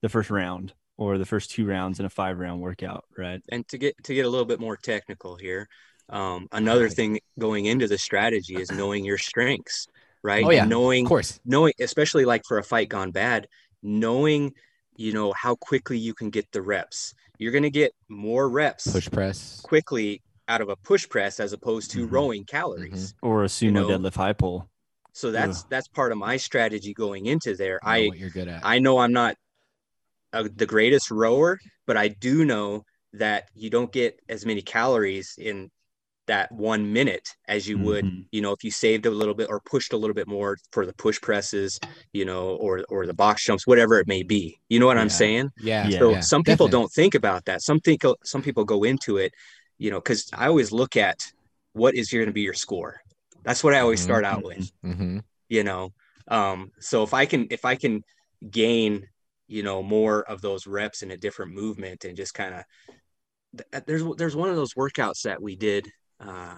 the 0.00 0.08
first 0.08 0.30
round 0.30 0.72
or 0.96 1.18
the 1.18 1.26
first 1.26 1.50
two 1.50 1.66
rounds 1.66 2.00
in 2.00 2.06
a 2.06 2.10
five 2.10 2.38
round 2.38 2.62
workout. 2.62 3.04
Right. 3.18 3.42
And 3.50 3.68
to 3.68 3.76
get 3.76 4.02
to 4.04 4.14
get 4.14 4.24
a 4.24 4.28
little 4.30 4.46
bit 4.46 4.58
more 4.58 4.78
technical 4.78 5.36
here, 5.36 5.68
um, 6.08 6.48
another 6.50 6.88
thing 6.88 7.20
going 7.38 7.66
into 7.66 7.88
the 7.88 7.98
strategy 7.98 8.56
is 8.56 8.72
knowing 8.72 9.04
your 9.04 9.18
strengths, 9.18 9.86
right? 10.22 10.44
Oh, 10.44 10.50
yeah. 10.50 10.64
Knowing 10.64 11.04
Of 11.06 11.08
course. 11.08 11.40
knowing 11.44 11.72
especially 11.80 12.24
like 12.24 12.42
for 12.46 12.58
a 12.58 12.62
fight 12.62 12.88
gone 12.88 13.10
bad 13.10 13.46
knowing 13.82 14.52
you 14.96 15.12
know 15.12 15.32
how 15.32 15.54
quickly 15.54 15.96
you 15.98 16.12
can 16.14 16.28
get 16.30 16.50
the 16.52 16.60
reps 16.60 17.14
you're 17.38 17.52
going 17.52 17.62
to 17.62 17.70
get 17.70 17.92
more 18.08 18.48
reps 18.50 18.86
Push 18.92 19.10
press. 19.10 19.60
quickly 19.62 20.20
out 20.48 20.60
of 20.60 20.68
a 20.68 20.76
push 20.76 21.08
press 21.08 21.40
as 21.40 21.52
opposed 21.54 21.90
to 21.92 22.06
Mhm. 22.06 22.12
rowing 22.12 22.44
calories 22.44 23.14
Or 23.22 23.44
a 23.44 23.46
sumo 23.46 23.72
know, 23.72 23.88
deadlift 23.88 24.16
high 24.16 24.34
pull. 24.34 24.68
so 25.12 25.30
that's 25.30 25.60
Ugh. 25.62 25.66
that's 25.70 25.88
part 25.88 26.12
of 26.12 26.18
my 26.18 26.36
strategy 26.36 26.92
going 26.92 27.26
into 27.26 27.56
there 27.56 27.78
Know 27.82 27.90
i 27.90 28.06
what 28.08 28.18
you're 28.18 28.28
good 28.30 28.48
at. 28.48 28.60
i 28.64 28.78
know 28.78 28.98
i'm 28.98 29.12
not 29.12 29.36
a, 30.34 30.46
the 30.48 30.66
greatest 30.66 31.10
rower 31.10 31.58
but 31.86 31.96
i 31.96 32.08
do 32.08 32.44
know 32.44 32.84
that 33.14 33.48
you 33.54 33.70
don't 33.70 33.90
get 33.92 34.20
as 34.28 34.44
many 34.44 34.60
calories 34.62 35.34
in 35.38 35.70
that 36.30 36.50
one 36.52 36.92
minute 36.92 37.26
as 37.48 37.66
you 37.68 37.76
would 37.86 38.04
Mhm. 38.04 38.24
you 38.30 38.40
know 38.40 38.52
if 38.52 38.62
you 38.62 38.70
saved 38.70 39.04
a 39.06 39.10
little 39.10 39.34
bit 39.40 39.48
or 39.52 39.58
pushed 39.74 39.92
a 39.92 39.96
little 39.96 40.14
bit 40.20 40.28
more 40.28 40.56
for 40.74 40.86
the 40.86 40.92
push 41.04 41.18
presses 41.20 41.70
you 42.18 42.24
know 42.24 42.42
or 42.64 42.84
or 42.88 43.00
the 43.04 43.18
box 43.24 43.44
jumps 43.44 43.66
whatever 43.66 43.94
it 43.98 44.06
may 44.06 44.22
be 44.22 44.44
you 44.68 44.78
know 44.78 44.86
what 44.90 44.96
i'm 45.02 45.08
saying 45.22 45.50
yeah. 45.70 45.88
Yeah. 45.88 45.98
so 45.98 46.06
yeah, 46.12 46.20
some 46.20 46.42
people 46.44 46.66
definitely. 46.68 46.78
don't 46.84 46.92
think 47.00 47.14
about 47.22 47.44
that 47.46 47.62
some 47.62 47.80
think 47.80 48.02
some 48.32 48.42
people 48.42 48.64
go 48.64 48.84
into 48.84 49.16
it 49.24 49.32
you 49.78 49.90
know 49.90 49.98
because 50.02 50.20
i 50.42 50.46
always 50.46 50.70
look 50.70 50.94
at 50.96 51.18
what 51.72 51.92
is 52.00 52.06
going 52.12 52.26
to 52.26 52.32
be 52.40 52.42
your 52.50 52.54
score 52.66 52.92
that's 53.46 53.62
what 53.64 53.74
i 53.74 53.80
always 53.80 54.00
Mhm. 54.00 54.04
start 54.10 54.24
out 54.24 54.42
with 54.44 54.64
Mhm. 54.84 55.22
you 55.48 55.64
know 55.64 55.92
um 56.28 56.70
so 56.78 57.02
if 57.02 57.12
i 57.12 57.24
can 57.26 57.48
if 57.50 57.64
i 57.64 57.74
can 57.74 57.94
gain 58.62 58.92
you 59.48 59.62
know 59.64 59.82
more 59.82 60.16
of 60.32 60.40
those 60.46 60.62
reps 60.78 61.02
in 61.02 61.10
a 61.10 61.16
different 61.24 61.50
movement 61.62 62.04
and 62.04 62.16
just 62.16 62.34
kind 62.34 62.54
of 62.58 62.62
there's 63.86 64.04
there's 64.16 64.36
one 64.36 64.48
of 64.48 64.54
those 64.60 64.74
workouts 64.74 65.22
that 65.22 65.42
we 65.42 65.56
did 65.56 65.90
uh 66.20 66.56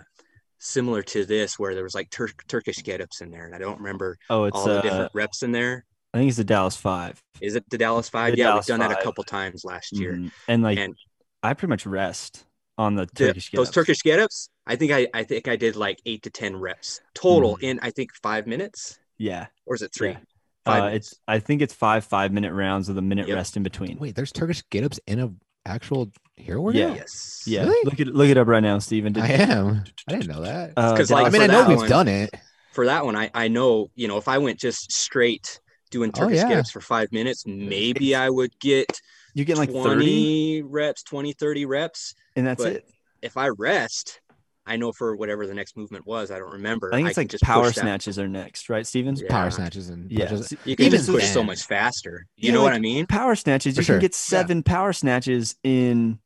similar 0.59 1.03
to 1.03 1.25
this 1.25 1.59
where 1.59 1.75
there 1.75 1.83
was 1.83 1.95
like 1.95 2.09
Tur- 2.11 2.29
Turkish 2.47 2.83
get-ups 2.85 3.21
in 3.21 3.31
there, 3.31 3.47
and 3.47 3.55
I 3.55 3.59
don't 3.59 3.79
remember 3.79 4.17
Oh, 4.31 4.45
it's 4.45 4.57
all 4.57 4.65
the 4.67 4.79
uh, 4.79 4.83
different 4.83 5.11
reps 5.15 5.43
in 5.43 5.51
there. 5.53 5.85
I 6.15 6.19
think 6.19 6.29
it's 6.29 6.37
the 6.37 6.45
Dallas 6.45 6.77
Five. 6.77 7.21
Is 7.41 7.57
it 7.57 7.65
the 7.71 7.79
Dallas 7.79 8.09
Five? 8.09 8.33
The 8.33 8.39
yeah, 8.39 8.49
Dallas 8.49 8.69
we've 8.69 8.79
done 8.79 8.89
that 8.89 8.99
a 9.01 9.03
couple 9.03 9.25
times 9.25 9.65
last 9.65 9.93
year. 9.93 10.13
Mhm. 10.15 10.31
And 10.49 10.63
like 10.63 10.79
And 10.79 10.95
I 11.43 11.55
pretty 11.55 11.71
much 11.71 11.85
rest 11.87 12.45
on 12.79 12.95
the 12.95 13.07
the- 13.15 13.27
Turkish 13.29 13.51
those 13.51 13.69
get-ups. 13.69 13.75
Turkish 13.75 14.03
get-ups, 14.03 14.49
I 14.67 14.77
think 14.77 14.93
I 14.93 15.09
I 15.15 15.25
think 15.25 15.49
I 15.49 15.57
did 15.57 15.75
like 15.75 16.01
eight 16.07 16.23
to 16.25 16.31
ten 16.31 16.57
reps 16.57 17.01
total 17.15 17.57
Mhm. 17.57 17.63
in 17.63 17.81
I 17.83 17.91
think 17.91 18.11
five 18.23 18.47
minutes, 18.47 18.99
Yeah. 19.19 19.47
or 19.67 19.75
is 19.75 19.83
it 19.83 19.93
three? 19.95 20.11
Yeah. 20.11 20.19
Five 20.65 20.83
Uh, 20.85 20.95
it's 20.97 21.19
I 21.27 21.41
think 21.41 21.61
it's 21.61 21.75
five 21.75 22.05
five 22.05 22.31
minute 22.33 22.53
rounds 22.53 22.87
with 22.89 22.99
a 22.99 23.03
minute 23.03 23.27
Yep. 23.27 23.37
rest 23.37 23.57
in 23.57 23.63
between. 23.65 23.99
Wait, 23.99 24.15
there's 24.15 24.31
Turkish 24.31 24.63
get-ups 24.71 25.01
in 25.09 25.19
a 25.19 25.33
actual 25.67 26.11
hero 26.37 26.61
workout? 26.61 26.79
Yeah. 26.79 26.95
Yes. 26.95 27.43
Yeah. 27.47 27.63
Really? 27.65 27.85
Look 27.85 28.01
it 28.01 28.09
look 28.09 28.29
it 28.29 28.37
up 28.37 28.47
right 28.49 28.63
now, 28.63 28.79
Steven. 28.79 29.13
Did- 29.13 29.23
I 29.25 29.29
am. 29.29 29.85
I 30.09 30.13
didn't 30.13 30.29
know 30.29 30.43
that. 30.43 30.73
Uh, 30.77 30.97
'Cause, 30.97 31.11
like, 31.11 31.27
I 31.27 31.31
mean, 31.31 31.43
I 31.43 31.47
know 31.47 31.69
we've 31.69 31.79
one- 31.79 31.89
done 31.89 32.09
it. 32.09 32.31
For 32.73 32.87
that 32.87 33.05
one, 33.05 33.17
I 33.17 33.31
I 33.35 33.49
know 33.49 33.91
you 33.95 34.09
know 34.09 34.17
if 34.17 34.29
I 34.29 34.39
went 34.39 34.59
just 34.59 34.91
straight 34.93 35.61
doing 35.91 36.11
Oh, 36.15 36.21
Turkish 36.21 36.39
yeah. 36.39 36.49
get-ups 36.49 36.71
for 36.71 36.81
five 36.81 37.13
minutes, 37.13 37.45
maybe 37.47 38.15
I 38.15 38.31
would 38.31 38.59
get 38.61 38.99
you 39.35 39.45
get 39.45 39.59
like 39.59 39.69
30 39.71 39.83
20 39.83 40.63
reps, 40.63 41.03
20, 41.03 41.33
30 41.35 41.67
reps. 41.67 42.15
and 42.35 42.47
that's 42.47 42.63
but 42.63 42.73
it. 42.73 42.89
If 43.21 43.37
I 43.37 43.49
rest, 43.49 44.21
I 44.65 44.77
know 44.77 44.93
for 44.93 45.17
whatever 45.17 45.47
the 45.47 45.55
next 45.55 45.77
movement 45.77 46.07
was, 46.07 46.31
I 46.31 46.39
don't 46.39 46.53
remember. 46.53 46.93
I 46.95 46.99
think 46.99 47.09
it's 47.09 47.15
can 47.17 47.23
like 47.25 47.31
just 47.31 47.43
power 47.45 47.65
push 47.65 47.75
that- 47.75 47.81
snatches 47.81 48.19
are 48.19 48.29
next, 48.29 48.69
right, 48.69 48.87
Stevens? 48.87 49.21
Yeah. 49.21 49.29
Power 49.29 49.51
snatches 49.51 49.89
and 49.89 50.11
Yeah. 50.11 50.29
pushes. 50.29 50.53
You 50.65 50.77
can 50.77 50.87
Even 50.87 50.99
just 50.99 51.11
push 51.11 51.25
so 51.27 51.43
much 51.43 51.63
faster. 51.65 52.27
You 52.37 52.49
Yeah, 52.49 52.55
know 52.55 52.63
what 52.63 52.73
I 52.73 52.79
mean? 52.79 53.07
Power 53.07 53.35
snatches, 53.35 53.75
For 53.75 53.81
you 53.81 53.85
sure. 53.85 53.97
can 53.97 54.01
get 54.03 54.15
seven 54.15 54.63
power 54.63 54.93
snatches 54.93 55.57
in 55.65 56.21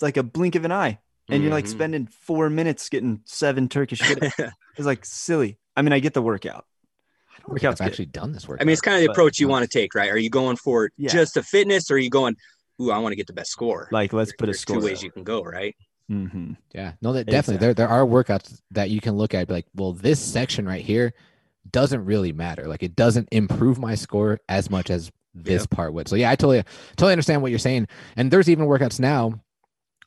like 0.00 0.16
a 0.16 0.22
blink 0.22 0.54
of 0.54 0.64
an 0.64 0.72
eye. 0.72 0.98
And 1.28 1.42
you're 1.42 1.52
like 1.52 1.64
Mhm. 1.64 1.68
spending 1.70 2.06
four 2.06 2.50
minutes 2.50 2.88
getting 2.88 3.20
seven 3.24 3.68
Turkish 3.68 4.00
It's 4.76 4.86
like 4.86 5.04
silly. 5.04 5.58
I 5.76 5.82
mean, 5.82 5.92
I 5.92 5.98
get 6.00 6.14
the 6.14 6.22
workout. 6.22 6.66
I 7.30 7.34
don't 7.38 7.46
think 7.46 7.48
Workout's 7.62 7.80
I've 7.80 7.86
good. 7.86 7.92
actually 7.92 8.06
done 8.06 8.32
this 8.32 8.46
workout. 8.46 8.62
I 8.62 8.64
mean, 8.66 8.72
it's 8.72 8.80
kind 8.82 8.96
of 8.96 9.00
the 9.02 9.06
But- 9.08 9.12
approach 9.12 9.40
you 9.40 9.48
want 9.48 9.68
to 9.68 9.78
take, 9.78 9.94
right? 9.94 10.10
Are 10.10 10.18
you 10.18 10.30
going 10.30 10.56
for 10.56 10.90
Yeah. 10.96 11.10
just 11.10 11.34
the 11.34 11.42
fitness, 11.42 11.90
or 11.90 11.94
are 11.94 11.98
you 11.98 12.10
going, 12.10 12.36
"Ooh, 12.80 12.90
I 12.90 12.98
want 12.98 13.12
to 13.12 13.16
get 13.16 13.26
the 13.26 13.32
best 13.32 13.50
score"? 13.50 13.88
Like, 13.92 14.12
let's 14.12 14.32
put 14.32 14.48
a 14.48 14.54
score. 14.54 14.54
There's 14.54 14.60
score. 14.60 14.76
two 14.80 14.84
ways 14.84 15.02
you 15.02 15.10
can 15.10 15.24
go, 15.24 15.42
right? 15.42 15.74
Hmm 16.08 16.52
Yeah, 16.74 16.92
no, 17.02 17.12
that 17.12 17.28
definitely 17.28 17.58
there 17.58 17.74
there 17.74 17.88
are 17.88 18.04
workouts 18.04 18.60
that 18.70 18.90
you 18.90 19.00
can 19.00 19.14
look 19.16 19.34
at 19.34 19.50
like, 19.50 19.66
well, 19.74 19.92
this 19.92 20.20
section 20.20 20.66
right 20.66 20.84
here 20.84 21.12
doesn't 21.70 22.04
really 22.04 22.32
matter. 22.32 22.66
Like 22.68 22.82
it 22.82 22.96
doesn't 22.96 23.28
improve 23.32 23.78
my 23.78 23.94
score 23.94 24.40
as 24.48 24.70
much 24.70 24.90
as 24.90 25.10
this 25.34 25.66
Yep. 25.66 25.66
part 25.66 25.94
would. 25.94 26.08
So 26.08 26.16
yeah, 26.16 26.30
I 26.30 26.36
totally 26.36 26.64
totally 26.96 27.12
understand 27.12 27.42
what 27.42 27.50
you're 27.50 27.58
saying. 27.58 27.88
And 28.16 28.30
there's 28.30 28.50
even 28.50 28.66
workouts 28.66 29.00
now 29.00 29.42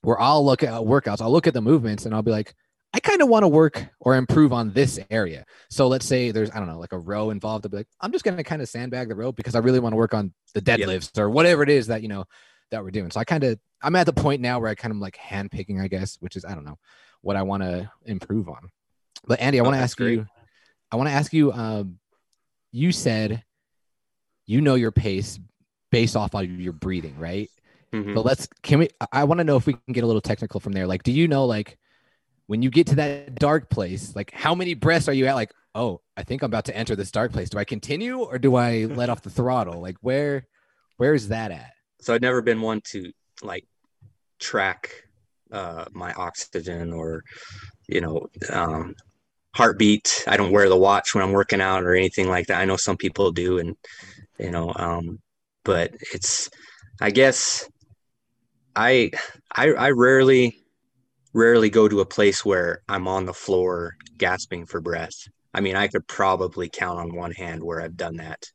where 0.01 0.19
I'll 0.21 0.45
look 0.45 0.63
at 0.63 0.71
workouts, 0.71 1.21
I'll 1.21 1.31
look 1.31 1.47
at 1.47 1.53
the 1.53 1.61
movements 1.61 2.05
and 2.05 2.15
I'll 2.15 2.21
be 2.23 2.31
like, 2.31 2.55
I 2.93 2.99
kind 2.99 3.21
of 3.21 3.29
want 3.29 3.43
to 3.43 3.49
work 3.49 3.85
or 4.01 4.15
improve 4.15 4.53
on 4.53 4.71
this 4.73 4.99
area. 5.11 5.45
So 5.69 5.87
let's 5.87 6.05
say 6.05 6.31
there's 6.31 6.51
I 6.51 6.59
don't 6.59 6.67
know, 6.69 6.79
like 6.79 6.93
a 6.93 6.99
row 6.99 7.31
involved. 7.31 7.65
I'll 7.65 7.71
be 7.71 7.77
like, 7.77 7.87
I'm 8.01 8.11
just 8.11 8.25
gonna 8.25 8.43
kind 8.43 8.61
of 8.61 8.69
sandbag 8.69 9.09
the 9.09 9.15
row 9.15 9.31
because 9.31 9.55
I 9.55 9.59
really 9.59 9.79
want 9.79 9.93
to 9.93 9.97
work 9.97 10.13
on 10.13 10.33
the 10.53 10.61
Yep. 10.69 10.91
deadlifts 10.91 11.17
or 11.19 11.29
whatever 11.29 11.63
it 11.63 11.69
is 11.69 11.87
that 11.87 12.01
you 12.03 12.07
know 12.09 12.25
that 12.71 12.83
we're 12.83 12.91
doing. 12.91 13.11
So 13.11 13.19
I 13.19 13.23
kind 13.23 13.43
of 13.43 13.59
I'm 13.81 13.95
at 13.95 14.05
the 14.05 14.13
point 14.13 14.41
now 14.41 14.59
where 14.59 14.69
I 14.69 14.75
kind 14.75 14.91
of 14.91 14.97
like 14.97 15.17
handpicking, 15.17 15.81
I 15.81 15.87
guess, 15.87 16.17
which 16.19 16.35
is 16.35 16.45
I 16.45 16.55
don't 16.55 16.65
know 16.65 16.77
what 17.21 17.35
I 17.35 17.43
want 17.43 17.63
to 17.63 17.89
improve 18.05 18.49
on. 18.49 18.69
But 19.27 19.39
Andy, 19.39 19.59
I 19.59 19.61
Oh, 19.61 19.65
want 19.65 19.75
to 19.75 19.81
ask 19.81 19.97
great. 19.97 20.13
you. 20.13 20.27
I 20.91 20.95
want 20.95 21.09
to 21.09 21.13
ask 21.13 21.33
you. 21.33 21.51
Um, 21.51 21.99
you 22.71 22.91
said 22.91 23.43
you 24.45 24.61
know 24.61 24.75
your 24.75 24.91
pace 24.91 25.39
based 25.91 26.15
off 26.15 26.33
of 26.35 26.43
your 26.49 26.73
breathing, 26.73 27.17
right? 27.17 27.49
Mhm. 27.93 28.13
But 28.13 28.25
let's 28.25 28.47
can 28.61 28.79
we? 28.79 28.89
I- 29.01 29.07
I 29.11 29.23
want 29.23 29.39
to 29.39 29.43
know 29.43 29.55
if 29.57 29.65
we 29.65 29.73
can 29.73 29.93
get 29.93 30.03
a 30.03 30.07
little 30.07 30.21
technical 30.21 30.59
from 30.59 30.73
there. 30.73 30.85
Like, 30.87 31.03
do 31.03 31.11
you 31.11 31.27
know 31.27 31.45
like 31.45 31.77
when 32.47 32.61
you 32.61 32.69
get 32.69 32.87
to 32.87 32.95
that 32.95 33.35
dark 33.35 33.69
place, 33.69 34.15
like 34.15 34.31
how 34.31 34.53
many 34.53 34.73
breaths 34.73 35.07
are 35.07 35.13
you 35.13 35.25
at? 35.27 35.35
Like, 35.35 35.51
oh, 35.73 36.01
I 36.17 36.23
think 36.23 36.41
I'm 36.41 36.47
about 36.47 36.65
to 36.65 36.75
enter 36.77 36.95
this 36.95 37.11
dark 37.11 37.31
place. 37.31 37.49
Do 37.49 37.57
I 37.57 37.63
continue 37.63 38.19
or 38.19 38.37
do 38.37 38.55
I 38.55 38.85
let 38.85 39.09
off 39.09 39.21
the 39.21 39.29
throttle? 39.29 39.81
Like, 39.81 39.97
where 40.01 40.47
where 40.97 41.13
is 41.13 41.29
that 41.29 41.51
at? 41.51 41.71
So 42.01 42.13
I've 42.13 42.21
never 42.21 42.41
been 42.41 42.61
one 42.61 42.81
to 42.91 43.11
like 43.41 43.65
track 44.39 45.03
uh, 45.51 45.85
my 45.93 46.13
oxygen 46.13 46.93
or, 46.93 47.23
you 47.87 48.01
know, 48.01 48.27
um, 48.51 48.95
heartbeat. 49.55 50.23
I 50.27 50.37
don't 50.37 50.51
wear 50.51 50.69
the 50.69 50.77
watch 50.77 51.15
when 51.15 51.23
I'm 51.23 51.31
working 51.31 51.61
out 51.61 51.83
or 51.83 51.95
anything 51.95 52.27
like 52.27 52.47
that. 52.47 52.59
I 52.59 52.65
know 52.65 52.77
some 52.77 52.97
people 52.97 53.31
do, 53.31 53.59
and 53.59 53.75
you 54.37 54.51
know, 54.51 54.73
um, 54.75 55.19
but 55.63 55.93
it's, 56.13 56.49
I 56.99 57.11
guess, 57.11 57.67
I, 58.75 59.11
I, 59.55 59.71
I 59.71 59.91
rarely, 59.91 60.57
rarely 61.33 61.69
go 61.69 61.87
to 61.87 62.01
a 62.01 62.05
place 62.05 62.43
where 62.43 62.81
I'm 62.89 63.07
on 63.07 63.25
the 63.25 63.33
floor 63.33 63.95
gasping 64.17 64.65
for 64.65 64.81
breath. 64.81 65.15
I 65.53 65.61
mean, 65.61 65.77
I 65.77 65.87
could 65.87 66.05
probably 66.07 66.67
count 66.67 66.99
on 66.99 67.15
one 67.15 67.31
hand 67.31 67.63
where 67.63 67.81
I've 67.81 67.95
done 67.95 68.17
that. 68.17 68.45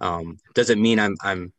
Um, 0.00 0.38
doesn't 0.54 0.82
mean 0.82 0.98
I'm, 0.98 1.16
I'm 1.22 1.52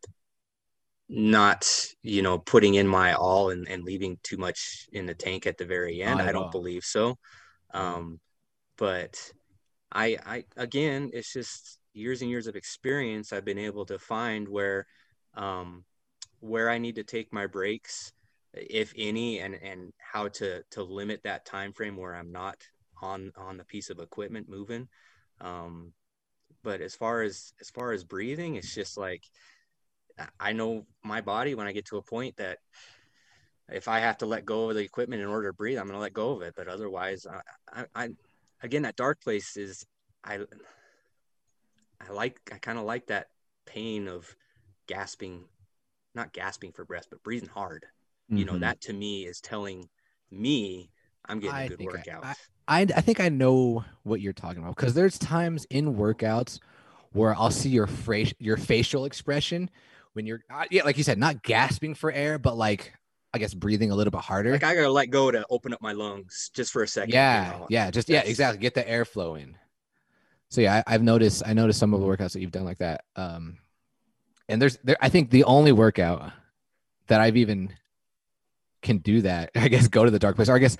not 1.10 1.68
you 2.04 2.22
know 2.22 2.38
putting 2.38 2.76
in 2.76 2.88
my 2.88 3.14
all 3.14 3.50
and, 3.50 3.68
and 3.68 3.84
leaving 3.84 4.18
too 4.22 4.38
much 4.38 4.88
in 4.94 5.08
the 5.08 5.16
tank 5.16 5.48
at 5.48 5.58
the 5.58 5.66
very 5.66 6.02
end. 6.04 6.20
Not 6.20 6.28
i 6.28 6.32
don't 6.32 6.52
believe 6.52 6.84
so. 6.84 7.18
Um 7.74 8.20
but 8.78 9.32
i 9.92 10.18
i 10.26 10.44
again 10.56 11.10
it's 11.14 11.34
just 11.34 11.80
years 11.94 12.22
and 12.22 12.30
years 12.30 12.48
of 12.48 12.56
experience 12.56 13.34
i've 13.34 13.44
been 13.44 13.58
able 13.58 13.86
to 13.86 13.98
find 13.98 14.48
where 14.48 14.86
um 15.34 15.84
where 16.40 16.70
i 16.70 16.78
need 16.78 16.96
to 16.96 17.04
take 17.04 17.34
my 17.34 17.48
breaks 17.48 18.14
if 18.54 18.94
any 18.96 19.40
and 19.40 19.56
and 19.56 19.92
how 19.98 20.28
to 20.28 20.64
to 20.72 20.84
limit 20.84 21.22
that 21.24 21.46
time 21.46 21.74
frame 21.74 21.98
where 21.98 22.16
i'm 22.16 22.32
not 22.32 22.58
on 23.02 23.32
on 23.38 23.58
the 23.58 23.66
piece 23.66 23.90
of 23.90 24.00
equipment 24.00 24.50
moving. 24.50 24.88
Um 25.42 25.94
but 26.64 26.82
as 26.82 26.96
far 26.96 27.22
as 27.22 27.54
as 27.62 27.70
far 27.70 27.92
as 27.92 28.04
breathing 28.04 28.56
it's 28.56 28.74
just 28.74 28.98
like 28.98 29.24
I 30.40 30.54
know 30.54 30.86
my 31.04 31.22
body 31.22 31.56
when 31.56 31.68
I 31.68 31.72
get 31.72 31.86
to 31.88 31.98
a 31.98 32.02
point 32.02 32.38
that 32.38 32.60
if 33.72 33.88
I 33.88 34.00
have 34.00 34.18
to 34.20 34.26
let 34.26 34.46
go 34.46 34.70
of 34.70 34.76
the 34.76 34.82
equipment 34.82 35.22
in 35.22 35.28
order 35.28 35.50
to 35.50 35.54
breathe, 35.54 35.78
I'm 35.78 35.86
going 35.86 35.96
to 35.96 36.02
let 36.02 36.14
go 36.14 36.32
of 36.32 36.42
it. 36.42 36.54
But 36.56 36.68
otherwise, 36.68 37.26
I, 37.28 37.42
I, 37.72 37.86
I 38.04 38.10
again, 38.62 38.82
that 38.84 38.96
dark 38.96 39.22
place 39.22 39.58
is, 39.58 39.86
I, 40.24 40.40
I 42.02 42.12
like, 42.12 42.40
I 42.52 42.58
kind 42.58 42.80
of 42.80 42.86
like 42.86 43.08
that 43.08 43.28
pain 43.66 44.08
of 44.08 44.36
gasping, 44.88 45.44
not 46.16 46.34
gasping 46.34 46.72
for 46.72 46.86
breath, 46.86 47.08
but 47.10 47.24
breathing 47.24 47.50
hard. 47.50 47.86
You 48.32 48.46
know, 48.46 48.54
Mhm. 48.54 48.62
that 48.62 48.82
to 48.82 48.94
me 48.94 49.26
is 49.26 49.42
telling 49.42 49.90
me 50.32 50.90
I'm 51.26 51.40
getting 51.40 51.56
I 51.56 51.64
a 51.64 51.70
good 51.70 51.82
workout. 51.86 52.24
I, 52.24 52.36
I 52.68 52.82
I 52.82 53.02
think 53.02 53.20
I 53.20 53.30
know 53.30 53.84
what 54.04 54.22
you're 54.22 54.34
talking 54.34 54.62
about 54.62 54.76
because 54.76 54.94
there's 54.94 55.18
times 55.18 55.66
in 55.70 55.96
workouts 55.96 56.60
where 57.14 57.36
I'll 57.36 57.52
see 57.52 57.70
your 57.70 57.88
fra- 57.88 58.26
your 58.40 58.58
facial 58.58 59.06
expression 59.06 59.70
when 60.14 60.26
you're 60.26 60.42
uh, 60.50 60.66
yeah, 60.72 60.84
like 60.84 60.98
you 60.98 61.04
said, 61.04 61.18
not 61.18 61.44
gasping 61.44 61.96
for 61.96 62.12
air, 62.12 62.38
but 62.40 62.58
like 62.58 62.94
I 63.34 63.38
guess 63.38 63.54
breathing 63.54 63.92
a 63.92 63.96
little 63.96 64.12
bit 64.12 64.22
harder. 64.22 64.52
like 64.52 64.64
I 64.64 64.76
got 64.76 64.82
to 64.82 64.92
let 64.92 65.08
go 65.08 65.30
to 65.32 65.46
open 65.50 65.74
up 65.74 65.82
my 65.82 65.92
lungs 65.92 66.50
just 66.54 66.72
for 66.72 66.84
a 66.84 66.88
second. 66.88 67.10
you 67.10 67.16
yeah, 67.16 67.56
know. 67.60 67.68
yeah, 67.70 67.92
just 67.92 68.10
yeah, 68.10 68.22
exactly. 68.22 68.60
Get 68.60 68.74
the 68.74 68.84
airflow 68.84 69.40
in. 69.40 69.56
So 70.50 70.62
yeah, 70.62 70.82
I, 70.88 70.96
I've 70.96 71.04
noticed. 71.04 71.44
I 71.46 71.54
noticed 71.54 71.80
some 71.80 71.94
of 71.94 72.00
the 72.00 72.08
workouts 72.08 72.34
that 72.34 72.42
you've 72.42 72.52
done 72.52 72.66
like 72.66 72.80
that. 72.80 73.04
Um, 73.16 73.60
and 74.48 74.62
there's 74.62 74.78
there. 74.84 74.98
I 75.00 75.10
think 75.10 75.30
the 75.30 75.44
only 75.44 75.72
workout 75.72 76.32
that 77.08 77.22
I've 77.22 77.38
even 77.38 77.74
can 78.82 78.98
do 78.98 79.22
that. 79.22 79.52
I 79.56 79.68
guess 79.68 79.88
go 79.88 80.06
to 80.06 80.12
the 80.12 80.20
dark 80.20 80.36
place, 80.36 80.50
or 80.50 80.56
I 80.56 80.60
guess 80.60 80.78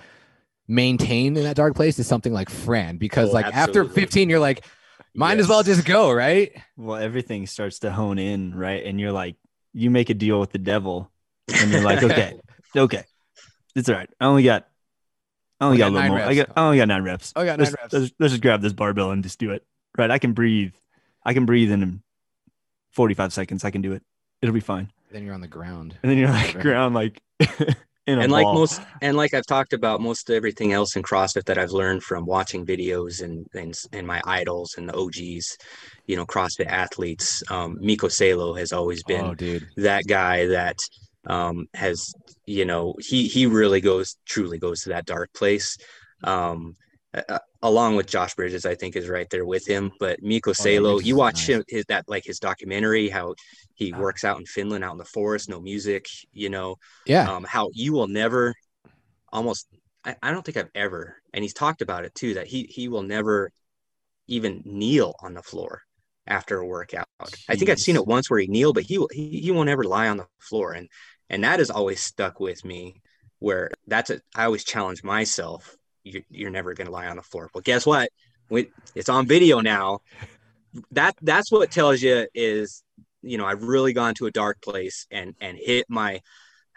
maintain 0.66 1.36
in 1.36 1.44
that 1.44 1.56
dark 1.56 1.74
place 1.74 1.98
is 1.98 2.06
something 2.06 2.32
like 2.32 2.50
Fran, 2.50 2.96
because 2.96 3.30
Oh, 3.30 3.32
like 3.32 3.46
after 3.46 3.84
15, 3.84 4.30
you're 4.30 4.38
like, 4.38 4.64
might 5.14 5.38
as 5.38 5.48
well 5.48 5.62
just 5.62 5.84
go, 5.84 6.12
right? 6.12 6.52
Well, 6.76 6.96
everything 6.96 7.46
starts 7.46 7.80
to 7.80 7.90
hone 7.90 8.18
in, 8.18 8.54
right? 8.54 8.84
And 8.84 9.00
you're 9.00 9.12
like, 9.12 9.36
you 9.72 9.90
make 9.90 10.10
a 10.10 10.14
deal 10.14 10.40
with 10.40 10.50
the 10.50 10.58
devil, 10.58 11.10
and 11.52 11.70
you're 11.70 11.82
like, 11.82 12.02
okay, 12.02 12.40
okay, 12.76 13.04
it's 13.74 13.88
all 13.88 13.94
right. 13.94 14.10
I 14.20 14.26
only 14.26 14.42
got, 14.42 14.68
I 15.60 15.66
only 15.66 15.76
We 15.76 15.78
got, 15.78 15.84
got 15.84 15.90
a 15.90 15.94
little 15.94 16.00
nine 16.00 16.10
more. 16.10 16.20
I 16.20 16.26
reps. 16.26 16.36
got, 16.36 16.58
I 16.58 16.64
only 16.64 16.78
got 16.78 16.88
nine 16.88 17.04
reps. 17.04 17.32
Oh, 17.36 17.42
I 17.42 17.44
got 17.44 17.58
let's, 17.58 17.70
nine 17.70 17.76
reps. 17.82 17.92
Let's, 17.92 18.12
let's 18.18 18.32
just 18.32 18.42
grab 18.42 18.62
this 18.62 18.72
barbell 18.72 19.10
and 19.10 19.22
just 19.22 19.38
do 19.38 19.50
it. 19.50 19.64
Right? 19.96 20.10
I 20.10 20.18
can 20.18 20.32
breathe. 20.32 20.72
I 21.24 21.34
can 21.34 21.46
breathe 21.46 21.70
in 21.70 22.02
45 22.92 23.32
seconds. 23.32 23.64
I 23.64 23.70
can 23.70 23.82
do 23.82 23.92
it. 23.92 24.02
It'll 24.42 24.54
be 24.54 24.60
fine. 24.60 24.90
Then 25.10 25.24
you're 25.24 25.34
on 25.34 25.40
the 25.40 25.48
ground. 25.48 25.96
And 26.02 26.10
then 26.10 26.18
you're 26.18 26.30
like 26.30 26.58
ground, 26.60 26.94
like 26.94 27.20
in 27.38 27.46
a 27.60 27.76
and 28.06 28.32
like 28.32 28.44
ball. 28.44 28.54
most 28.54 28.80
and 29.02 29.16
like 29.16 29.34
i've 29.34 29.46
talked 29.46 29.72
about 29.72 30.00
most 30.00 30.30
everything 30.30 30.72
else 30.72 30.96
in 30.96 31.02
crossfit 31.02 31.44
that 31.44 31.58
i've 31.58 31.70
learned 31.70 32.02
from 32.02 32.26
watching 32.26 32.64
videos 32.66 33.22
and 33.22 33.46
and, 33.54 33.74
and 33.92 34.06
my 34.06 34.20
idols 34.24 34.74
and 34.76 34.88
the 34.88 34.94
og's 34.94 35.56
you 36.06 36.16
know 36.16 36.26
crossfit 36.26 36.66
athletes 36.66 37.42
um 37.50 37.76
Mikko 37.80 38.08
Salo 38.08 38.54
has 38.54 38.72
always 38.72 39.02
been 39.04 39.26
Oh, 39.26 39.56
that 39.76 40.06
guy 40.06 40.46
that 40.46 40.78
um 41.26 41.66
has 41.74 42.14
you 42.46 42.64
know 42.64 42.94
he 42.98 43.28
he 43.28 43.46
really 43.46 43.80
goes 43.80 44.16
truly 44.26 44.58
goes 44.58 44.80
to 44.82 44.88
that 44.90 45.06
dark 45.06 45.32
place 45.32 45.76
um 46.24 46.74
uh, 47.14 47.38
along 47.62 47.96
with 47.96 48.06
Josh 48.06 48.34
Bridges, 48.34 48.66
I 48.66 48.74
think 48.74 48.96
is 48.96 49.08
right 49.08 49.28
there 49.30 49.44
with 49.44 49.66
him. 49.66 49.92
But 50.00 50.22
Mikko 50.22 50.52
Oh, 50.58 50.64
Salo, 50.64 50.98
Mikko's 50.98 51.00
you 51.00 51.16
watch 51.16 51.48
nice. 51.48 51.48
him 51.48 51.64
his 51.68 51.84
that 51.88 52.08
like 52.08 52.24
his 52.24 52.38
documentary, 52.38 53.08
how 53.08 53.34
he 53.74 53.92
works 53.92 54.24
out 54.24 54.38
in 54.38 54.46
Finland, 54.46 54.84
out 54.84 54.92
in 54.92 54.98
the 54.98 55.04
forest, 55.04 55.48
no 55.48 55.60
music, 55.60 56.06
you 56.32 56.50
know, 56.50 56.76
Yeah. 57.04 57.30
um, 57.30 57.44
how 57.44 57.70
you 57.72 57.92
will 57.92 58.08
never 58.08 58.54
almost 59.32 59.68
I, 60.04 60.16
I 60.22 60.32
don't 60.32 60.44
think 60.44 60.56
I've 60.56 60.70
ever, 60.74 61.16
and 61.34 61.44
he's 61.44 61.54
talked 61.54 61.82
about 61.82 62.04
it 62.04 62.14
too, 62.14 62.34
that 62.34 62.46
he 62.46 62.64
he 62.64 62.88
will 62.88 63.02
never 63.02 63.50
even 64.28 64.62
kneel 64.64 65.14
on 65.22 65.34
the 65.34 65.42
floor 65.42 65.82
after 66.26 66.58
a 66.58 66.66
workout. 66.66 67.06
I 67.48 67.56
think 67.56 67.70
I've 67.70 67.80
seen 67.80 67.96
it 67.96 68.06
once 68.06 68.30
where 68.30 68.40
he 68.40 68.46
kneel, 68.46 68.72
but 68.72 68.84
he 68.84 68.98
will 68.98 69.08
he, 69.12 69.40
he 69.40 69.50
won't 69.50 69.68
ever 69.68 69.84
lie 69.84 70.08
on 70.08 70.18
the 70.18 70.26
floor. 70.40 70.72
And 70.72 70.88
and 71.28 71.44
that 71.44 71.58
has 71.58 71.70
always 71.70 72.02
stuck 72.02 72.40
with 72.40 72.64
me 72.64 73.02
where 73.38 73.70
that's 73.86 74.10
a 74.10 74.20
I 74.34 74.44
always 74.44 74.64
challenge 74.64 75.02
myself. 75.04 75.76
You're, 76.04 76.22
you're 76.30 76.50
never 76.50 76.74
gonna 76.74 76.90
lie 76.90 77.06
on 77.06 77.16
the 77.16 77.22
floor. 77.22 77.50
Well, 77.54 77.62
guess 77.62 77.86
what? 77.86 78.10
it's 78.96 79.08
on 79.08 79.26
video 79.26 79.60
now. 79.60 80.00
That 80.92 81.16
that's 81.22 81.52
what 81.52 81.70
tells 81.70 82.02
you 82.02 82.26
is 82.34 82.82
you 83.22 83.38
know 83.38 83.46
I've 83.46 83.62
really 83.62 83.92
gone 83.92 84.14
to 84.14 84.26
a 84.26 84.30
dark 84.30 84.60
place 84.60 85.06
and 85.10 85.34
and 85.40 85.56
hit 85.56 85.86
my 85.88 86.20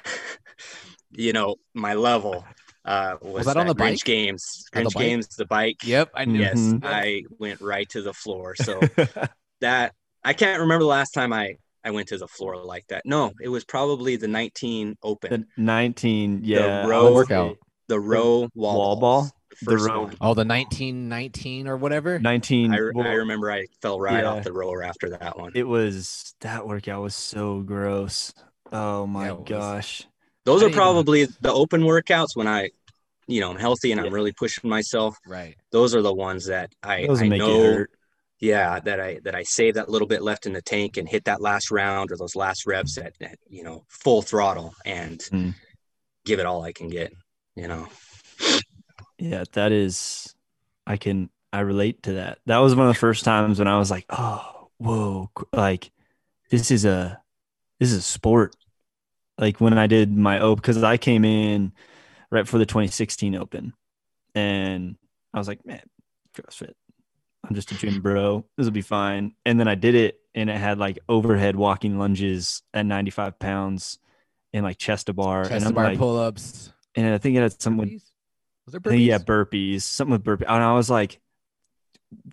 you 1.11 1.33
know 1.33 1.55
my 1.73 1.93
level 1.93 2.45
uh, 2.85 3.15
was, 3.21 3.45
was 3.45 3.45
that, 3.45 3.57
on 3.57 3.67
the 3.67 3.75
Grinch 3.75 3.77
bike? 3.77 4.03
Games. 4.03 4.65
On 4.75 4.83
the 4.83 4.89
Grinch 4.89 4.93
bike? 4.93 5.03
Games, 5.03 5.27
the 5.27 5.45
bike. 5.45 5.77
Yep, 5.83 6.11
I 6.13 6.25
knew. 6.25 6.39
Yes, 6.39 6.57
Mhm. 6.57 6.81
I 6.83 7.23
went 7.39 7.61
right 7.61 7.87
to 7.89 8.01
the 8.01 8.13
floor. 8.13 8.55
So 8.55 8.81
that 9.61 9.93
I 10.23 10.33
can't 10.33 10.61
remember 10.61 10.83
the 10.83 10.89
last 10.89 11.11
time 11.11 11.31
I 11.31 11.55
I 11.83 11.91
went 11.91 12.09
to 12.09 12.17
the 12.17 12.27
floor 12.27 12.57
like 12.57 12.87
that. 12.87 13.05
No, 13.05 13.33
it 13.41 13.49
was 13.49 13.65
probably 13.65 14.15
the 14.15 14.27
19 14.27 14.97
Open, 15.03 15.29
the 15.29 15.61
19, 15.61 16.41
yeah. 16.43 16.85
Row 16.85 17.05
would 17.05 17.13
workout. 17.13 17.57
Say 17.93 17.99
the 18.01 18.09
row 18.09 18.49
wall, 18.55 18.77
wall 18.77 18.95
ball? 18.97 19.31
the 19.61 19.71
The 19.71 19.77
row- 19.77 20.01
one. 20.03 20.17
Oh, 20.19 20.33
the 20.33 20.43
1919 20.45 21.67
or 21.67 21.77
whatever. 21.77 22.19
19. 22.19 22.73
I, 22.73 22.77
well, 22.93 23.07
I 23.07 23.13
remember 23.13 23.51
I 23.51 23.65
fell 23.81 23.99
right 23.99 24.23
Yeah. 24.23 24.31
off 24.31 24.43
the 24.43 24.51
rower 24.53 24.83
after 24.83 25.09
that 25.11 25.37
one. 25.37 25.51
It 25.55 25.67
was 25.67 26.33
that 26.41 26.67
workout 26.67 27.01
was 27.01 27.15
so 27.15 27.61
gross. 27.61 28.33
Oh 28.71 29.05
my 29.05 29.27
Yeah, 29.29 29.37
gosh. 29.45 30.07
Those 30.45 30.61
I 30.61 30.65
are 30.65 30.69
didn't 30.69 30.71
even- 30.71 30.77
probably 30.83 31.25
the 31.25 31.53
open 31.53 31.81
workouts 31.83 32.35
when 32.35 32.47
I, 32.47 32.71
you 33.27 33.39
know, 33.39 33.51
I'm 33.51 33.57
healthy 33.59 33.91
and 33.91 34.01
Yeah. 34.01 34.07
I'm 34.07 34.13
really 34.13 34.31
pushing 34.33 34.69
myself. 34.69 35.15
Right. 35.27 35.55
Those 35.71 35.93
are 35.95 36.01
the 36.01 36.13
ones 36.13 36.47
that 36.47 36.73
I, 36.81 37.07
I 37.07 37.27
make 37.27 37.39
know, 37.39 37.55
you 37.55 37.63
hurt. 37.63 37.91
yeah, 38.39 38.79
that 38.79 38.99
I 38.99 39.19
that 39.23 39.35
I 39.35 39.43
save 39.43 39.75
that 39.75 39.87
little 39.89 40.07
bit 40.07 40.21
left 40.23 40.45
in 40.47 40.51
the 40.53 40.61
tank 40.61 40.97
and 40.97 41.07
hit 41.07 41.25
that 41.25 41.41
last 41.41 41.71
round 41.71 42.11
or 42.11 42.17
those 42.17 42.35
last 42.35 42.65
reps 42.65 42.97
at, 42.97 43.13
at 43.21 43.37
you 43.47 43.63
know 43.63 43.85
full 43.87 44.21
throttle 44.23 44.73
and 44.83 45.19
Mm. 45.31 45.53
give 46.25 46.39
it 46.39 46.45
all 46.45 46.63
I 46.63 46.73
can 46.73 46.89
get. 46.89 47.13
You 47.55 47.67
know, 47.67 47.87
Yeah, 49.19 49.43
that 49.53 49.71
is 49.71 50.35
I 50.87 50.97
can 50.97 51.29
I 51.51 51.59
relate 51.59 52.03
to 52.03 52.13
that. 52.13 52.39
That 52.47 52.57
was 52.57 52.75
one 52.75 52.87
of 52.87 52.93
the 52.93 52.99
first 52.99 53.23
times 53.23 53.59
when 53.59 53.67
I 53.67 53.77
was 53.77 53.91
like, 53.91 54.05
"Oh, 54.09 54.69
whoa, 54.77 55.29
like 55.53 55.91
this 56.49 56.71
is 56.71 56.83
a 56.83 57.21
this 57.79 57.91
is 57.91 57.99
a 57.99 58.01
sport." 58.01 58.55
Like 59.37 59.61
when 59.61 59.77
I 59.77 59.87
did 59.87 60.15
my 60.15 60.39
open 60.39 60.61
cuz 60.61 60.81
I 60.81 60.97
came 60.97 61.25
in 61.25 61.73
right 62.31 62.47
for 62.47 62.57
the 62.57 62.65
2016 62.65 63.35
Open 63.35 63.73
and 64.33 64.95
I 65.33 65.37
was 65.37 65.47
like, 65.47 65.65
"Man, 65.65 65.81
CrossFit. 66.35 66.73
I'm 67.43 67.55
just 67.55 67.71
a 67.71 67.75
gym 67.75 68.01
bro. 68.01 68.45
This 68.57 68.65
will 68.65 68.71
be 68.71 68.81
fine." 68.81 69.35
And 69.45 69.59
then 69.59 69.67
I 69.67 69.75
did 69.75 69.93
it 69.95 70.19
and 70.33 70.49
it 70.49 70.57
had 70.57 70.79
like 70.79 70.97
overhead 71.07 71.55
walking 71.55 71.99
lunges 71.99 72.63
at 72.73 72.85
95 72.85 73.37
pounds 73.37 73.99
and 74.53 74.63
like 74.63 74.77
chest 74.77 75.07
to 75.07 75.13
bar 75.13 75.41
and 75.41 75.49
Chest 75.49 75.63
to 75.65 75.69
I'm 75.69 75.75
bar 75.75 75.83
like 75.85 75.97
pull-ups. 75.97 76.71
And 76.95 77.13
I 77.13 77.17
think 77.17 77.35
it 77.35 77.41
had 77.41 77.61
some 77.61 77.77
with 77.77 77.89
Was 78.65 78.71
there 78.71 78.81
think, 78.81 79.01
yeah, 79.01 79.17
burpees? 79.17 79.45
burpees, 79.49 79.81
something 79.81 80.11
with 80.13 80.23
burpees. 80.23 80.45
And 80.47 80.63
I 80.63 80.73
was 80.73 80.89
like, 80.89 81.19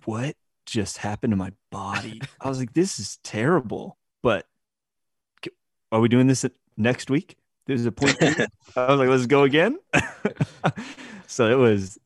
what 0.05 0.35
just 0.65 0.97
happened 0.97 1.31
to 1.31 1.37
my 1.37 1.51
body? 1.71 2.21
I 2.41 2.49
was 2.49 2.59
like, 2.59 2.73
this 2.73 2.99
is 2.99 3.17
terrible. 3.23 3.97
But 4.21 4.45
are 5.91 5.99
we 5.99 6.09
doing 6.09 6.27
this 6.27 6.45
next 6.77 7.09
week? 7.09 7.37
There's 7.67 7.85
a 7.85 7.91
point. 7.91 8.17
I 8.21 8.47
was 8.87 8.99
like, 8.99 9.09
let's 9.09 9.25
go 9.25 9.43
again. 9.43 9.77
so 11.27 11.49
it 11.49 11.55
was, 11.55 11.99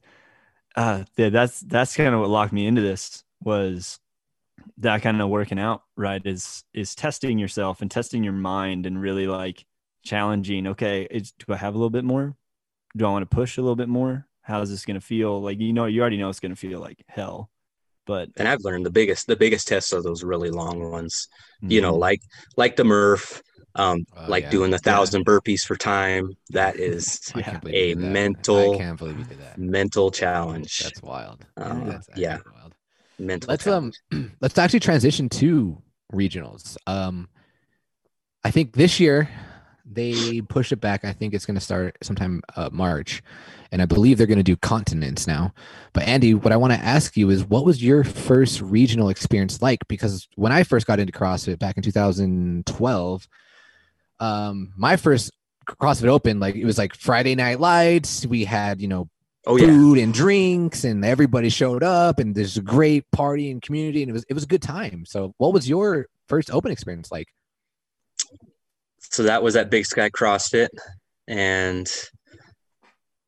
uh, 0.75 1.03
yeah, 1.17 1.29
that's, 1.29 1.59
that's 1.61 1.95
kind 1.95 2.13
of 2.13 2.21
what 2.21 2.29
locked 2.29 2.53
me 2.53 2.67
into 2.67 2.81
this 2.81 3.23
was 3.43 3.99
that 4.77 5.01
kind 5.01 5.21
of 5.21 5.29
working 5.29 5.59
out, 5.59 5.83
right? 5.95 6.21
Is, 6.25 6.63
is 6.73 6.95
testing 6.95 7.37
yourself 7.37 7.81
and 7.81 7.89
testing 7.89 8.23
your 8.23 8.33
mind 8.33 8.85
and 8.85 8.99
really 8.99 9.27
like 9.27 9.65
challenging. 10.03 10.67
Okay. 10.67 11.07
It's, 11.09 11.31
do 11.31 11.53
I 11.53 11.57
have 11.57 11.73
a 11.73 11.77
little 11.77 11.89
bit 11.89 12.03
more? 12.03 12.35
Do 12.95 13.05
I 13.05 13.09
want 13.11 13.29
to 13.29 13.35
push 13.35 13.57
a 13.57 13.61
little 13.61 13.75
bit 13.75 13.89
more? 13.89 14.25
How 14.41 14.61
is 14.61 14.69
this 14.69 14.85
going 14.85 14.99
to 14.99 15.05
feel? 15.05 15.41
Like 15.41 15.59
you 15.59 15.73
know, 15.73 15.85
you 15.85 16.01
already 16.01 16.17
know 16.17 16.29
it's 16.29 16.39
going 16.39 16.51
to 16.53 16.55
feel 16.55 16.79
like 16.79 17.03
hell, 17.07 17.49
but 18.05 18.29
and 18.37 18.47
I've 18.47 18.61
learned 18.63 18.85
the 18.85 18.91
biggest 18.91 19.27
the 19.27 19.35
biggest 19.35 19.67
tests 19.67 19.91
are 19.93 20.01
those 20.03 20.23
really 20.23 20.49
long 20.51 20.91
ones. 20.91 21.27
You 21.61 21.81
know, 21.81 21.93
Mhm. 21.93 21.99
like 21.99 22.21
like 22.57 22.75
the 22.75 22.83
Murph, 22.83 23.41
um, 23.75 24.05
Oh, 24.15 24.25
like 24.27 24.43
yeah. 24.45 24.49
doing 24.51 24.71
the 24.71 24.77
thousand 24.77 25.25
burpees 25.25 25.65
for 25.65 25.75
time. 25.75 26.29
That 26.51 26.75
is 26.79 27.31
Yeah. 27.35 27.41
can't 27.41 27.65
a 27.65 27.89
you 27.89 27.95
did 27.95 28.03
that. 28.03 28.07
mental- 28.11 28.75
I 28.75 28.77
can't 28.77 28.97
believe 28.99 29.17
you 29.19 29.25
did 29.25 29.39
that. 29.41 29.57
mental 29.57 30.11
challenge. 30.11 30.79
That's 30.79 31.01
wild. 31.01 31.45
Um, 31.57 31.87
That's 31.87 32.07
yeah. 32.15 32.39
wild. 32.53 32.75
mental. 33.17 33.49
Let's 33.49 33.65
um 33.65 33.91
let's 34.41 34.57
actually 34.57 34.81
transition 34.81 35.27
to 35.29 35.81
regionals. 36.13 36.77
Um 36.85 37.29
I 38.43 38.51
think 38.51 38.75
this 38.75 38.99
year 38.99 39.27
they 39.85 40.41
push 40.41 40.71
it 40.71 40.81
back. 40.81 41.05
I 41.05 41.13
think 41.13 41.33
it's 41.33 41.45
going 41.45 41.55
to 41.55 41.61
start 41.61 41.97
sometime 42.01 42.41
uh, 42.55 42.69
March, 42.71 43.21
and 43.71 43.81
I 43.81 43.85
believe 43.85 44.17
they're 44.17 44.27
going 44.27 44.37
to 44.37 44.43
do 44.43 44.57
continents 44.57 45.27
now. 45.27 45.53
But 45.93 46.07
Andy, 46.07 46.33
what 46.33 46.51
I 46.51 46.57
want 46.57 46.73
to 46.73 46.79
ask 46.79 47.15
you 47.15 47.29
is, 47.29 47.45
what 47.45 47.65
was 47.65 47.83
your 47.83 48.03
first 48.03 48.61
regional 48.61 49.09
experience 49.09 49.61
like? 49.61 49.87
Because 49.87 50.27
when 50.35 50.51
I 50.51 50.63
first 50.63 50.87
got 50.87 50.99
into 50.99 51.13
CrossFit 51.13 51.59
back 51.59 51.77
in 51.77 51.83
2012, 51.83 53.27
um, 54.19 54.73
my 54.75 54.95
first 54.95 55.31
CrossFit 55.67 56.07
Open, 56.07 56.39
like 56.39 56.55
it 56.55 56.65
was 56.65 56.77
like 56.77 56.95
Friday 56.95 57.35
Night 57.35 57.59
Lights. 57.59 58.25
We 58.25 58.45
had 58.45 58.81
you 58.81 58.87
know 58.87 59.09
oh 59.47 59.57
yeah, 59.57 59.67
food 59.67 59.97
and 59.97 60.13
drinks 60.13 60.83
and 60.83 61.03
everybody 61.03 61.49
showed 61.49 61.83
up 61.83 62.19
and 62.19 62.35
there's 62.35 62.57
a 62.57 62.61
great 62.61 63.09
party 63.11 63.51
and 63.51 63.61
community 63.61 64.01
and 64.01 64.09
it 64.09 64.13
was 64.13 64.25
it 64.29 64.33
was 64.33 64.43
a 64.43 64.47
good 64.47 64.61
time 64.61 65.05
so 65.05 65.33
what 65.37 65.53
was 65.53 65.69
your 65.69 66.07
first 66.27 66.51
open 66.51 66.71
experience 66.71 67.11
like 67.11 67.27
so 69.15 69.23
that 69.23 69.41
was 69.41 69.55
at 69.55 69.69
Big 69.69 69.85
Sky 69.85 70.09
CrossFit, 70.09 70.67
and 71.25 71.89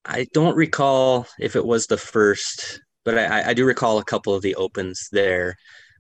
I 0.03 0.27
don't 0.33 0.57
recall 0.57 1.25
if 1.39 1.55
it 1.55 1.65
was 1.65 1.87
the 1.87 1.97
first, 1.97 2.81
but 3.05 3.17
I, 3.17 3.49
I 3.49 3.53
do 3.53 3.65
recall 3.65 3.97
a 3.97 4.03
couple 4.03 4.33
of 4.33 4.41
the 4.41 4.55
opens 4.55 5.07
there 5.13 5.55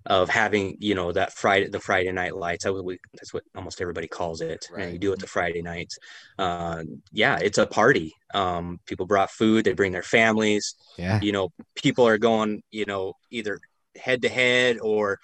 of 0.05 0.29
having 0.29 0.75
you 0.79 0.93
know 0.93 1.13
that 1.13 1.31
Friday 1.31 1.69
the 1.69 1.79
Friday 1.79 2.11
night 2.11 2.35
lights. 2.35 2.65
I 2.65 2.69
would, 2.69 2.83
we, 2.83 2.97
that's 3.13 3.33
what 3.33 3.43
almost 3.55 3.79
everybody 3.79 4.09
calls 4.09 4.41
it, 4.41 4.67
and 4.77 4.91
you 4.91 4.99
do 4.99 5.13
it 5.13 5.19
the 5.19 5.27
Friday 5.27 5.61
nights. 5.61 5.97
Uh, 6.37 6.83
yeah, 7.13 7.39
it's 7.41 7.57
a 7.57 7.65
party. 7.65 8.13
Um, 8.33 8.81
people 8.87 9.05
brought 9.05 9.31
food. 9.31 9.63
They 9.63 9.73
bring 9.73 9.93
their 9.93 10.03
families. 10.03 10.75
yeah 10.97 11.21
You 11.21 11.31
know, 11.31 11.49
people 11.75 12.05
are 12.05 12.17
going. 12.17 12.61
You 12.71 12.83
know, 12.85 13.13
either 13.31 13.57
head 13.95 14.21
to 14.23 14.29
head 14.29 14.79
or 14.81 15.17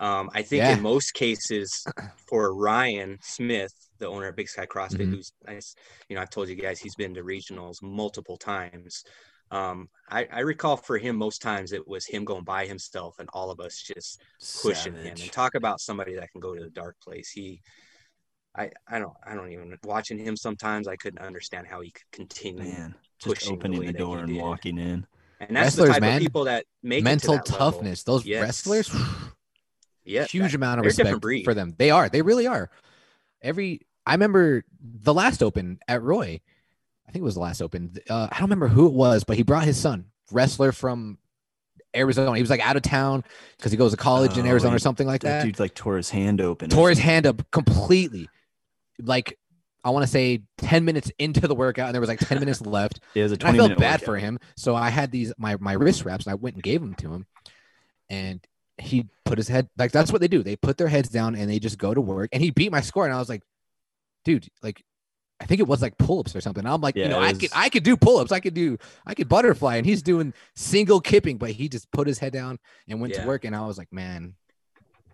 um, 0.00 0.30
I 0.34 0.42
think 0.42 0.62
Yeah. 0.62 0.76
in 0.76 0.82
most 0.82 1.12
cases 1.14 1.84
for 2.28 2.54
Ryan 2.54 3.18
Smith, 3.22 3.72
the 3.98 4.06
owner 4.06 4.28
of 4.28 4.36
Big 4.36 4.48
Sky 4.48 4.66
CrossFit, 4.66 5.06
Mhm. 5.06 5.10
who's 5.10 5.32
nice, 5.46 5.74
you 6.08 6.16
know, 6.16 6.22
I've 6.22 6.30
told 6.30 6.48
you 6.48 6.56
guys 6.56 6.80
he's 6.80 6.94
been 6.96 7.14
to 7.14 7.22
regionals 7.22 7.76
multiple 7.82 8.36
times. 8.38 9.04
Um, 9.50 9.88
I, 10.08 10.26
I 10.32 10.40
recall 10.40 10.76
for 10.76 10.96
him 10.96 11.16
most 11.16 11.42
times 11.42 11.72
it 11.72 11.86
was 11.86 12.06
him 12.06 12.24
going 12.24 12.44
by 12.44 12.66
himself 12.66 13.18
and 13.18 13.28
all 13.32 13.50
of 13.50 13.60
us 13.60 13.82
just 13.82 14.22
pushing 14.62 14.94
him 14.94 15.20
and 15.20 15.32
talk 15.32 15.54
about 15.54 15.80
somebody 15.80 16.14
that 16.14 16.30
can 16.30 16.40
go 16.40 16.54
to 16.54 16.62
the 16.62 16.70
dark 16.70 16.96
place. 17.02 17.30
He, 17.30 17.60
I, 18.56 18.70
I 18.88 18.98
don't, 19.00 19.12
I 19.26 19.34
don't 19.34 19.52
even 19.52 19.76
watching 19.84 20.18
him 20.18 20.36
sometimes. 20.36 20.88
I 20.88 20.96
couldn't 20.96 21.20
understand 21.20 21.66
how 21.66 21.80
he 21.80 21.90
could 21.90 22.10
continue. 22.12 22.62
man, 22.62 22.94
just 23.18 23.34
pushing 23.40 23.48
the 23.58 23.58
opening 23.58 23.80
way 23.80 23.86
the 23.86 23.92
door 23.92 24.18
and 24.18 24.28
did. 24.28 24.40
walking 24.40 24.78
in. 24.78 25.06
And 25.40 25.56
that's 25.56 25.74
the 25.74 25.88
type 25.88 26.00
man. 26.00 26.16
of 26.16 26.22
people 26.22 26.44
that 26.44 26.64
make 26.82 27.02
mental 27.02 27.34
it 27.34 27.44
to 27.44 27.52
that 27.52 27.58
level. 27.58 27.72
toughness 27.72 28.02
those 28.04 28.24
Yes. 28.24 28.42
wrestlers 28.42 28.90
Yeah, 30.04 30.24
huge 30.24 30.52
that- 30.52 30.54
amount 30.54 30.80
of 30.80 30.84
they're 30.84 30.92
a 30.92 30.94
different 30.96 31.24
respect 31.24 31.44
for 31.44 31.54
them 31.54 31.74
they 31.78 31.90
are 31.90 32.08
they 32.08 32.22
really 32.22 32.46
are 32.46 32.70
every 33.42 33.82
i 34.06 34.12
remember 34.12 34.64
the 34.80 35.14
last 35.14 35.42
open 35.42 35.78
at 35.88 36.02
roy 36.02 36.40
i 37.06 37.12
think 37.12 37.22
it 37.22 37.24
was 37.24 37.34
the 37.34 37.40
last 37.40 37.60
open 37.62 37.94
uh, 38.08 38.28
i 38.32 38.34
don't 38.34 38.48
remember 38.48 38.68
who 38.68 38.86
it 38.86 38.92
was 38.92 39.24
but 39.24 39.36
he 39.36 39.42
brought 39.42 39.64
his 39.64 39.78
son 39.78 40.06
wrestler 40.32 40.72
from 40.72 41.18
arizona 41.94 42.34
he 42.36 42.42
was 42.42 42.50
like 42.50 42.66
out 42.66 42.76
of 42.76 42.82
town 42.82 43.24
because 43.56 43.72
he 43.72 43.78
goes 43.78 43.90
to 43.90 43.96
college 43.96 44.38
in 44.38 44.46
Oh, 44.46 44.50
arizona 44.50 44.72
he- 44.72 44.76
or 44.76 44.80
something 44.80 45.06
like 45.06 45.22
That 45.22 45.40
that 45.40 45.44
dude 45.44 45.58
like 45.60 45.74
tore 45.74 45.96
his 45.96 46.10
hand 46.10 46.40
open. 46.40 46.70
tore 46.70 46.88
his 46.88 46.98
hand 46.98 47.26
up 47.26 47.50
completely. 47.50 48.28
Like 49.02 49.38
I 49.82 49.90
want 49.90 50.04
to 50.04 50.10
say 50.10 50.42
10 50.58 50.84
minutes 50.84 51.10
into 51.18 51.48
the 51.48 51.54
workout, 51.54 51.86
and 51.86 51.94
there 51.94 52.02
was 52.02 52.08
like 52.10 52.18
10 52.20 52.38
minutes 52.38 52.60
left. 52.60 53.00
It 53.14 53.22
was 53.22 53.32
a 53.32 53.36
And 53.36 53.44
I 53.44 53.50
20 53.52 53.58
felt 53.58 53.78
bad 53.78 53.92
workout. 54.00 54.04
for 54.04 54.16
him. 54.18 54.38
So 54.56 54.76
I 54.76 54.90
had 54.90 55.10
these 55.10 55.32
my 55.38 55.56
my 55.58 55.72
wrist 55.72 56.04
wraps 56.04 56.26
and 56.26 56.32
I 56.32 56.34
went 56.34 56.54
and 56.56 56.62
gave 56.62 56.80
them 56.82 56.94
to 56.96 57.12
him. 57.14 57.26
And 58.10 58.46
he 58.80 59.06
put 59.24 59.38
his 59.38 59.48
head 59.48 59.68
like 59.78 59.92
that's 59.92 60.12
what 60.12 60.20
they 60.20 60.28
do. 60.28 60.42
They 60.42 60.56
put 60.56 60.76
their 60.78 60.88
heads 60.88 61.08
down 61.08 61.34
and 61.36 61.48
they 61.50 61.58
just 61.58 61.78
go 61.78 61.94
to 61.94 62.00
work. 62.00 62.30
And 62.32 62.42
he 62.42 62.50
beat 62.50 62.72
my 62.72 62.80
score. 62.80 63.04
And 63.04 63.14
I 63.14 63.18
was 63.18 63.28
like, 63.28 63.42
dude, 64.24 64.48
like 64.62 64.82
I 65.40 65.46
think 65.46 65.60
it 65.60 65.66
was 65.66 65.80
like 65.80 65.96
pull-ups 65.96 66.36
or 66.36 66.40
something. 66.40 66.66
I'm 66.66 66.80
like, 66.80 66.96
Yeah, 66.96 67.04
you 67.04 67.08
know, 67.10 67.20
it 67.22 67.24
I 67.28 67.32
could 67.32 67.50
I 67.54 67.68
could 67.70 67.82
do 67.82 67.96
pull-ups, 67.96 68.32
I 68.32 68.40
could 68.40 68.54
do 68.54 68.76
I 69.06 69.14
could 69.14 69.28
butterfly, 69.28 69.76
and 69.76 69.86
he's 69.86 70.02
doing 70.02 70.34
single 70.54 71.00
kipping, 71.00 71.38
but 71.38 71.50
he 71.52 71.68
just 71.68 71.90
put 71.92 72.06
his 72.06 72.18
head 72.18 72.32
down 72.32 72.58
and 72.88 73.00
went 73.00 73.14
Yeah. 73.14 73.22
to 73.22 73.26
work. 73.26 73.44
And 73.44 73.54
I 73.56 73.66
was 73.66 73.78
like, 73.78 73.92
man, 73.92 74.34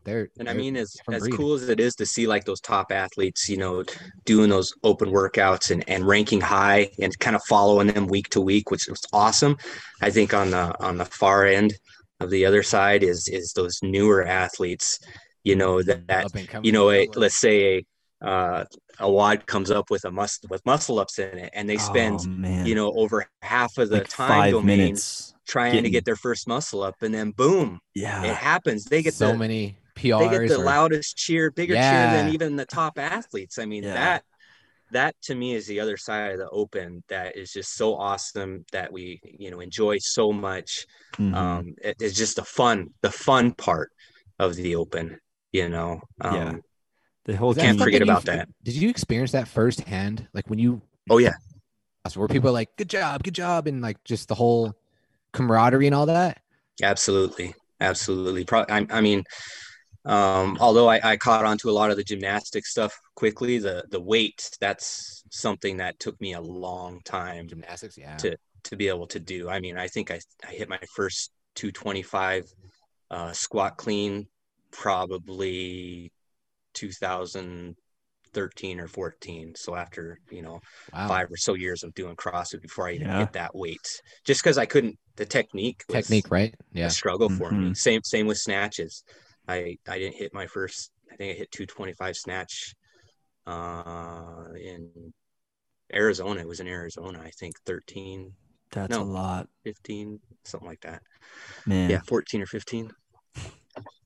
They're 0.05 0.29
And 0.39 0.49
I 0.49 0.53
they're 0.53 0.63
mean, 0.63 0.77
as 0.77 0.97
as 1.13 1.23
breed. 1.23 1.35
cool 1.35 1.55
as 1.55 1.69
it 1.69 1.81
is 1.81 1.95
to 1.97 2.07
see 2.07 2.27
like 2.27 2.45
those 2.45 2.61
top 2.61 2.91
athletes, 2.93 3.49
you 3.49 3.57
know, 3.57 3.85
doing 4.25 4.51
those 4.51 4.73
open 4.83 5.11
workouts 5.11 5.71
and, 5.71 5.83
and 5.89 6.07
ranking 6.07 6.41
high 6.41 6.91
and 7.01 7.17
kind 7.19 7.37
of 7.37 7.43
following 7.45 7.89
them 7.89 8.07
week 8.07 8.29
to 8.31 8.41
week, 8.41 8.71
which 8.71 8.87
was 8.89 9.03
awesome. 9.13 9.57
I 10.03 10.11
think 10.11 10.33
on 10.35 10.51
the 10.51 10.75
on 10.81 10.97
the 10.99 11.05
far 11.05 11.45
end 11.47 11.75
of 12.21 12.31
the 12.31 12.47
other 12.47 12.63
side 12.63 13.03
is 13.03 13.29
is 13.29 13.53
those 13.53 13.79
newer 13.83 14.25
athletes, 14.27 14.99
you 15.45 15.57
know, 15.57 15.83
that, 15.83 16.07
that 16.09 16.25
Up 16.27 16.35
and 16.35 16.49
coming 16.49 16.65
you 16.65 16.73
know, 16.73 16.91
a, 16.91 17.09
let's 17.15 17.37
say 17.37 17.79
a 17.79 18.27
uh, 18.27 18.65
a 18.99 19.11
WOD 19.11 19.45
comes 19.47 19.71
up 19.71 19.91
with 19.91 20.05
a 20.07 20.11
mus 20.11 20.41
with 20.49 20.65
muscle 20.65 20.99
ups 20.99 21.19
in 21.19 21.39
it, 21.39 21.51
and 21.53 21.69
they 21.69 21.77
spend 21.77 22.21
Oh, 22.27 22.65
you 22.65 22.75
know 22.75 22.91
over 22.93 23.27
half 23.43 23.77
of 23.79 23.91
the 23.91 23.99
like 23.99 24.09
time 24.09 24.53
domain 24.53 24.79
minutes. 24.79 25.35
trying 25.47 25.83
to 25.83 25.91
get 25.91 26.05
their 26.07 26.17
first 26.17 26.49
muscle 26.49 26.83
up, 26.83 26.95
and 27.03 27.15
then 27.15 27.31
boom, 27.33 27.79
yeah 27.95 28.23
it 28.25 28.35
happens. 28.35 28.87
They 28.87 29.03
get 29.03 29.13
so 29.13 29.33
the, 29.33 29.39
many 29.39 29.77
PRs 29.97 30.19
they 30.31 30.39
get 30.39 30.49
the 30.49 30.61
or- 30.61 30.65
loudest 30.65 31.17
cheer, 31.19 31.51
bigger 31.51 31.75
cheer 31.75 31.83
than 31.83 32.33
even 32.33 32.57
the 32.57 32.65
top 32.67 32.99
athletes. 32.99 33.59
I 33.59 33.67
mean, 33.67 33.83
Yeah. 33.85 33.95
that 33.95 34.25
that 34.93 35.15
to 35.23 35.35
me 35.35 35.55
is 35.55 35.67
the 35.67 35.81
other 35.81 35.97
side 35.97 36.33
of 36.33 36.39
the 36.39 36.49
open 36.51 37.03
that 37.09 37.37
is 37.37 37.53
just 37.53 37.75
so 37.75 37.95
awesome 37.97 38.65
that 38.73 38.93
we 38.93 39.21
you 39.25 39.51
know 39.51 39.61
enjoy 39.61 39.99
so 39.99 40.33
much. 40.33 40.87
Mhm. 41.19 41.35
Um, 41.35 41.75
it- 41.83 41.97
it's 42.01 42.17
just 42.17 42.37
the 42.37 42.45
fun, 42.45 42.91
the 43.03 43.11
fun 43.11 43.53
part 43.53 43.91
of 44.39 44.55
the 44.55 44.77
open. 44.77 45.19
You 45.53 45.69
know, 45.69 46.01
um, 46.21 46.35
Yeah. 46.35 46.57
the 47.25 47.37
whole 47.37 47.55
can't 47.55 47.79
forget 47.79 48.03
about 48.03 48.25
that. 48.25 48.49
Did 48.63 48.75
you 48.75 48.89
experience 48.89 49.33
that 49.33 49.49
firsthand? 49.49 50.29
Like 50.33 50.49
when 50.49 50.59
you 50.59 50.83
Oh 51.09 51.19
yeah, 51.19 51.35
where 52.15 52.29
people 52.29 52.51
are 52.51 52.53
like, 52.53 52.77
"Good 52.77 52.89
job, 52.91 53.23
good 53.25 53.35
job," 53.35 53.67
and 53.67 53.81
like 53.81 54.03
just 54.05 54.29
the 54.29 54.35
whole 54.35 54.75
camaraderie 55.33 55.87
and 55.87 55.95
all 55.95 56.07
that. 56.07 56.41
absolutely, 56.83 57.55
absolutely. 57.81 58.45
Pro- 58.45 58.67
I, 58.69 58.87
I 58.91 59.01
mean, 59.01 59.25
um, 60.07 60.57
although 60.61 60.89
I, 60.89 61.13
I 61.13 61.17
caught 61.17 61.45
on 61.45 61.59
to 61.59 61.71
a 61.71 61.73
lot 61.73 61.91
of 61.91 61.97
the 61.97 62.05
gymnastic 62.05 62.67
stuff 62.67 62.99
quickly, 63.15 63.59
the 63.59 63.85
the 63.91 64.01
weight 64.01 64.51
that's 64.61 65.25
something 65.31 65.79
that 65.79 65.99
took 65.99 66.21
me 66.21 66.35
a 66.35 66.41
long 66.41 67.01
time 67.05 67.49
Gymnastics, 67.49 67.99
yeah. 67.99 68.17
To- 68.17 68.37
to 68.65 68.77
be 68.77 68.89
able 68.89 69.07
to 69.07 69.21
do. 69.21 69.49
I 69.49 69.61
mean, 69.61 69.79
I 69.79 69.87
think 69.87 70.11
I, 70.11 70.19
I 70.45 70.51
hit 70.51 70.69
my 70.69 70.81
first 70.97 71.31
225 71.55 72.53
uh, 73.13 73.31
squat 73.33 73.77
clean 73.77 74.27
probably 74.73 76.11
2013 76.75 78.81
or 78.81 78.89
14. 78.89 79.55
So 79.55 79.77
after, 79.77 80.19
you 80.31 80.43
know, 80.43 80.61
wow. 80.93 81.07
five 81.07 81.31
or 81.31 81.37
so 81.37 81.55
years 81.55 81.85
of 81.85 81.95
doing 81.95 82.17
CrossFit 82.17 82.61
before 82.61 82.89
I 82.89 82.95
even 82.95 83.07
Yeah. 83.07 83.21
hit 83.21 83.35
that 83.35 83.55
weight, 83.55 83.87
just 84.25 84.43
because 84.43 84.59
I 84.59 84.67
couldn't, 84.67 84.99
the 85.15 85.27
technique, 85.27 85.85
was 85.89 85.95
Technique, 86.07 86.29
right? 86.31 86.53
Yeah. 86.73 86.87
a 86.87 86.91
struggle 86.91 87.29
for 87.31 87.53
me. 87.53 87.71
Mhm. 87.71 87.77
Same, 87.77 88.01
same 88.03 88.27
with 88.27 88.39
snatches. 88.39 89.05
I, 89.49 89.79
I 89.89 89.99
didn't 89.99 90.17
hit 90.17 90.35
my 90.35 90.47
first, 90.47 90.91
I 91.13 91.17
think 91.17 91.35
I 91.35 91.39
hit 91.39 91.51
225 91.53 92.17
snatch 92.17 92.75
uh, 93.47 94.45
in 94.61 95.13
Arizona. 95.95 96.41
It 96.41 96.49
was 96.49 96.61
in 96.61 96.67
Arizona, 96.67 97.21
I 97.25 97.31
think 97.31 97.55
13, 97.67 98.33
That's 98.73 98.91
No. 98.91 99.03
a 99.03 99.05
lot, 99.05 99.49
15, 99.65 100.19
something 100.45 100.69
like 100.69 100.81
that. 100.81 101.03
man. 101.67 101.91
Yeah, 101.91 102.01
14 102.07 102.43
or 102.43 102.47
15. 102.47 102.91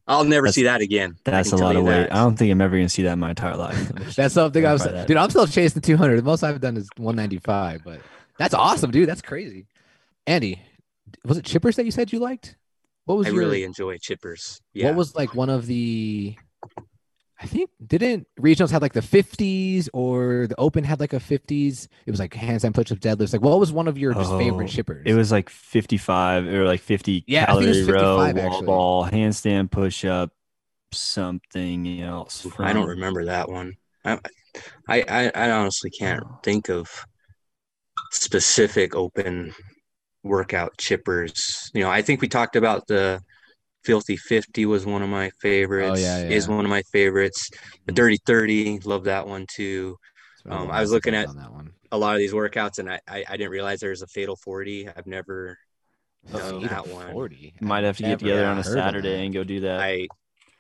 I'll 0.07 0.25
never 0.25 0.43
That's- 0.47 0.57
see 0.57 0.65
that 0.65 0.81
again. 0.81 1.15
That's 1.25 1.53
a 1.53 1.57
lot 1.57 1.77
of 1.77 1.85
weight. 1.85 1.93
that. 2.09 2.13
I 2.13 2.17
don't 2.17 2.37
think 2.37 2.51
I'm 2.51 2.61
ever 2.61 2.77
gonna 2.77 2.89
see 2.89 3.03
that 3.05 3.13
in 3.13 3.19
my 3.21 3.31
entire 3.31 3.57
life. 3.57 3.89
That's 4.17 4.35
something 4.35 4.67
I 4.67 4.73
was, 4.73 4.83
Verify 4.83 4.99
that. 4.99 5.09
dude. 5.09 5.17
I'm 5.17 5.31
still 5.31 5.47
chasing 5.47 5.81
200. 5.83 6.17
The 6.17 6.23
most 6.23 6.43
I've 6.43 6.61
done 6.61 6.77
is 6.77 6.89
195, 6.97 7.83
but 7.85 8.01
that's 8.37 8.53
awesome, 8.55 8.91
dude. 8.91 9.09
That's 9.09 9.23
crazy. 9.23 9.69
Andy, 10.27 10.61
was 11.25 11.39
it 11.39 11.45
chippers 11.45 11.77
that 11.77 11.85
you 11.85 11.93
said 11.93 12.13
you 12.13 12.19
liked? 12.19 12.57
What 13.11 13.19
was 13.19 13.27
I 13.27 13.31
your, 13.31 13.41
really 13.41 13.65
enjoy 13.65 13.99
chippers. 13.99 14.61
Yeah. 14.73 14.87
what 14.87 14.95
was 14.95 15.17
like 15.17 15.35
one 15.35 15.51
of 15.51 15.67
the? 15.67 16.37
I 17.43 17.47
think 17.47 17.71
didn't 17.85 18.29
regionals 18.39 18.71
had 18.71 18.83
like 18.83 18.93
the 18.93 19.01
50s 19.01 19.89
or 19.93 20.47
the 20.47 20.55
open 20.61 20.85
had 20.85 21.01
like 21.01 21.13
a 21.13 21.19
50s. 21.19 21.89
It 22.07 22.11
was 22.13 22.21
like 22.21 22.33
handstand 22.35 22.75
push-ups, 22.75 23.01
deadlifts. 23.01 23.33
Like, 23.33 23.43
what 23.43 23.59
was 23.59 23.73
one 23.73 23.89
of 23.89 23.99
your 23.99 24.13
Oh, 24.17 24.39
favorite 24.39 24.69
chippers? 24.69 25.03
It 25.07 25.15
was 25.15 25.33
like 25.33 25.49
55 25.51 26.47
or 26.47 26.67
like 26.67 26.81
50 26.81 27.25
Yeah, 27.27 27.47
I 27.49 27.55
think 27.57 27.65
it 27.65 27.69
was 27.69 27.87
calorie 27.87 27.93
row, 28.01 28.17
wall 28.17 28.39
actually. 28.39 28.67
ball, 28.67 29.07
handstand 29.07 29.71
push 29.73 30.05
up, 30.05 30.31
something 30.93 32.01
else. 32.01 32.47
I 32.61 32.73
don't 32.73 32.89
remember 32.89 33.25
that 33.25 33.49
one. 33.49 33.75
I, 34.05 34.19
I, 34.89 35.03
I, 35.09 35.33
I 35.35 35.51
honestly 35.51 35.91
can't 35.91 36.23
Oh. 36.25 36.39
think 36.45 36.69
of 36.69 36.89
specific 38.13 38.95
open 38.95 39.55
workout 40.23 40.77
chippers. 40.77 41.71
You 41.75 41.83
know, 41.83 41.91
I 41.91 42.03
think 42.03 42.21
we 42.21 42.29
talked 42.29 42.57
about 42.57 42.87
the 42.87 43.21
Filthy 43.85 44.17
50 44.17 44.67
was 44.67 44.85
one 44.85 45.03
of 45.03 45.09
my 45.09 45.31
favorites. 45.41 46.01
Oh, 46.01 46.03
yeah, 46.03 46.29
Is 46.29 46.49
one 46.49 46.65
of 46.65 46.71
my 46.71 46.83
favorites. 46.93 47.51
The 47.87 47.93
Dirty 47.93 48.19
30, 48.27 48.81
love 48.81 49.05
that 49.05 49.27
one 49.27 49.47
too. 49.51 49.97
It's 50.35 50.43
been 50.43 50.53
a 50.53 50.57
um, 50.57 50.71
I 50.71 50.81
was 50.81 50.93
looking 50.93 51.15
at- 51.15 51.27
done 51.27 51.37
that 51.37 51.53
one. 51.53 51.73
A 51.93 51.99
lot 51.99 52.15
of 52.15 52.19
these 52.19 52.33
workouts, 52.33 52.79
and 52.79 52.89
I, 52.89 53.01
I, 53.09 53.25
I 53.29 53.37
didn't 53.37 53.51
realize 53.51 53.81
there 53.81 53.91
was 53.91 54.03
a 54.03 54.07
Fatal 54.07 54.37
40. 54.37 54.89
I've 54.89 55.09
never 55.09 55.59
done 56.31 56.41
Fatal 56.41 56.61
that 56.61 56.87
one. 56.87 57.11
40. 57.11 57.55
Might 57.61 57.83
have 57.83 57.97
to 57.97 58.05
get 58.05 58.21
together 58.21 58.47
on 58.47 58.59
a 58.59 58.63
heard 58.63 58.67
of 58.67 58.75
that. 58.75 58.85
Saturday 58.85 59.25
and 59.25 59.35
go 59.35 59.43
do 59.43 59.59
that. 59.61 59.81
I 59.81 60.07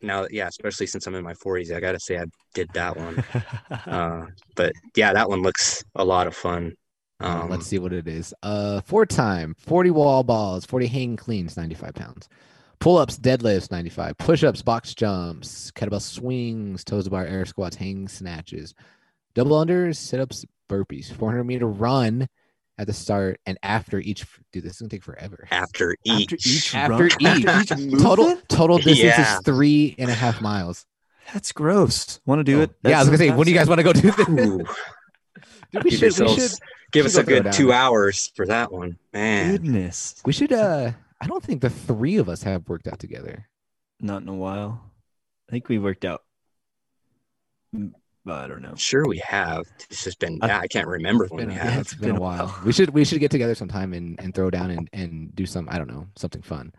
now, 0.02 0.26
yeah, 0.30 0.48
especially 0.48 0.86
since 0.86 1.06
I'm 1.06 1.14
in 1.14 1.22
my 1.22 1.34
40s, 1.34 1.72
I 1.74 1.78
got 1.78 1.92
to 1.92 2.00
say 2.00 2.18
I 2.18 2.24
did 2.54 2.68
that 2.72 2.96
one. 2.96 3.22
uh, 3.70 4.26
but 4.56 4.72
yeah, 4.96 5.12
that 5.12 5.28
one 5.28 5.42
looks 5.42 5.84
a 5.94 6.04
lot 6.04 6.26
of 6.26 6.34
fun. 6.34 6.72
Uh, 7.20 7.40
Um, 7.42 7.50
let's 7.50 7.66
see 7.66 7.78
what 7.78 7.92
it 7.92 8.08
is. 8.08 8.32
Uh, 8.42 8.80
four 8.82 9.04
time, 9.06 9.54
40 9.58 9.90
wall 9.90 10.22
balls, 10.22 10.64
40 10.64 10.86
hang 10.86 11.16
cleans, 11.16 11.56
95 11.56 11.94
pounds. 11.94 12.28
Pull 12.78 12.96
ups, 12.96 13.18
deadlifts, 13.18 13.70
95. 13.70 14.16
Push 14.16 14.42
ups, 14.42 14.62
box 14.62 14.94
jumps, 14.94 15.70
kettlebell 15.72 16.00
swings, 16.00 16.82
toes 16.82 17.04
to 17.04 17.10
bar, 17.10 17.26
air 17.26 17.44
squats, 17.44 17.76
hang 17.76 18.08
snatches. 18.08 18.74
Double 19.34 19.56
unders, 19.62 19.96
sit 19.96 20.18
ups, 20.18 20.44
burpees. 20.68 21.12
400 21.12 21.44
meter 21.44 21.66
run 21.66 22.26
at 22.78 22.86
the 22.86 22.94
start 22.94 23.38
and 23.44 23.58
after 23.62 23.98
each. 23.98 24.24
Dude, 24.52 24.62
this 24.64 24.72
is 24.76 24.78
going 24.80 24.88
to 24.88 24.96
take 24.96 25.04
forever. 25.04 25.46
after 25.50 25.94
each, 26.04 26.32
After 26.32 26.48
each 26.48 26.74
After 26.74 27.26
run- 27.26 27.38
each. 27.38 27.46
after 27.46 27.74
each 27.78 27.92
Total 28.02 28.36
total 28.48 28.76
distance 28.78 28.98
Yeah. 29.00 29.34
is 29.36 29.40
three 29.44 29.94
and 29.98 30.10
a 30.10 30.14
half 30.14 30.40
miles. 30.40 30.86
That's 31.34 31.52
gross. 31.52 32.18
Want 32.24 32.38
to 32.40 32.44
do 32.44 32.62
it? 32.62 32.70
yeah, 32.82 32.96
I 32.96 33.00
was 33.00 33.08
gonna 33.08 33.18
say, 33.18 33.30
when 33.30 33.44
do 33.44 33.52
you 33.52 33.58
guys 33.58 33.68
want 33.68 33.78
to 33.78 33.84
go 33.84 33.92
do 33.92 34.10
this? 34.10 34.66
Ooh, 35.74 35.80
Dude, 35.80 35.84
we 35.84 35.90
give 35.90 35.98
should, 36.14 36.26
we 36.26 36.34
should, 36.34 36.50
give 36.92 37.06
us 37.06 37.16
a 37.16 37.22
throw 37.24 37.40
good 37.42 37.52
two 37.52 37.72
hours 37.72 38.32
for 38.34 38.46
that 38.46 38.72
one, 38.72 38.98
man. 39.12 39.52
goodness. 39.52 40.20
we 40.24 40.32
should. 40.32 40.52
Uh, 40.52 40.92
I 41.20 41.26
don't 41.26 41.42
think 41.44 41.60
the 41.60 41.70
three 41.70 42.16
of 42.16 42.28
us 42.28 42.42
have 42.42 42.68
worked 42.68 42.86
out 42.88 42.98
together. 42.98 43.46
Not 44.00 44.22
in 44.22 44.28
a 44.28 44.34
while. 44.34 44.82
I 45.48 45.52
think 45.52 45.68
we 45.68 45.78
worked 45.78 46.04
out. 46.04 46.22
Mm, 47.76 47.92
but 48.24 48.44
I 48.44 48.48
don't 48.48 48.62
know. 48.62 48.74
Sure, 48.74 49.04
we 49.06 49.18
have. 49.18 49.64
It's 49.90 50.04
just 50.04 50.18
been. 50.18 50.38
I- 50.42 50.60
I 50.60 50.66
can't 50.66 50.88
remember 50.88 51.26
when 51.26 51.46
been, 51.46 51.54
we 51.54 51.60
a, 51.60 51.64
have. 51.64 51.80
it's 51.82 51.94
been 51.94 52.16
a 52.16 52.20
while. 52.28 52.58
We 52.64 52.72
should 52.72 52.90
we 52.90 53.04
should 53.04 53.20
get 53.20 53.30
together 53.30 53.54
sometime 53.54 53.92
and, 53.92 54.18
and 54.20 54.34
throw 54.34 54.50
down 54.50 54.70
and, 54.70 54.88
and 54.92 55.34
do 55.34 55.46
some 55.46 55.68
I 55.70 55.78
don't 55.78 55.88
know 55.88 56.06
something 56.16 56.42
fun. 56.42 56.72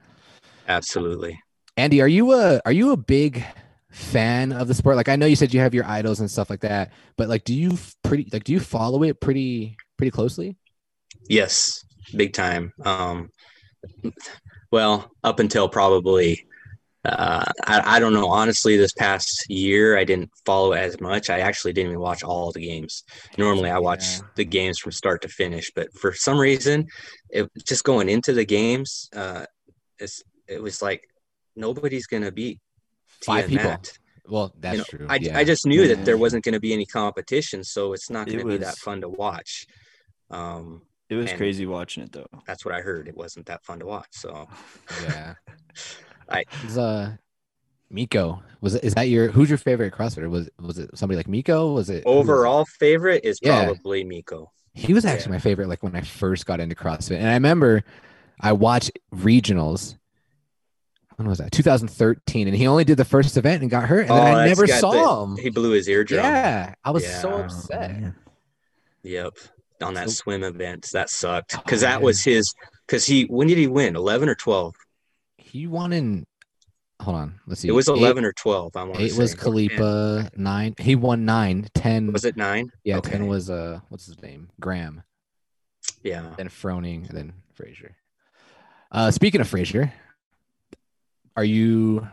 Absolutely. 0.68 1.39
Andy, 1.78 2.02
are 2.02 2.08
you 2.08 2.34
a 2.34 2.60
are 2.66 2.72
you 2.72 2.92
a 2.92 2.98
big 2.98 3.44
fan 3.92 4.52
of 4.52 4.68
the 4.68 4.74
sport? 4.74 4.96
Like 4.96 5.10
I 5.10 5.16
know 5.16 5.26
you 5.26 5.36
said 5.36 5.54
you 5.54 5.60
have 5.60 5.74
your 5.74 5.86
idols 5.86 6.20
and 6.20 6.30
stuff 6.32 6.50
like 6.50 6.62
that, 6.62 6.92
but 7.18 7.30
like 7.30 7.44
do 7.44 7.54
you 7.54 7.78
pretty 8.04 8.28
like 8.32 8.44
do 8.44 8.54
you 8.54 8.60
follow 8.60 9.04
it 9.04 9.20
pretty 9.22 9.76
pretty 9.98 10.12
closely? 10.12 10.58
Yes, 11.30 11.84
big 12.16 12.34
time. 12.34 12.74
Um, 12.84 13.30
well, 14.72 15.12
up 15.24 15.39
until 15.39 15.68
probably, 15.70 16.46
uh, 17.06 17.46
I, 17.66 17.98
I 17.98 18.00
don't 18.00 18.14
know. 18.14 18.28
Honestly, 18.30 18.78
this 18.78 18.94
past 18.94 19.46
year, 19.50 19.98
I 19.98 20.04
didn't 20.04 20.30
follow 20.46 20.72
as 20.74 21.00
much. 21.02 21.30
I 21.30 21.39
actually 21.39 21.74
didn't 21.74 21.92
even 21.92 22.02
watch 22.02 22.24
all 22.24 22.52
the 22.52 22.62
games. 22.62 23.04
Normally, 23.38 23.70
I 23.70 23.80
watch 23.80 24.04
Yeah. 24.04 24.20
the 24.36 24.46
games 24.46 24.80
from 24.80 24.92
start 24.92 25.22
to 25.24 25.28
finish, 25.28 25.72
but 25.76 25.88
for 25.94 26.14
some 26.14 26.39
reason, 26.39 26.88
it 27.30 27.50
just 27.68 27.84
going 27.84 28.08
into 28.10 28.34
the 28.34 28.46
games, 28.46 29.10
uh, 29.16 29.46
it's, 30.00 30.24
it 30.48 30.62
was 30.62 30.82
like 30.82 31.04
nobody's 31.56 32.08
gonna 32.08 32.32
beat 32.32 32.60
Tia 32.60 32.71
Five 33.26 33.48
people. 33.48 33.66
Mat. 33.66 33.92
Well, 34.28 34.54
that's 34.60 34.74
You 34.76 34.80
know, 34.80 34.84
true. 35.06 35.08
I, 35.10 35.16
yeah. 35.16 35.38
I 35.38 35.44
just 35.44 35.66
knew 35.66 35.88
that 35.88 36.06
there 36.06 36.18
wasn't 36.18 36.44
going 36.46 36.54
to 36.54 36.60
be 36.60 36.74
any 36.74 36.86
competition, 36.86 37.64
so 37.64 37.94
it's 37.94 38.10
not 38.10 38.28
It 38.28 38.34
going 38.34 38.46
to 38.48 38.52
be 38.54 38.58
that 38.64 38.78
fun 38.78 39.02
to 39.02 39.10
watch. 39.10 39.66
Um, 40.30 40.84
It 41.10 41.16
was 41.16 41.34
crazy 41.34 41.66
watching 41.66 42.04
it 42.04 42.12
though. 42.12 42.28
that's 42.48 42.64
what 42.64 42.74
I 42.74 42.82
heard. 42.82 43.08
It 43.08 43.18
wasn't 43.18 43.48
that 43.48 43.66
fun 43.66 43.80
to 43.80 43.86
watch. 43.86 44.08
So 44.12 44.48
yeah. 45.04 45.34
I- 46.30 46.46
Is, 46.66 46.78
uh 46.78 47.16
Mikko 47.90 48.42
was 48.62 48.76
it, 48.76 48.86
is 48.86 48.94
that 48.94 49.10
your 49.10 49.28
who's 49.30 49.50
your 49.50 49.58
favorite 49.58 49.94
CrossFitter? 49.94 50.30
Was 50.30 50.50
was 50.60 50.78
it 50.80 50.98
somebody 50.98 51.18
like 51.18 51.28
Mikko? 51.28 51.74
Was 51.74 51.90
it 51.90 52.04
who 52.06 52.10
was 52.10 52.18
it? 52.20 52.32
overall 52.32 52.64
favorite 52.80 53.26
is 53.26 53.38
Yeah. 53.42 53.66
probably 53.66 54.06
Mikko. 54.06 54.50
He 54.74 54.94
was 54.94 55.04
actually 55.04 55.34
my 55.34 55.40
favorite, 55.40 55.68
like 55.68 55.84
when 55.84 55.94
I 55.98 56.00
first 56.02 56.46
got 56.46 56.62
into 56.62 56.74
CrossFit. 56.76 57.18
And 57.18 57.28
I 57.28 57.34
remember 57.34 57.84
I 58.40 58.54
watched 58.54 58.92
regionals. 59.14 59.98
When 61.22 61.30
was 61.30 61.38
that? 61.38 61.52
2013. 61.52 62.48
And 62.48 62.58
he 62.58 62.66
only 62.66 62.84
did 62.84 62.98
the 62.98 63.06
first 63.06 63.38
event 63.38 63.62
and 63.62 63.70
got 63.70 63.84
hurt. 63.84 64.02
And 64.02 64.10
then 64.10 64.34
Oh, 64.36 64.40
I 64.40 64.48
never 64.48 64.66
got 64.66 64.80
saw 64.80 65.24
him. 65.24 65.38
He 65.38 65.52
blew 65.52 65.70
his 65.72 65.88
eardrum. 65.88 66.24
Yeah. 66.24 66.74
I 66.84 66.90
was 66.90 67.06
so 67.06 67.30
upset. 67.44 67.92
man. 67.92 68.16
Yep. 69.04 69.34
On 69.84 69.94
that 69.94 70.10
So- 70.10 70.16
swim 70.24 70.44
event, 70.44 70.88
that 70.94 71.12
sucked 71.12 71.56
Oh, 71.58 71.62
because 71.64 71.82
that 71.82 71.98
man. 71.98 72.02
was 72.06 72.24
his. 72.24 72.54
Because 72.88 73.06
he, 73.06 73.24
when 73.26 73.48
did 73.48 73.60
he 73.60 73.68
win? 73.68 73.96
Eleven 73.96 74.30
or 74.30 74.36
twelve? 74.36 74.74
He 75.38 75.68
won 75.68 75.94
in 75.94 76.26
hold 77.00 77.18
on. 77.18 77.40
Let's 77.46 77.62
see. 77.62 77.68
It 77.68 77.72
was 77.72 77.88
Eight- 77.90 77.98
11 77.98 78.26
or 78.26 78.34
12. 78.34 78.76
I 78.76 78.84
want 78.84 78.96
to 78.96 79.04
Eight 79.04 79.12
say. 79.14 79.18
was 79.20 79.34
Khalipa 79.36 80.30
10. 80.36 80.44
Nine. 80.44 80.76
He 80.80 80.96
won 80.96 81.26
nine. 81.26 81.68
Ten. 81.76 82.12
Was 82.14 82.26
it 82.26 82.36
nine? 82.38 82.72
Yeah. 82.84 82.98
Okay. 82.98 83.12
Ten 83.12 83.28
was 83.28 83.50
uh. 83.52 83.80
What's 83.90 84.06
his 84.08 84.20
name? 84.24 84.50
Graham. 84.60 85.04
Yeah. 86.04 86.34
Then 86.38 86.50
Froning. 86.50 87.08
And 87.10 87.18
then 87.18 87.34
Fraser. 87.54 87.96
Uh, 88.92 89.10
speaking 89.10 89.40
of 89.42 89.48
Fraser, 89.48 89.94
are 91.36 91.44
you 91.44 92.08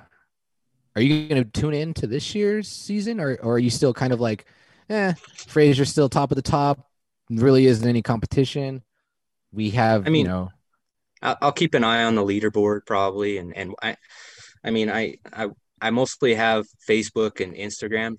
are 0.96 1.02
you 1.02 1.28
going 1.28 1.44
to 1.44 1.60
tune 1.60 1.74
in 1.74 1.94
to 1.94 2.06
this 2.06 2.34
year's 2.34 2.68
season, 2.68 3.20
or 3.20 3.36
or 3.42 3.54
are 3.54 3.58
you 3.58 3.70
still 3.70 3.94
kind 3.94 4.12
of 4.12 4.20
like, 4.20 4.46
eh, 4.90 5.14
Fraser's 5.46 5.90
still 5.90 6.08
top 6.08 6.32
of 6.32 6.36
the 6.36 6.42
top? 6.42 6.88
Really 7.30 7.66
isn't 7.66 7.86
any 7.86 8.02
competition. 8.02 8.82
We 9.52 9.70
have, 9.70 10.06
I 10.06 10.10
mean, 10.10 10.26
you 10.26 10.32
know, 10.32 10.50
I'll, 11.22 11.36
I'll 11.40 11.52
keep 11.52 11.74
an 11.74 11.84
eye 11.84 12.04
on 12.04 12.14
the 12.14 12.24
leaderboard 12.24 12.86
probably, 12.86 13.38
and 13.38 13.56
and 13.56 13.74
I, 13.82 13.96
I 14.64 14.70
mean, 14.70 14.90
I 14.90 15.16
I 15.32 15.48
I 15.80 15.90
mostly 15.90 16.34
have 16.34 16.66
Facebook 16.88 17.40
and 17.40 17.54
Instagram 17.54 18.16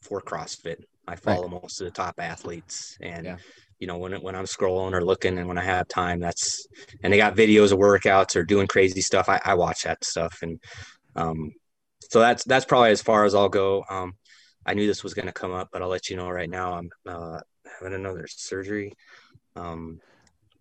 for 0.00 0.20
CrossFit. 0.20 0.84
I 1.08 1.16
follow 1.16 1.48
most 1.48 1.80
of 1.80 1.86
the 1.86 1.90
top 1.90 2.16
athletes, 2.18 2.96
and 3.00 3.24
Yeah. 3.26 3.36
You 3.82 3.88
know 3.88 3.98
when 3.98 4.12
when 4.22 4.36
I'm 4.36 4.44
scrolling 4.44 4.92
or 4.92 5.04
looking, 5.04 5.38
and 5.38 5.48
when 5.48 5.58
I 5.58 5.64
have 5.64 5.88
time, 5.88 6.20
that's 6.20 6.68
and 7.02 7.12
they 7.12 7.16
got 7.16 7.34
videos 7.34 7.72
of 7.72 7.80
workouts 7.80 8.36
or 8.36 8.44
doing 8.44 8.68
crazy 8.68 9.00
stuff. 9.00 9.28
I, 9.28 9.40
I 9.44 9.54
watch 9.54 9.82
that 9.82 10.04
stuff, 10.04 10.38
and 10.42 10.60
um, 11.16 11.50
so 12.00 12.20
that's 12.20 12.44
that's 12.44 12.64
probably 12.64 12.92
as 12.92 13.02
far 13.02 13.24
as 13.24 13.34
I'll 13.34 13.48
go. 13.48 13.84
Um, 13.90 14.12
I 14.64 14.74
knew 14.74 14.86
this 14.86 15.02
was 15.02 15.14
going 15.14 15.26
to 15.26 15.32
come 15.32 15.52
up, 15.52 15.70
but 15.72 15.82
I'll 15.82 15.88
let 15.88 16.08
you 16.08 16.16
know 16.16 16.30
right 16.30 16.48
now. 16.48 16.74
I'm 16.74 16.90
uh, 17.08 17.40
having 17.80 17.94
another 17.94 18.28
surgery. 18.28 18.92
Um, 19.56 20.00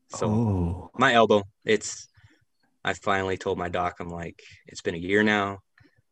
so 0.09 0.27
oh, 0.27 0.89
my 0.97 1.13
elbow 1.13 1.43
it's 1.63 2.09
i 2.83 2.93
finally 2.93 3.37
told 3.37 3.57
my 3.57 3.69
doc 3.69 3.95
i'm 3.99 4.09
like 4.09 4.41
it's 4.67 4.81
been 4.81 4.95
a 4.95 4.97
year 4.97 5.23
now 5.23 5.59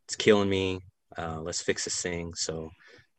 it's 0.05 0.15
killing 0.15 0.49
me 0.49 0.79
uh, 1.17 1.41
let's 1.41 1.61
fix 1.61 1.83
this 1.83 2.01
thing 2.01 2.33
so 2.33 2.69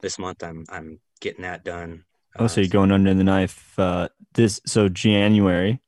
this 0.00 0.18
month 0.18 0.42
i'm 0.42 0.64
i'm 0.70 0.98
getting 1.20 1.42
that 1.42 1.64
done 1.64 2.04
oh, 2.38 2.46
so 2.46 2.60
you're 2.60 2.68
going 2.68 2.92
under 2.92 3.14
the 3.14 3.24
knife. 3.24 3.78
Uh, 3.78 4.08
this 4.34 4.60
so 4.66 4.88
January. 4.88 5.80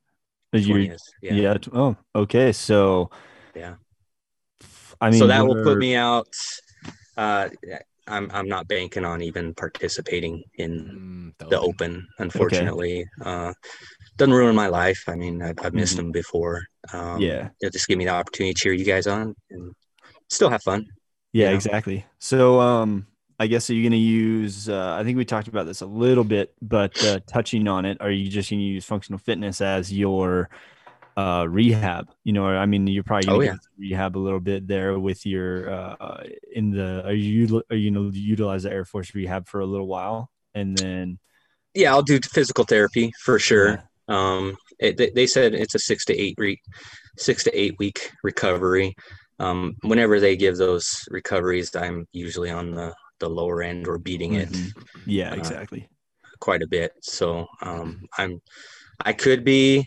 You 0.53 0.75
20th, 0.75 1.13
yeah. 1.23 1.35
yeah. 1.35 1.57
Oh, 1.73 1.97
okay. 2.15 2.53
So 2.53 3.11
Yeah. 3.55 3.77
I 5.01 5.11
mean, 5.11 5.21
so 5.21 5.27
that 5.27 5.47
will 5.47 5.57
put 5.57 5.79
me 5.79 5.97
out 5.97 6.27
uh 7.17 7.49
i'm 8.07 8.31
i'm 8.33 8.49
not 8.49 8.67
banking 8.69 9.05
on 9.05 9.23
even 9.23 9.55
participating 9.55 10.43
in 10.57 10.73
mm, 10.73 11.49
the 11.49 11.61
open 11.61 12.07
unfortunately 12.19 13.07
uh 13.25 13.53
doesn't 14.19 14.35
ruin 14.35 14.55
my 14.55 14.69
life 14.69 15.05
i 15.09 15.15
mean 15.15 15.43
i've, 15.43 15.59
I've 15.63 15.75
missed 15.75 15.95
Mhm. 15.95 15.99
them 15.99 16.13
before 16.13 16.63
um 16.93 17.21
Yeah. 17.21 17.49
it'll 17.61 17.73
just 17.73 17.89
give 17.89 17.99
me 17.99 18.05
the 18.07 18.11
opportunity 18.13 18.55
to 18.55 18.61
cheer 18.61 18.73
you 18.73 18.85
guys 18.85 19.07
on 19.07 19.35
and 19.51 19.75
still 20.31 20.51
have 20.51 20.63
fun 20.63 20.87
Yeah, 21.33 21.51
know? 21.51 21.57
exactly. 21.57 22.05
So, 22.19 22.61
um, 22.61 23.07
I 23.43 23.47
guess 23.49 23.69
are 23.71 23.75
you 23.75 23.83
going 23.83 23.93
to 23.93 23.99
use? 23.99 24.69
Uh, 24.69 24.97
I 24.99 25.05
think 25.05 25.19
we 25.19 25.25
talked 25.25 25.49
about 25.49 25.67
this 25.67 25.81
a 25.81 25.87
little 25.87 26.25
bit, 26.25 26.55
but 26.63 27.03
uh, 27.03 27.21
touching 27.27 27.67
on 27.69 27.85
it, 27.85 27.99
are 28.01 28.11
you 28.11 28.31
just 28.31 28.51
going 28.51 28.61
to 28.61 28.65
use 28.65 28.85
functional 28.85 29.19
fitness 29.19 29.61
as 29.61 29.93
your 29.93 30.49
uh, 31.17 31.47
rehab? 31.49 32.09
You 32.25 32.33
know, 32.35 32.47
I 32.47 32.67
mean, 32.67 32.87
you're 32.87 33.03
probably 33.03 33.27
going 33.27 33.41
Oh, 33.41 33.53
to 33.55 33.59
rehab 33.79 34.17
a 34.17 34.21
little 34.21 34.41
bit 34.41 34.69
there 34.69 34.99
with 34.99 35.27
your 35.27 35.71
uh, 35.71 36.23
in 36.53 36.71
the. 36.71 37.05
Are 37.05 37.13
you 37.13 37.63
are 37.71 37.77
you 37.77 37.91
going 37.91 38.13
to 38.13 38.19
utilize 38.19 38.63
the 38.63 38.71
Air 38.71 38.85
Force 38.85 39.15
rehab 39.15 39.49
for 39.49 39.61
a 39.61 39.67
little 39.67 39.89
while, 39.89 40.31
and 40.55 40.77
then 40.77 41.19
yeah 41.75 41.91
i'll 41.91 42.03
do 42.03 42.21
physical 42.23 42.65
therapy 42.65 43.11
for 43.25 43.39
sure 43.39 43.83
Yeah. 44.09 44.37
um 44.37 44.57
it, 44.79 44.99
they, 44.99 45.09
they 45.11 45.27
said 45.27 45.55
it's 45.55 45.75
a 45.75 45.79
six 45.79 46.05
to 46.05 46.15
eight 46.21 46.35
week 46.37 46.61
six 47.17 47.45
to 47.45 47.59
eight 47.59 47.75
week 47.79 48.13
recovery 48.23 48.95
um 49.39 49.75
whenever 49.83 50.21
they 50.21 50.37
give 50.37 50.59
those 50.59 50.87
recoveries 51.11 51.75
i'm 51.75 52.07
usually 52.13 52.51
on 52.51 52.73
the 52.73 52.95
the 53.23 53.31
lower 53.31 53.63
end 53.63 53.89
or 53.89 53.99
beating 53.99 54.35
it 54.35 54.51
Mhm. 54.51 54.73
yeah, 55.07 55.33
Uh, 55.33 55.39
exactly. 55.39 55.89
quite 56.41 56.63
a 56.63 56.69
bit 56.69 56.93
so 57.03 57.47
um 57.63 58.01
i'm 58.19 58.41
i 59.07 59.13
could 59.13 59.45
be 59.45 59.87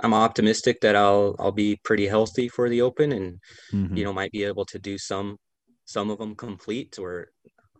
i'm 0.00 0.14
optimistic 0.14 0.80
that 0.80 0.96
i'll 0.96 1.34
i'll 1.38 1.52
be 1.52 1.76
pretty 1.84 2.06
healthy 2.06 2.48
for 2.48 2.68
the 2.68 2.80
open 2.80 3.12
and 3.12 3.38
Mhm. 3.72 3.96
you 3.96 4.04
know 4.04 4.12
might 4.12 4.32
be 4.32 4.44
able 4.44 4.64
to 4.64 4.78
do 4.78 4.98
some 4.98 5.36
some 5.84 6.10
of 6.10 6.18
them 6.18 6.34
complete 6.36 6.98
or 6.98 7.28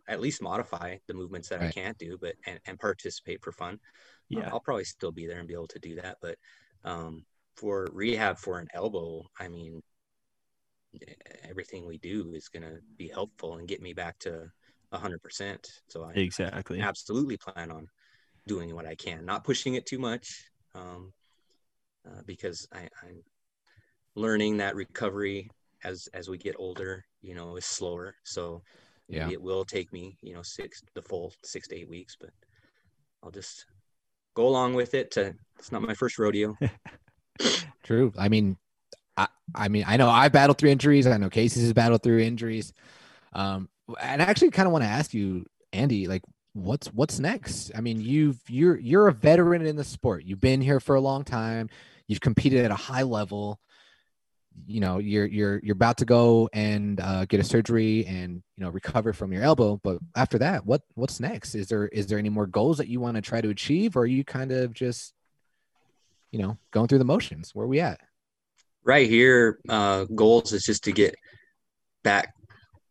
at 0.07 0.21
least 0.21 0.41
modify 0.41 0.97
the 1.07 1.13
movements 1.13 1.49
that 1.49 1.61
i 1.61 1.67
can't 1.67 1.97
do 1.97 2.17
but 2.21 2.35
and, 2.47 2.59
and 2.67 2.79
participate 2.79 3.41
for 3.43 3.51
fun 3.51 3.79
yeah, 4.31 4.49
I'll 4.51 4.61
probably 4.61 4.85
still 4.85 5.11
be 5.11 5.27
there 5.27 5.39
and 5.39 5.47
be 5.47 5.55
able 5.55 5.67
to 5.69 5.79
do 5.79 5.95
that. 5.95 6.17
But 6.21 6.37
um, 6.85 7.25
for 7.57 7.89
rehab 7.93 8.37
for 8.39 8.59
an 8.59 8.67
elbow, 8.73 9.23
I 9.39 9.49
mean, 9.49 9.81
everything 11.47 11.85
we 11.85 11.97
do 11.97 12.33
is 12.33 12.49
going 12.49 12.63
to 12.63 12.79
be 12.97 13.07
helpful 13.07 13.55
and 13.57 13.67
get 13.67 13.81
me 13.81 13.93
back 13.93 14.17
to 14.19 14.49
100%. 14.93 15.67
So 15.87 16.03
I 16.03 16.13
exactly. 16.15 16.81
absolutely 16.81 17.37
plan 17.37 17.71
on 17.71 17.87
doing 18.47 18.73
what 18.75 18.85
I 18.85 18.95
can, 18.95 19.25
not 19.25 19.43
pushing 19.43 19.75
it 19.75 19.85
too 19.85 19.99
much 19.99 20.43
um, 20.75 21.13
uh, 22.07 22.21
because 22.25 22.67
I, 22.73 22.87
I'm 23.03 23.23
learning 24.15 24.57
that 24.57 24.75
recovery 24.75 25.49
as 25.83 26.09
as 26.13 26.29
we 26.29 26.37
get 26.37 26.55
older, 26.57 27.05
you 27.21 27.35
know, 27.35 27.55
is 27.55 27.65
slower. 27.65 28.15
So 28.23 28.61
Yeah. 29.07 29.19
maybe 29.19 29.33
it 29.33 29.41
will 29.41 29.65
take 29.65 29.91
me, 29.93 30.17
you 30.21 30.33
know, 30.33 30.41
six 30.41 30.81
the 30.93 31.01
full 31.01 31.33
six 31.43 31.67
to 31.69 31.75
eight 31.75 31.89
weeks, 31.89 32.17
but 32.19 32.31
I'll 33.23 33.31
just 33.31 33.65
go 34.35 34.47
along 34.47 34.73
with 34.73 34.93
it. 34.93 35.11
To, 35.11 35.33
it's 35.57 35.71
not 35.71 35.81
my 35.81 35.93
first 35.93 36.17
rodeo. 36.19 36.57
True. 37.83 38.11
I 38.17 38.29
mean, 38.29 38.57
I, 39.55 39.67
mean, 39.67 39.83
I 39.87 39.97
know 39.97 40.09
I 40.09 40.29
battled 40.29 40.57
through 40.57 40.69
injuries. 40.69 41.07
I 41.07 41.17
know 41.17 41.29
Casey's 41.29 41.63
has 41.63 41.73
battled 41.73 42.03
through 42.03 42.19
injuries. 42.19 42.73
Um, 43.33 43.69
and 44.01 44.21
I 44.21 44.25
actually 44.25 44.51
kind 44.51 44.67
of 44.67 44.71
want 44.71 44.83
to 44.83 44.89
ask 44.89 45.13
you, 45.13 45.45
Andy, 45.73 46.07
like, 46.07 46.23
what's 46.53 46.87
what's 46.87 47.19
next? 47.19 47.71
I 47.75 47.81
mean, 47.81 48.01
you've 48.01 48.39
you're 48.47 48.77
you're 48.77 49.07
a 49.07 49.13
veteran 49.13 49.65
in 49.65 49.75
the 49.75 49.83
sport. 49.83 50.23
You've 50.25 50.41
been 50.41 50.61
here 50.61 50.79
for 50.79 50.95
a 50.95 51.01
long 51.01 51.23
time. 51.23 51.69
You've 52.07 52.21
competed 52.21 52.65
at 52.65 52.71
a 52.71 52.75
high 52.75 53.03
level. 53.03 53.59
You 54.65 54.81
know, 54.81 54.97
you're 54.97 55.25
you're 55.25 55.59
you're 55.63 55.75
about 55.75 55.97
to 55.99 56.05
go 56.05 56.49
and 56.53 56.99
uh, 56.99 57.25
get 57.25 57.39
a 57.39 57.43
surgery 57.43 58.05
and 58.05 58.43
you 58.57 58.63
know 58.63 58.69
recover 58.69 59.13
from 59.13 59.31
your 59.31 59.43
elbow. 59.43 59.79
But 59.81 59.99
after 60.15 60.39
that, 60.39 60.65
what 60.65 60.81
what's 60.95 61.19
next? 61.19 61.55
Is 61.55 61.67
there 61.67 61.87
is 61.87 62.07
there 62.07 62.19
any 62.19 62.29
more 62.29 62.47
goals 62.47 62.77
that 62.79 62.87
you 62.87 62.99
want 62.99 63.15
to 63.15 63.21
try 63.21 63.41
to 63.41 63.49
achieve, 63.49 63.95
or 63.95 64.01
are 64.01 64.05
you 64.05 64.23
kind 64.23 64.51
of 64.51 64.73
just 64.73 65.13
you 66.31 66.39
know 66.39 66.57
going 66.71 66.87
through 66.87 66.99
the 66.99 67.05
motions? 67.05 67.55
Where 67.55 67.65
are 67.65 67.69
we 67.69 67.79
at? 67.79 68.01
Right 68.83 69.09
here, 69.09 69.59
uh, 69.67 70.05
goals 70.15 70.53
is 70.53 70.63
just 70.63 70.83
to 70.85 70.91
get 70.91 71.15
back 72.03 72.33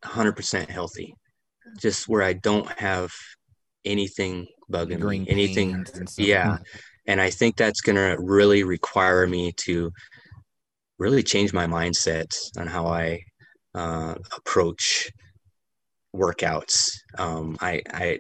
100% 0.05 0.69
healthy, 0.69 1.15
just 1.79 2.09
where 2.09 2.23
I 2.23 2.35
don't 2.35 2.69
have 2.79 3.11
anything 3.85 4.47
bugging 4.71 4.91
lingering 4.91 5.23
me, 5.23 5.29
anything. 5.29 5.75
and 5.95 6.11
Yeah. 6.19 6.59
And 7.07 7.21
I 7.21 7.31
think 7.31 7.57
that's 7.57 7.81
going 7.81 7.97
to 7.97 8.17
really 8.23 8.65
require 8.65 9.27
me 9.27 9.53
to 9.65 9.91
really 10.99 11.23
change 11.23 11.53
my 11.53 11.67
mindset 11.67 12.37
on 12.59 12.67
how 12.67 12.87
I 12.87 13.21
uh, 13.75 14.15
approach 14.37 15.11
workouts. 16.15 16.91
Um, 17.17 17.57
I, 17.61 17.83
I 17.93 18.19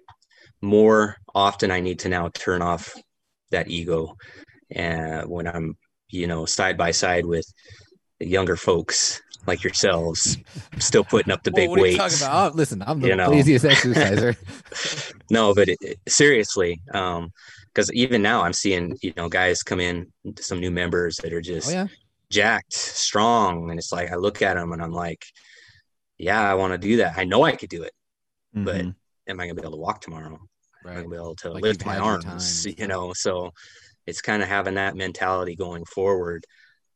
more 0.62 1.16
often 1.35 1.71
I 1.71 1.81
need 1.81 2.01
to 2.01 2.09
now 2.09 2.29
turn 2.29 2.62
off 2.62 2.95
that 3.51 3.71
ego, 3.71 4.16
and 4.71 5.29
when 5.29 5.47
I'm 5.47 5.77
you 6.11 6.26
know 6.26 6.44
side 6.46 6.76
by 6.76 6.90
side 6.90 7.26
with 7.26 7.46
younger 8.20 8.56
folks 8.56 9.20
like 9.46 9.62
yourselves, 9.64 10.36
still 10.78 11.04
putting 11.04 11.32
up 11.32 11.42
the 11.42 11.50
big 11.50 11.70
what 11.70 11.80
weights. 11.80 11.96
talking 11.96 12.18
about? 12.18 12.52
Oh, 12.52 12.56
listen, 12.56 12.82
I'm 12.86 13.00
the 13.00 13.09
You 13.09 13.16
know. 13.16 13.30
laziest 13.30 13.64
exerciser. 13.64 14.34
no, 15.30 15.54
but 15.54 15.68
it, 15.68 15.78
it- 15.80 15.98
seriously, 16.09 16.80
um, 16.92 17.30
because 17.72 17.90
even 17.92 18.20
now 18.22 18.42
I'm 18.42 18.52
seeing 18.52 18.96
you 19.02 19.12
know 19.16 19.28
guys 19.28 19.62
come 19.62 19.80
in, 19.80 20.06
some 20.38 20.61
new 20.61 20.70
members 20.70 21.16
that 21.18 21.32
are 21.32 21.40
just 21.40 21.68
oh 21.68 21.72
yeah, 21.72 21.86
jacked, 22.30 22.72
strong, 22.74 23.70
and 23.70 23.78
it's 23.78 23.92
like 23.92 24.11
I 24.12 24.16
look 24.16 24.42
at 24.42 24.54
them 24.54 24.72
and 24.72 24.82
I'm 24.82 24.92
like, 24.92 25.24
yeah, 26.18 26.40
I 26.40 26.54
want 26.54 26.72
to 26.72 26.78
do 26.78 26.96
that. 26.98 27.14
I 27.16 27.24
know 27.24 27.44
I 27.44 27.52
could 27.56 27.70
do 27.70 27.82
it. 27.84 27.92
but- 28.54 28.76
Mhm. 28.84 28.94
Am 29.28 29.38
I 29.40 29.44
gonna 29.44 29.54
be 29.56 29.61
able 29.61 29.72
to 29.72 29.76
walk 29.76 30.00
tomorrow? 30.00 30.32
Am 30.34 30.38
I 30.84 30.88
right. 30.88 30.96
gonna 30.96 31.09
be 31.11 31.16
able 31.16 31.34
to 31.36 31.50
Like 31.52 31.62
lift 31.62 31.84
my 31.84 31.98
arms? 31.98 32.66
You 32.66 32.86
know, 32.86 33.12
so 33.12 33.52
it's 34.09 34.22
kind 34.22 34.42
of 34.42 34.48
having 34.48 34.74
that 34.74 34.96
mentality 34.96 35.54
going 35.54 35.84
forward. 35.84 36.46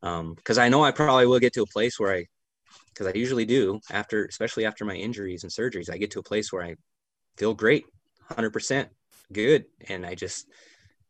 Um, 0.03 0.33
because 0.35 0.57
I 0.57 0.71
know 0.71 0.83
I 0.83 0.93
probably 0.93 1.27
will 1.27 1.39
get 1.41 1.53
to 1.53 1.63
a 1.63 1.67
place 1.67 2.01
where 2.01 2.15
I, 2.15 2.25
because 2.89 3.07
I 3.07 3.13
usually 3.13 3.45
do 3.45 3.81
after, 3.91 4.25
especially 4.25 4.65
after 4.65 4.87
my 4.87 4.95
injuries 4.95 5.43
and 5.45 5.53
surgeries, 5.53 5.93
I 5.93 5.99
get 5.99 6.11
to 6.13 6.21
a 6.21 6.25
place 6.25 6.51
where 6.51 6.65
I 6.65 6.75
feel 7.37 7.53
great, 7.53 7.85
hundred 8.31 8.55
percent 8.55 8.89
good, 9.31 9.67
and 9.89 10.07
I 10.07 10.15
just 10.15 10.47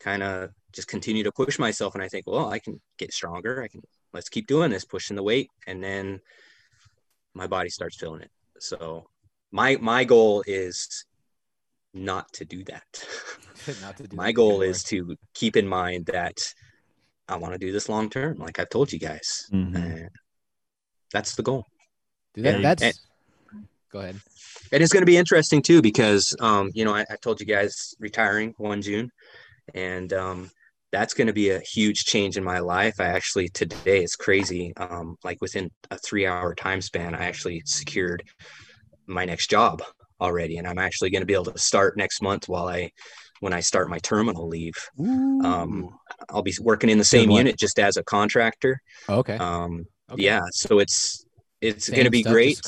kind 0.00 0.24
of 0.24 0.50
just 0.72 0.88
continue 0.88 1.22
to 1.22 1.30
push 1.30 1.56
myself, 1.60 1.94
and 1.94 2.02
I 2.02 2.08
think, 2.08 2.26
well, 2.26 2.50
I 2.50 2.58
can 2.58 2.80
get 2.98 3.12
stronger. 3.12 3.62
I 3.62 3.68
can 3.68 3.82
let's 4.12 4.28
keep 4.28 4.48
doing 4.48 4.72
this, 4.72 4.84
pushing 4.84 5.14
the 5.14 5.22
weight, 5.22 5.50
and 5.68 5.82
then 5.82 6.20
my 7.32 7.46
body 7.46 7.70
starts 7.70 7.96
feeling 7.96 8.22
it. 8.22 8.30
So 8.58 9.06
my 9.52 9.76
my 9.80 10.02
goal 10.02 10.42
is 10.48 11.04
not 11.94 12.32
to 12.34 12.44
do 12.44 12.64
that. 12.64 13.06
Not 13.82 13.96
to 13.98 14.08
do 14.08 14.16
my 14.16 14.32
goal 14.32 14.50
anymore. 14.62 14.64
is 14.70 14.82
to 14.84 15.16
keep 15.34 15.56
in 15.56 15.66
mind 15.66 16.06
that 16.06 16.36
I 17.28 17.36
want 17.36 17.52
to 17.54 17.58
do 17.58 17.72
this 17.72 17.88
long 17.88 18.10
term, 18.10 18.38
like 18.38 18.58
I've 18.58 18.68
told 18.70 18.92
you 18.92 18.98
guys. 18.98 19.48
Mhm. 19.52 19.74
And 19.76 20.08
that's 21.12 21.34
the 21.34 21.42
goal. 21.42 21.66
Dude, 22.34 22.44
that, 22.44 22.54
And- 22.56 22.64
that's 22.64 22.82
and- 22.82 22.94
go 23.90 24.00
ahead. 24.00 24.20
and 24.72 24.82
it's 24.82 24.92
going 24.92 25.02
to 25.02 25.06
be 25.06 25.16
interesting 25.16 25.60
too 25.62 25.82
because 25.82 26.34
um, 26.40 26.70
you 26.74 26.84
know 26.84 26.94
I, 26.94 27.04
I 27.10 27.16
told 27.22 27.40
you 27.40 27.46
guys 27.46 27.94
retiring 28.00 28.54
one 28.58 28.80
June, 28.82 29.10
and 29.74 30.12
um, 30.12 30.50
that's 30.92 31.14
going 31.14 31.26
to 31.26 31.32
be 31.32 31.50
a 31.50 31.60
huge 31.60 32.04
change 32.04 32.36
in 32.36 32.44
my 32.44 32.58
life. 32.58 32.94
I 32.98 33.04
actually 33.06 33.48
today 33.48 34.02
it's 34.02 34.16
crazy. 34.16 34.72
Um, 34.78 35.16
like 35.24 35.38
within 35.40 35.70
a 35.90 35.98
three-hour 35.98 36.54
time 36.54 36.80
span, 36.80 37.14
I 37.14 37.24
actually 37.26 37.62
secured 37.66 38.22
my 39.06 39.24
next 39.26 39.48
job 39.50 39.82
already, 40.20 40.56
and 40.56 40.66
I'm 40.66 40.78
actually 40.78 41.10
going 41.10 41.22
to 41.22 41.26
be 41.26 41.34
able 41.34 41.46
to 41.52 41.58
start 41.58 41.96
next 41.96 42.22
month 42.22 42.48
while 42.48 42.68
I 42.68 42.90
when 43.42 43.52
I 43.52 43.58
start 43.58 43.90
my 43.90 43.98
terminal 43.98 44.46
leave. 44.46 44.74
Um, 45.00 45.98
I'll 46.30 46.42
be 46.42 46.54
working 46.60 46.88
in 46.90 46.96
the 46.98 47.04
same 47.04 47.28
unit 47.28 47.58
just 47.58 47.80
as 47.80 47.96
a 47.96 48.04
contractor. 48.04 48.80
Oh, 49.08 49.16
okay. 49.16 49.36
Um, 49.36 49.84
okay. 50.10 50.22
Yeah, 50.22 50.42
so 50.52 50.78
it's 50.78 51.26
it's 51.60 51.88
going 51.88 52.04
to 52.04 52.10
be 52.10 52.22
great. 52.22 52.60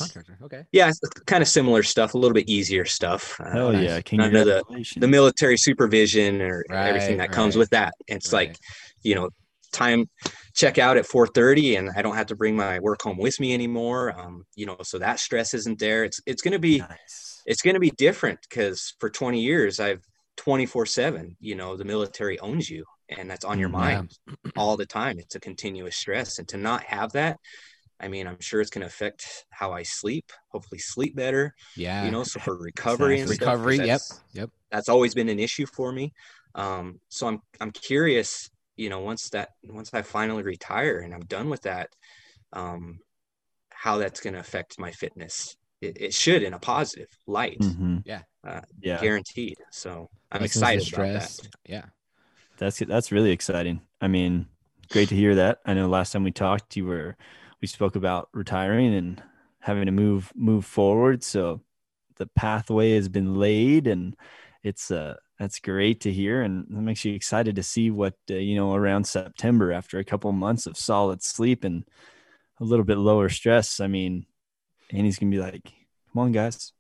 Okay. 0.43 0.64
Yeah, 0.72 0.91
kind 1.27 1.43
of 1.43 1.49
similar 1.49 1.85
stuff, 1.85 2.14
a 2.14 2.18
little 2.18 2.35
bit 2.35 2.49
easier 2.49 2.85
stuff. 2.85 3.41
Uh, 3.41 3.51
Hell 3.53 3.72
nice. 3.72 3.85
yeah! 3.85 4.16
None 4.16 4.35
of 4.35 4.47
the- 4.47 4.62
Congratulations. 4.66 5.01
the 5.01 5.09
military 5.09 5.57
supervision 5.57 6.43
or 6.43 6.64
Right, 6.68 6.89
everything 6.89 7.18
that 7.18 7.31
comes 7.31 7.57
with 7.57 7.70
that. 7.70 7.95
It's 8.09 8.33
Right. 8.33 8.49
like, 8.49 8.59
you 9.05 9.14
know, 9.14 9.31
time 9.72 10.09
check 10.55 10.79
out 10.79 10.97
at 10.97 11.05
4:30 11.07 11.77
and 11.79 11.91
I 11.97 12.03
don't 12.03 12.16
have 12.16 12.27
to 12.27 12.37
bring 12.37 12.57
my 12.57 12.81
work 12.81 13.01
home 13.03 13.18
with 13.18 13.39
me 13.39 13.55
anymore. 13.55 14.12
Um, 14.18 14.45
you 14.57 14.66
know, 14.66 14.77
so 14.83 14.99
that 14.99 15.20
stress 15.20 15.55
isn't 15.55 15.79
there. 15.79 16.03
It's 16.03 16.20
it's 16.27 16.43
going 16.43 16.53
to 16.53 16.59
be 16.59 16.79
nice. 16.79 17.43
it's 17.47 17.62
going 17.62 17.75
to 17.75 17.81
be 17.81 17.91
different 17.91 18.41
because 18.49 18.95
for 18.99 19.09
20 19.09 19.41
years 19.41 19.79
I've 19.79 20.03
24/7, 20.37 21.37
you 21.41 21.55
know, 21.55 21.76
the 21.76 21.85
military 21.85 22.39
owns 22.41 22.68
you 22.70 22.85
and 23.09 23.30
that's 23.30 23.45
on 23.45 23.59
your. 23.59 23.68
Yeah. 23.70 24.03
mind 24.03 24.11
all 24.57 24.76
the 24.76 24.87
time. 24.87 25.18
It's 25.18 25.35
a 25.35 25.41
continuous 25.41 25.97
stress 25.97 26.39
and 26.39 26.49
to 26.49 26.57
not 26.57 26.82
have 26.85 27.12
that 27.12 27.39
I 28.01 28.09
mean, 28.09 28.26
I'm 28.26 28.41
sure 28.41 28.61
it's 28.61 28.70
going 28.70 28.82
to 28.82 28.89
affect 28.89 29.47
how 29.51 29.72
I 29.72 29.85
sleep. 29.85 30.26
Hopefully, 30.51 30.78
sleep 30.80 31.14
better. 31.16 31.55
Yeah. 31.76 32.05
You 32.05 32.11
know, 32.12 32.24
so 32.24 32.41
for 32.41 32.57
recovery 32.59 33.20
and 33.20 33.30
Exactly. 33.30 33.37
stuff, 33.37 33.47
'cause 33.62 33.78
recovery. 33.78 33.87
Yep. 33.87 34.01
Yep. 34.35 34.51
that's 34.72 34.89
always 34.89 35.14
been 35.14 35.28
an 35.28 35.39
issue 35.39 35.66
for 35.76 35.93
me. 35.93 36.12
Um, 36.57 37.01
so 37.09 37.28
I'm 37.28 37.41
I'm 37.61 37.70
curious, 37.72 38.51
you 38.76 38.89
know, 38.91 39.01
once 39.01 39.28
that 39.30 39.51
once 39.64 39.95
I 39.95 40.03
finally 40.03 40.43
retire 40.43 40.99
and 41.01 41.14
I'm 41.14 41.26
done 41.26 41.49
with 41.51 41.62
that, 41.62 41.89
um, 42.53 42.99
how 43.70 43.99
that's 43.99 44.20
going 44.20 44.35
to 44.35 44.41
affect 44.41 44.78
my 44.78 44.91
fitness. 44.93 45.57
It, 45.80 45.99
it 46.01 46.14
should 46.14 46.43
in 46.43 46.55
a 46.55 46.59
positive 46.59 47.09
light, 47.26 47.59
Mhm. 47.61 48.03
Yeah. 48.07 48.22
Uh, 48.47 48.61
yeah. 48.80 49.01
guaranteed. 49.01 49.57
So 49.72 50.11
I'm 50.35 50.43
Lessens 50.43 50.61
the 50.61 50.74
excited 50.74 50.95
about 50.95 51.12
that. 51.12 51.49
Yeah. 51.64 51.85
That's 52.59 52.78
that's 52.80 53.12
really 53.12 53.30
exciting. 53.30 53.82
I 54.01 54.09
mean, 54.09 54.47
great 54.91 55.09
to 55.09 55.14
hear 55.14 55.37
that. 55.37 55.61
I 55.64 55.74
know 55.74 55.89
last 55.89 56.12
time 56.12 56.24
we 56.24 56.32
talked, 56.32 56.76
you 56.76 56.87
were 56.87 57.16
we 57.61 57.68
spoke 57.68 57.97
about 57.97 58.28
retiring 58.32 58.95
and 58.95 59.22
having 59.61 59.87
to 59.87 59.93
move 59.93 60.32
move 60.35 60.64
forward. 60.64 61.22
So 61.22 61.61
the 62.16 62.26
pathway 62.26 62.95
has 62.95 63.09
been 63.09 63.37
laid, 63.37 63.87
and 63.87 64.16
it's 64.62 64.91
uh 64.91 65.16
that's 65.39 65.61
great 65.61 66.01
to 66.03 66.12
hear, 66.12 66.43
and 66.43 66.66
that 66.68 66.82
makes 66.82 67.05
you 67.05 67.14
excited 67.14 67.57
to 67.57 67.62
see 67.62 67.91
what 67.91 68.14
uh, 68.28 68.35
you 68.35 68.57
know 68.57 68.74
around 68.74 69.05
September 69.07 69.72
after 69.72 69.99
a 69.99 70.05
couple 70.05 70.30
months 70.32 70.66
of 70.66 70.76
solid 70.76 71.22
sleep 71.22 71.64
and 71.64 71.85
a 72.61 72.64
little 72.64 72.85
bit 72.85 72.99
lower 72.99 73.28
stress. 73.28 73.80
I 73.80 73.87
mean, 73.87 74.26
Andy's 74.91 75.18
gonna 75.18 75.30
be 75.30 75.41
like, 75.41 75.72
"Come 76.12 76.22
on, 76.22 76.32
guys." 76.32 76.72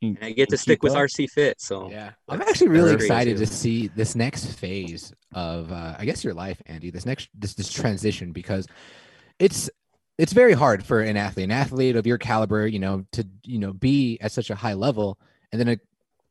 You- 0.00 0.10
And 0.20 0.24
I 0.24 0.32
get 0.32 0.48
to 0.50 0.56
stick 0.58 0.82
with 0.82 0.92
up." 0.92 0.98
RC 0.98 1.26
Fit. 1.28 1.60
So 1.60 1.90
Yeah. 1.90 2.12
I'm 2.28 2.40
actually 2.42 2.68
really 2.68 2.94
excited 2.94 3.36
too. 3.38 3.44
to 3.44 3.52
see 3.52 3.88
this 3.88 4.14
next 4.14 4.46
phase 4.46 5.12
of 5.32 5.72
uh, 5.72 5.96
I 5.98 6.04
guess 6.04 6.22
your 6.22 6.34
life, 6.34 6.62
Andy, 6.66 6.90
this 6.90 7.04
next 7.06 7.28
this 7.34 7.54
this 7.54 7.70
transition 7.72 8.32
because 8.32 8.66
it's 9.38 9.68
it's 10.18 10.32
very 10.32 10.52
hard 10.52 10.84
for 10.84 11.00
an 11.00 11.16
athlete, 11.16 11.44
an 11.44 11.50
athlete 11.52 11.94
of 11.96 12.06
your 12.06 12.18
caliber, 12.18 12.66
you 12.66 12.78
know, 12.78 13.04
to 13.12 13.26
you 13.44 13.58
know 13.58 13.72
be 13.72 14.18
at 14.20 14.32
such 14.32 14.50
a 14.50 14.54
high 14.54 14.74
level 14.74 15.18
and 15.52 15.60
then 15.60 15.66
to 15.66 15.80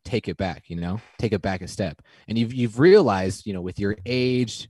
take 0.04 0.28
it 0.30 0.38
back, 0.38 0.70
you 0.70 0.76
know, 0.78 1.02
take 1.20 1.34
it 1.34 1.42
back 1.42 1.62
a 1.62 1.68
step. 1.68 2.02
And 2.30 2.38
you've 2.38 2.54
you've 2.54 2.80
realized, 2.80 3.46
you 3.46 3.54
know, 3.54 3.62
with 3.62 3.80
your 3.80 3.98
age, 4.06 4.70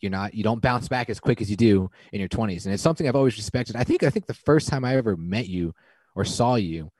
you're 0.00 0.10
not 0.10 0.34
you 0.34 0.42
don't 0.42 0.60
bounce 0.60 0.88
back 0.88 1.10
as 1.10 1.20
quick 1.20 1.40
as 1.40 1.48
you 1.50 1.56
do 1.56 1.90
in 2.12 2.18
your 2.18 2.28
20s. 2.28 2.64
And 2.64 2.74
it's 2.74 2.82
something 2.82 3.06
I've 3.06 3.14
always 3.16 3.36
respected. 3.36 3.76
I 3.76 3.84
think 3.84 4.02
I 4.02 4.10
think 4.10 4.26
the 4.26 4.34
first 4.34 4.68
time 4.68 4.84
I 4.84 4.96
ever 4.96 5.16
met 5.16 5.48
you 5.48 5.74
or 6.16 6.24
saw 6.24 6.56
you, 6.56 6.90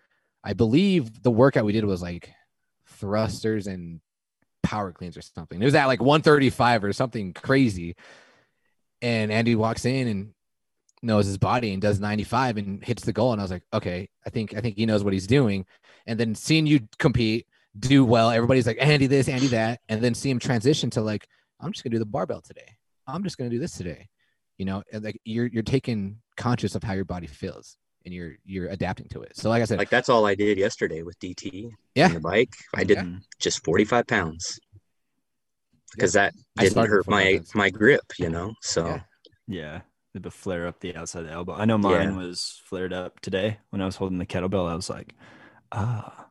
I 0.44 0.54
believe 0.54 1.22
the 1.22 1.30
workout 1.30 1.64
we 1.64 1.72
did 1.72 1.84
was 1.84 2.02
like 2.02 2.32
thrusters 2.86 3.66
and 3.66 4.00
power 4.62 4.92
cleans 4.92 5.16
or 5.16 5.22
something. 5.22 5.60
It 5.60 5.64
was 5.64 5.74
at 5.74 5.86
like 5.86 6.00
135 6.00 6.84
or 6.84 6.92
something 6.92 7.32
crazy. 7.32 7.96
And 9.00 9.32
Andy 9.32 9.54
walks 9.54 9.84
in 9.84 10.06
and 10.06 10.34
knows 11.02 11.26
his 11.26 11.38
body 11.38 11.72
and 11.72 11.82
does 11.82 12.00
95 12.00 12.56
and 12.56 12.84
hits 12.84 13.04
the 13.04 13.12
goal. 13.12 13.32
And 13.32 13.40
I 13.40 13.44
was 13.44 13.50
like, 13.50 13.64
okay, 13.72 14.08
I 14.24 14.30
think 14.30 14.54
I 14.56 14.60
think 14.60 14.76
he 14.76 14.86
knows 14.86 15.04
what 15.04 15.12
he's 15.12 15.26
doing. 15.26 15.66
And 16.06 16.18
then 16.18 16.34
seeing 16.34 16.66
you 16.66 16.80
compete, 16.98 17.46
do 17.78 18.04
well, 18.04 18.30
everybody's 18.30 18.66
like 18.66 18.78
Andy 18.80 19.06
this, 19.06 19.28
Andy 19.28 19.48
that, 19.48 19.80
and 19.88 20.02
then 20.02 20.14
see 20.14 20.30
him 20.30 20.38
transition 20.38 20.90
to 20.90 21.00
like, 21.00 21.26
I'm 21.60 21.72
just 21.72 21.84
gonna 21.84 21.94
do 21.94 21.98
the 21.98 22.06
barbell 22.06 22.40
today. 22.40 22.76
I'm 23.06 23.24
just 23.24 23.38
gonna 23.38 23.50
do 23.50 23.58
this 23.58 23.76
today. 23.76 24.08
You 24.58 24.66
know, 24.66 24.82
and 24.92 25.02
like 25.02 25.20
you're 25.24 25.46
you're 25.46 25.62
taking 25.62 26.18
conscious 26.36 26.74
of 26.74 26.82
how 26.82 26.92
your 26.92 27.04
body 27.04 27.26
feels 27.26 27.76
and 28.04 28.12
you're 28.14 28.32
you're 28.44 28.68
adapting 28.68 29.08
to 29.10 29.22
it. 29.22 29.36
So 29.36 29.48
like 29.50 29.62
I 29.62 29.64
said, 29.64 29.78
like 29.78 29.90
that's 29.90 30.08
all 30.08 30.26
I 30.26 30.34
did 30.34 30.58
yesterday 30.58 31.02
with 31.02 31.18
DT 31.18 31.70
Yeah. 31.94 32.06
on 32.08 32.14
the 32.14 32.20
bike. 32.20 32.54
I 32.74 32.84
did 32.84 32.98
Yeah. 32.98 33.18
Just 33.38 33.64
45 33.64 34.06
pounds 34.06 34.58
because 35.92 36.12
that 36.14 36.34
I 36.56 36.64
didn't 36.64 36.86
hurt 36.86 37.08
my 37.08 37.34
pounds. 37.36 37.54
my 37.54 37.70
grip, 37.70 38.02
you 38.18 38.28
know. 38.28 38.54
So 38.62 38.86
Yeah. 38.86 39.00
Yeah, 39.48 39.80
the 40.14 40.30
flare 40.30 40.66
up 40.66 40.80
the 40.80 40.94
outside 40.96 41.20
of 41.20 41.26
the 41.26 41.32
elbow. 41.32 41.54
I 41.54 41.64
know 41.64 41.76
mine 41.78 42.10
Yeah. 42.10 42.16
was 42.16 42.62
flared 42.64 42.92
up 42.92 43.20
today 43.20 43.58
when 43.70 43.82
I 43.82 43.86
was 43.86 43.96
holding 43.96 44.18
the 44.18 44.26
kettlebell. 44.26 44.70
I 44.70 44.76
was 44.76 44.88
like, 44.88 45.14
ah, 45.72 46.28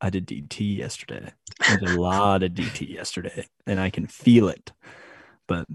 I 0.00 0.10
did 0.10 0.26
DT 0.26 0.76
yesterday. 0.78 1.32
I 1.60 1.76
did 1.76 1.88
a 1.88 2.00
lot 2.00 2.42
of 2.42 2.52
DT 2.52 2.88
yesterday, 2.88 3.46
and 3.66 3.78
I 3.78 3.90
can 3.90 4.06
feel 4.06 4.48
it. 4.48 4.72
But 5.46 5.66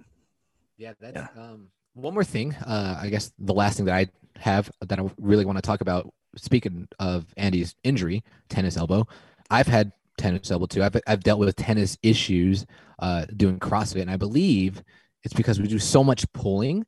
Yeah, 0.78 0.94
that's 1.00 1.16
Yeah. 1.16 1.28
um 1.42 1.70
one 1.94 2.14
more 2.14 2.24
thing. 2.24 2.56
Uh 2.56 2.98
I 3.00 3.10
guess 3.10 3.32
the 3.38 3.54
last 3.54 3.78
thing 3.78 3.86
that 3.86 3.96
I 3.96 4.08
have 4.40 4.72
that 4.82 5.00
I 5.00 5.10
really 5.18 5.46
want 5.46 5.58
to 5.58 5.62
talk 5.62 5.82
about 5.82 6.12
speaking 6.36 6.88
of 7.00 7.26
Andy's 7.38 7.76
injury, 7.84 8.24
tennis 8.50 8.78
elbow. 8.78 9.08
I've 9.50 9.68
had 9.68 9.92
tennis 10.18 10.52
elbow 10.52 10.66
too. 10.66 10.84
I've 10.84 10.96
I've 11.08 11.24
dealt 11.24 11.40
with 11.40 11.56
tennis 11.56 11.98
issues 12.04 12.66
uh 13.00 13.26
doing 13.36 13.60
CrossFit 13.60 14.02
and 14.02 14.12
I 14.12 14.18
believe 14.18 14.84
it's 15.24 15.34
because 15.34 15.60
we 15.60 15.68
do 15.68 15.80
so 15.80 16.04
much 16.04 16.32
pulling 16.34 16.86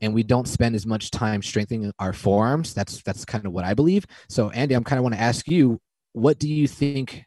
and 0.00 0.12
we 0.12 0.22
don't 0.22 0.48
spend 0.48 0.74
as 0.74 0.84
much 0.84 1.10
time 1.10 1.42
strengthening 1.42 1.92
our 1.98 2.12
forearms. 2.12 2.74
That's 2.74 3.02
that's 3.02 3.24
kind 3.24 3.46
of 3.46 3.52
what 3.52 3.64
I 3.64 3.74
believe. 3.74 4.04
So 4.28 4.50
Andy, 4.50 4.74
I'm 4.74 4.84
kind 4.84 4.98
of 4.98 5.04
want 5.04 5.14
to 5.14 5.20
ask 5.20 5.48
you, 5.48 5.80
what 6.12 6.38
do 6.38 6.48
you 6.48 6.66
think 6.66 7.24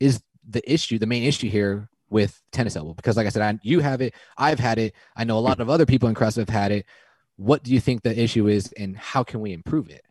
is 0.00 0.20
the 0.48 0.62
issue, 0.70 0.98
the 0.98 1.06
main 1.06 1.22
issue 1.22 1.48
here 1.48 1.88
with 2.10 2.42
tennis 2.50 2.76
elbow? 2.76 2.94
Because 2.94 3.16
like 3.16 3.26
I 3.26 3.30
said, 3.30 3.42
I, 3.42 3.58
you 3.62 3.80
have 3.80 4.00
it, 4.00 4.14
I've 4.36 4.58
had 4.58 4.78
it. 4.78 4.94
I 5.16 5.24
know 5.24 5.38
a 5.38 5.40
lot 5.40 5.60
of 5.60 5.70
other 5.70 5.86
people 5.86 6.08
in 6.08 6.14
CrossFit 6.14 6.38
have 6.38 6.48
had 6.48 6.72
it. 6.72 6.86
What 7.40 7.62
do 7.62 7.72
you 7.72 7.80
think 7.80 8.02
the 8.02 8.18
issue 8.18 8.48
is, 8.48 8.70
and 8.76 8.94
how 8.96 9.22
can 9.24 9.40
we 9.40 9.52
improve 9.52 9.88
it? 9.88 10.02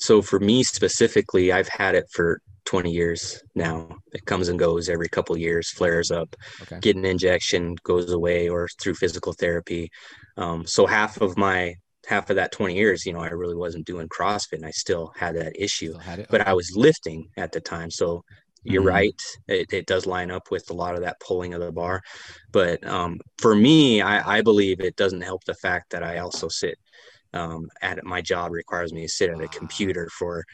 so 0.00 0.22
for 0.22 0.38
me 0.38 0.62
specifically, 0.62 1.50
I've 1.50 1.66
had 1.66 1.96
it 1.96 2.04
for 2.12 2.40
20 2.66 2.88
years 2.92 3.42
now. 3.56 3.96
It 4.12 4.24
comes 4.26 4.48
and 4.48 4.56
goes 4.56 4.88
every 4.88 5.08
couple 5.08 5.36
years, 5.36 5.70
flares 5.72 6.12
up, 6.12 6.36
Okay. 6.62 6.78
get 6.80 6.94
an 6.96 7.04
injection, 7.04 7.74
goes 7.82 8.12
away, 8.12 8.48
or 8.48 8.68
through 8.80 8.94
physical 8.94 9.32
therapy. 9.32 9.90
Um, 10.36 10.64
so 10.66 10.86
half 10.86 11.20
of 11.20 11.36
my 11.36 11.74
half 12.06 12.30
of 12.30 12.36
that 12.36 12.52
20 12.52 12.76
years, 12.76 13.04
you 13.04 13.12
know, 13.12 13.20
I 13.20 13.30
really 13.30 13.56
wasn't 13.56 13.86
doing 13.86 14.08
CrossFit, 14.08 14.58
and 14.60 14.66
I 14.66 14.70
still 14.70 15.12
had 15.16 15.34
that 15.36 15.60
issue. 15.60 15.94
Had. 15.94 16.26
But 16.30 16.46
I 16.46 16.52
was 16.54 16.76
lifting 16.76 17.28
at 17.36 17.50
the 17.52 17.60
time, 17.60 17.90
so 17.90 18.22
you're 18.64 18.82
Mhm. 18.82 18.86
right. 18.86 19.22
It, 19.48 19.72
it 19.72 19.86
does 19.86 20.06
line 20.06 20.30
up 20.30 20.50
with 20.50 20.70
a 20.70 20.74
lot 20.74 20.94
of 20.94 21.02
that 21.02 21.20
pulling 21.20 21.54
of 21.54 21.60
the 21.60 21.72
bar. 21.72 22.02
But 22.52 22.84
um, 22.86 23.20
for 23.38 23.54
me, 23.54 24.00
I, 24.02 24.38
I 24.38 24.42
believe 24.42 24.80
it 24.80 24.96
doesn't 24.96 25.22
help 25.22 25.44
the 25.44 25.54
fact 25.54 25.90
that 25.90 26.02
I 26.02 26.18
also 26.18 26.48
sit 26.48 26.78
um, 27.34 27.68
at 27.82 28.04
my 28.04 28.20
job 28.22 28.52
requires 28.52 28.92
me 28.92 29.02
to 29.02 29.08
sit 29.08 29.30
at 29.30 29.40
a 29.42 29.48
computer 29.48 30.08
for 30.18 30.44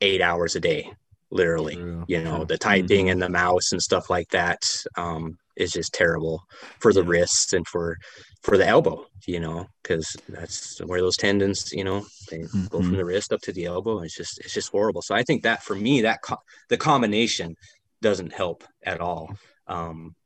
eight 0.00 0.20
hours 0.20 0.56
a 0.56 0.60
day, 0.60 0.92
literally. 1.30 1.76
True, 1.76 2.04
You 2.06 2.22
know, 2.22 2.38
true. 2.38 2.46
the 2.46 2.58
typing 2.58 3.10
and 3.10 3.22
the 3.22 3.28
mouse 3.28 3.72
and 3.72 3.82
stuff 3.82 4.10
like 4.10 4.28
that 4.30 4.60
um, 4.96 5.38
is 5.60 5.72
just 5.72 5.92
terrible 5.92 6.42
for 6.78 6.92
the 6.92 7.04
wrists 7.04 7.52
and 7.52 7.66
for 7.66 7.96
for 8.42 8.56
the 8.56 8.66
elbow. 8.66 9.06
You 9.26 9.40
know, 9.40 9.66
because 9.82 10.16
that's 10.28 10.78
where 10.80 11.00
those 11.00 11.16
tendons, 11.16 11.72
you 11.72 11.84
know, 11.84 12.06
they 12.30 12.38
go 12.70 12.80
from 12.80 12.96
the 12.96 13.04
wrist 13.04 13.32
up 13.32 13.40
to 13.42 13.52
the 13.52 13.66
elbow. 13.66 14.00
It's 14.00 14.16
just 14.16 14.38
it's 14.38 14.54
just 14.54 14.72
horrible. 14.72 15.02
So 15.02 15.14
I 15.14 15.22
think 15.22 15.42
that 15.42 15.62
for 15.62 15.76
me, 15.76 16.02
that 16.02 16.22
co- 16.22 16.42
the 16.68 16.78
combination 16.78 17.56
doesn't 18.00 18.32
help 18.32 18.64
at 18.82 19.00
all. 19.00 19.36
Um, 19.66 20.16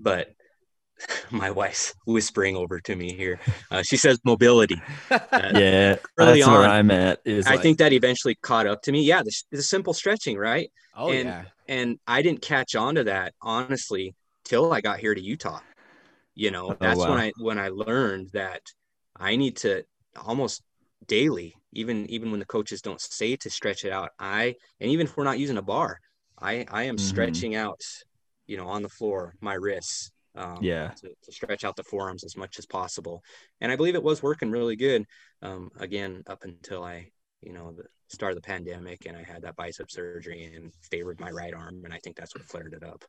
but 0.00 0.32
my 1.30 1.50
wife's 1.50 1.94
whispering 2.06 2.56
over 2.56 2.80
to 2.80 2.96
me 2.96 3.12
here. 3.12 3.38
Uh, 3.70 3.82
she 3.82 3.96
says 3.96 4.18
mobility. 4.24 4.80
Uh, 5.10 5.50
yeah, 5.54 5.96
Early 6.18 6.40
that's 6.40 6.46
where 6.50 6.64
I'm 6.64 6.90
at. 6.90 7.20
Is 7.24 7.46
I 7.46 7.52
like, 7.52 7.60
think 7.62 7.78
that 7.78 7.92
eventually 7.92 8.34
caught 8.36 8.66
up 8.66 8.82
to 8.82 8.92
me. 8.92 9.02
Yeah, 9.02 9.22
the, 9.22 9.32
the 9.50 9.62
simple 9.62 9.92
stretching, 9.92 10.36
right? 10.36 10.70
oh 10.96 11.10
and- 11.10 11.28
yeah. 11.28 11.44
And 11.68 11.98
I 12.06 12.22
didn't 12.22 12.42
catch 12.42 12.74
on 12.76 12.94
to 12.94 13.04
that 13.04 13.34
honestly 13.42 14.14
till 14.46 14.72
I 14.72 14.82
got 14.82 15.00
here 15.00 15.14
to 15.14 15.22
Utah. 15.22 15.60
You 16.34 16.50
know, 16.50 16.76
Oh, 16.80 16.80
that's 16.80 16.96
wow. 16.96 17.06
when 17.06 17.18
I 17.18 17.32
when 17.38 17.58
I 17.58 17.68
learned 17.68 18.30
that 18.32 18.62
I 19.16 19.36
need 19.36 19.56
to 19.58 19.84
almost 20.16 20.62
daily, 21.06 21.54
even 21.72 22.06
even 22.10 22.30
when 22.30 22.40
the 22.40 22.46
coaches 22.46 22.82
don't 22.82 23.00
say 23.00 23.36
to 23.36 23.50
stretch 23.50 23.84
it 23.84 23.92
out. 23.92 24.10
I 24.18 24.56
and 24.80 24.90
even 24.90 25.06
if 25.06 25.16
we're 25.16 25.24
not 25.24 25.38
using 25.38 25.58
a 25.58 25.62
bar, 25.62 25.98
I 26.40 26.66
I 26.70 26.84
am 26.84 26.98
Mhm. 26.98 26.98
stretching 26.98 27.54
out, 27.56 27.80
you 28.46 28.56
know, 28.56 28.68
on 28.68 28.82
the 28.82 28.88
floor 28.88 29.34
my 29.40 29.54
wrists. 29.54 30.10
Um, 30.34 30.74
Yeah. 30.74 30.94
to, 30.96 31.08
to 31.24 31.32
stretch 31.32 31.64
out 31.64 31.76
the 31.76 31.82
forearms 31.84 32.22
as 32.22 32.36
much 32.36 32.58
as 32.58 32.66
possible, 32.66 33.22
and 33.62 33.72
I 33.72 33.76
believe 33.76 33.94
it 33.94 34.02
was 34.02 34.22
working 34.22 34.50
really 34.50 34.76
good. 34.76 35.06
Um, 35.40 35.70
again, 35.78 36.22
up 36.26 36.44
until 36.44 36.84
I, 36.84 37.10
you 37.40 37.54
know, 37.54 37.72
the 37.72 37.84
start 38.08 38.32
of 38.32 38.36
the 38.36 38.42
pandemic, 38.46 39.06
and 39.06 39.16
I 39.16 39.22
had 39.22 39.42
that 39.42 39.56
bicep 39.56 39.90
surgery 39.90 40.44
and 40.54 40.72
favored 40.90 41.20
my 41.20 41.30
right 41.30 41.54
arm, 41.54 41.82
and 41.86 41.94
I 41.94 41.98
think 42.04 42.16
that's 42.16 42.34
what 42.34 42.44
flared 42.44 42.74
it 42.74 42.82
up, 42.84 43.02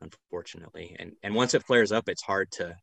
unfortunately. 0.00 0.96
And 0.98 1.12
and 1.22 1.34
once 1.34 1.54
it 1.54 1.62
flares 1.64 1.92
up, 1.92 2.08
it's 2.08 2.22
hard 2.22 2.50
to, 2.52 2.76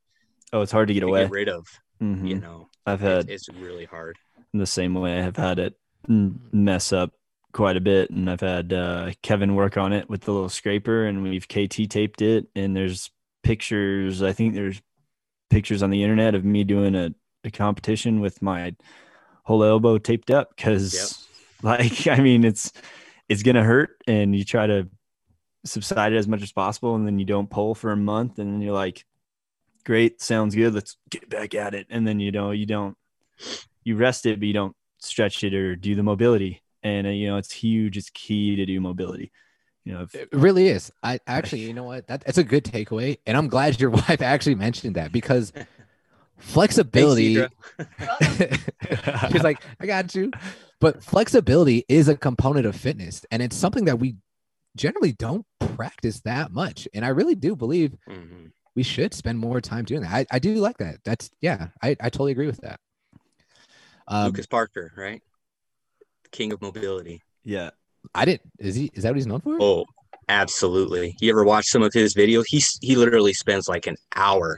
Oh, 0.54 0.62
it's 0.62 0.72
hard 0.72 0.88
to 0.90 0.94
get 0.94 1.02
to 1.02 1.08
away. 1.08 1.22
get 1.24 1.32
rid 1.32 1.50
of. 1.50 1.66
Mhm. 2.02 2.28
You 2.28 2.36
know, 2.40 2.68
I've 2.86 3.00
had 3.02 3.30
it's 3.30 3.48
really 3.50 3.86
hard. 3.86 4.18
in 4.54 4.60
the 4.60 4.66
same 4.66 4.94
way 4.94 5.20
I 5.20 5.22
have 5.22 5.38
had 5.38 5.60
it 5.60 5.76
mess 6.08 6.92
up 6.92 7.12
quite 7.54 7.78
a 7.78 7.82
bit, 7.82 8.10
and 8.10 8.30
I've 8.30 8.40
had 8.42 8.74
uh, 8.74 9.12
Kevin 9.22 9.56
work 9.56 9.78
on 9.78 9.94
it 9.94 10.10
with 10.10 10.22
the 10.22 10.32
little 10.34 10.50
scraper, 10.50 11.06
and 11.06 11.22
we've 11.24 11.48
KT 11.48 11.90
taped 11.90 12.22
it, 12.22 12.48
and 12.56 12.76
there's 12.76 13.12
pictures. 13.44 14.24
I 14.24 14.34
think 14.34 14.54
there's 14.56 14.82
pictures 15.50 15.84
on 15.84 15.90
the 15.90 16.02
internet 16.04 16.34
of 16.34 16.44
me 16.46 16.64
doing 16.64 16.96
a, 16.96 17.14
a 17.44 17.52
competition 17.52 18.20
with 18.20 18.42
my 18.42 18.76
whole 19.44 19.64
elbow 19.64 19.98
taped 19.98 20.32
up 20.32 20.56
because, 20.56 21.28
like, 21.62 22.08
I 22.08 22.18
mean, 22.20 22.44
it's 22.46 22.72
it's 23.30 23.44
gonna 23.44 23.64
hurt, 23.64 24.02
and 24.08 24.36
you 24.36 24.44
try 24.44 24.66
to 24.68 24.90
subside 25.66 26.14
it 26.14 26.18
as 26.18 26.28
much 26.28 26.42
as 26.42 26.52
possible, 26.52 26.96
and 26.96 27.06
then 27.06 27.20
you 27.20 27.26
don't 27.26 27.50
pull 27.50 27.76
for 27.76 27.92
a 27.92 27.98
month, 27.98 28.40
and 28.40 28.54
then 28.54 28.62
you're 28.62 28.74
like, 28.74 29.06
great, 29.84 30.22
sounds 30.22 30.56
good, 30.56 30.74
let's 30.74 30.98
get 31.10 31.30
back 31.30 31.56
at 31.56 31.74
it, 31.74 31.88
and 31.90 32.08
then 32.08 32.20
you 32.20 32.32
know 32.32 32.52
you 32.52 32.66
don't 32.66 32.98
you 33.84 33.96
rest 33.96 34.26
it, 34.26 34.40
but 34.40 34.48
you 34.48 34.54
don't 34.54 34.76
stretch 35.00 35.44
it 35.44 35.54
or 35.54 35.76
do 35.76 35.96
the 35.96 36.04
mobility. 36.04 36.62
And 36.84 37.08
uh, 37.08 37.12
you 37.12 37.28
know, 37.28 37.38
it's 37.38 37.52
huge. 37.52 37.98
It's 37.98 38.10
key 38.10 38.56
to 38.56 38.66
do 38.66 38.80
mobility. 38.80 39.32
You 39.84 39.94
know, 39.94 40.02
if, 40.02 40.16
It 40.16 40.30
really 40.32 40.68
is. 40.68 40.92
I 41.04 41.20
actually, 41.28 41.62
you 41.62 41.74
know 41.74 41.84
what? 41.84 42.08
That, 42.08 42.24
that's 42.26 42.38
a 42.38 42.44
good 42.44 42.64
takeaway, 42.64 43.18
and 43.26 43.38
I'm 43.38 43.48
glad 43.48 43.80
your 43.80 43.90
wife 43.90 44.22
actually 44.22 44.56
mentioned 44.56 44.96
that 44.96 45.12
because 45.12 45.54
flexibility. 46.38 47.36
She's 47.36 49.44
like, 49.44 49.62
I 49.80 49.86
got 49.86 50.14
you. 50.16 50.32
But 50.80 51.04
flexibility 51.04 51.86
is 51.88 52.08
a 52.08 52.16
component 52.16 52.66
of 52.66 52.76
fitness, 52.76 53.26
and 53.32 53.44
it's 53.44 53.56
something 53.56 53.86
that 53.86 54.00
we 54.00 54.16
generally 54.76 55.12
don't 55.12 55.46
practice 55.76 56.22
that 56.22 56.52
much. 56.52 56.88
And 56.94 57.04
I 57.06 57.10
really 57.10 57.36
do 57.36 57.56
believe 57.56 57.96
Mhm. 58.10 58.52
we 58.76 58.84
should 58.84 59.14
spend 59.14 59.40
more 59.40 59.60
time 59.62 59.86
doing 59.86 60.02
that. 60.02 60.12
I, 60.12 60.26
I 60.32 60.40
do 60.40 60.56
like 60.56 60.78
that. 60.78 60.98
That's 61.04 61.30
yeah, 61.42 61.68
I, 61.82 61.90
I 62.00 62.10
totally 62.10 62.32
agree 62.32 62.48
with 62.48 62.62
that. 62.62 62.80
Um, 64.08 64.26
Lucas 64.28 64.48
Parker, 64.48 64.92
right? 64.98 65.22
King 66.32 66.54
of 66.54 66.62
mobility. 66.62 67.22
yeah, 67.44 67.72
I 68.16 68.26
didn't. 68.26 68.42
Is 68.60 68.76
he? 68.76 68.90
Is 68.94 69.04
that 69.04 69.10
what 69.10 69.18
he's 69.18 69.28
known 69.28 69.42
for? 69.42 69.58
Oh, 69.60 69.86
absolutely. 70.30 71.16
You 71.20 71.30
ever 71.32 71.44
watch 71.44 71.66
some 71.68 71.84
of 71.84 71.94
his 71.94 72.14
videos? 72.16 72.46
He's 72.48 72.78
he 72.82 72.96
literally 72.96 73.34
spends 73.34 73.68
like 73.68 73.86
an 73.88 73.98
hour, 74.16 74.58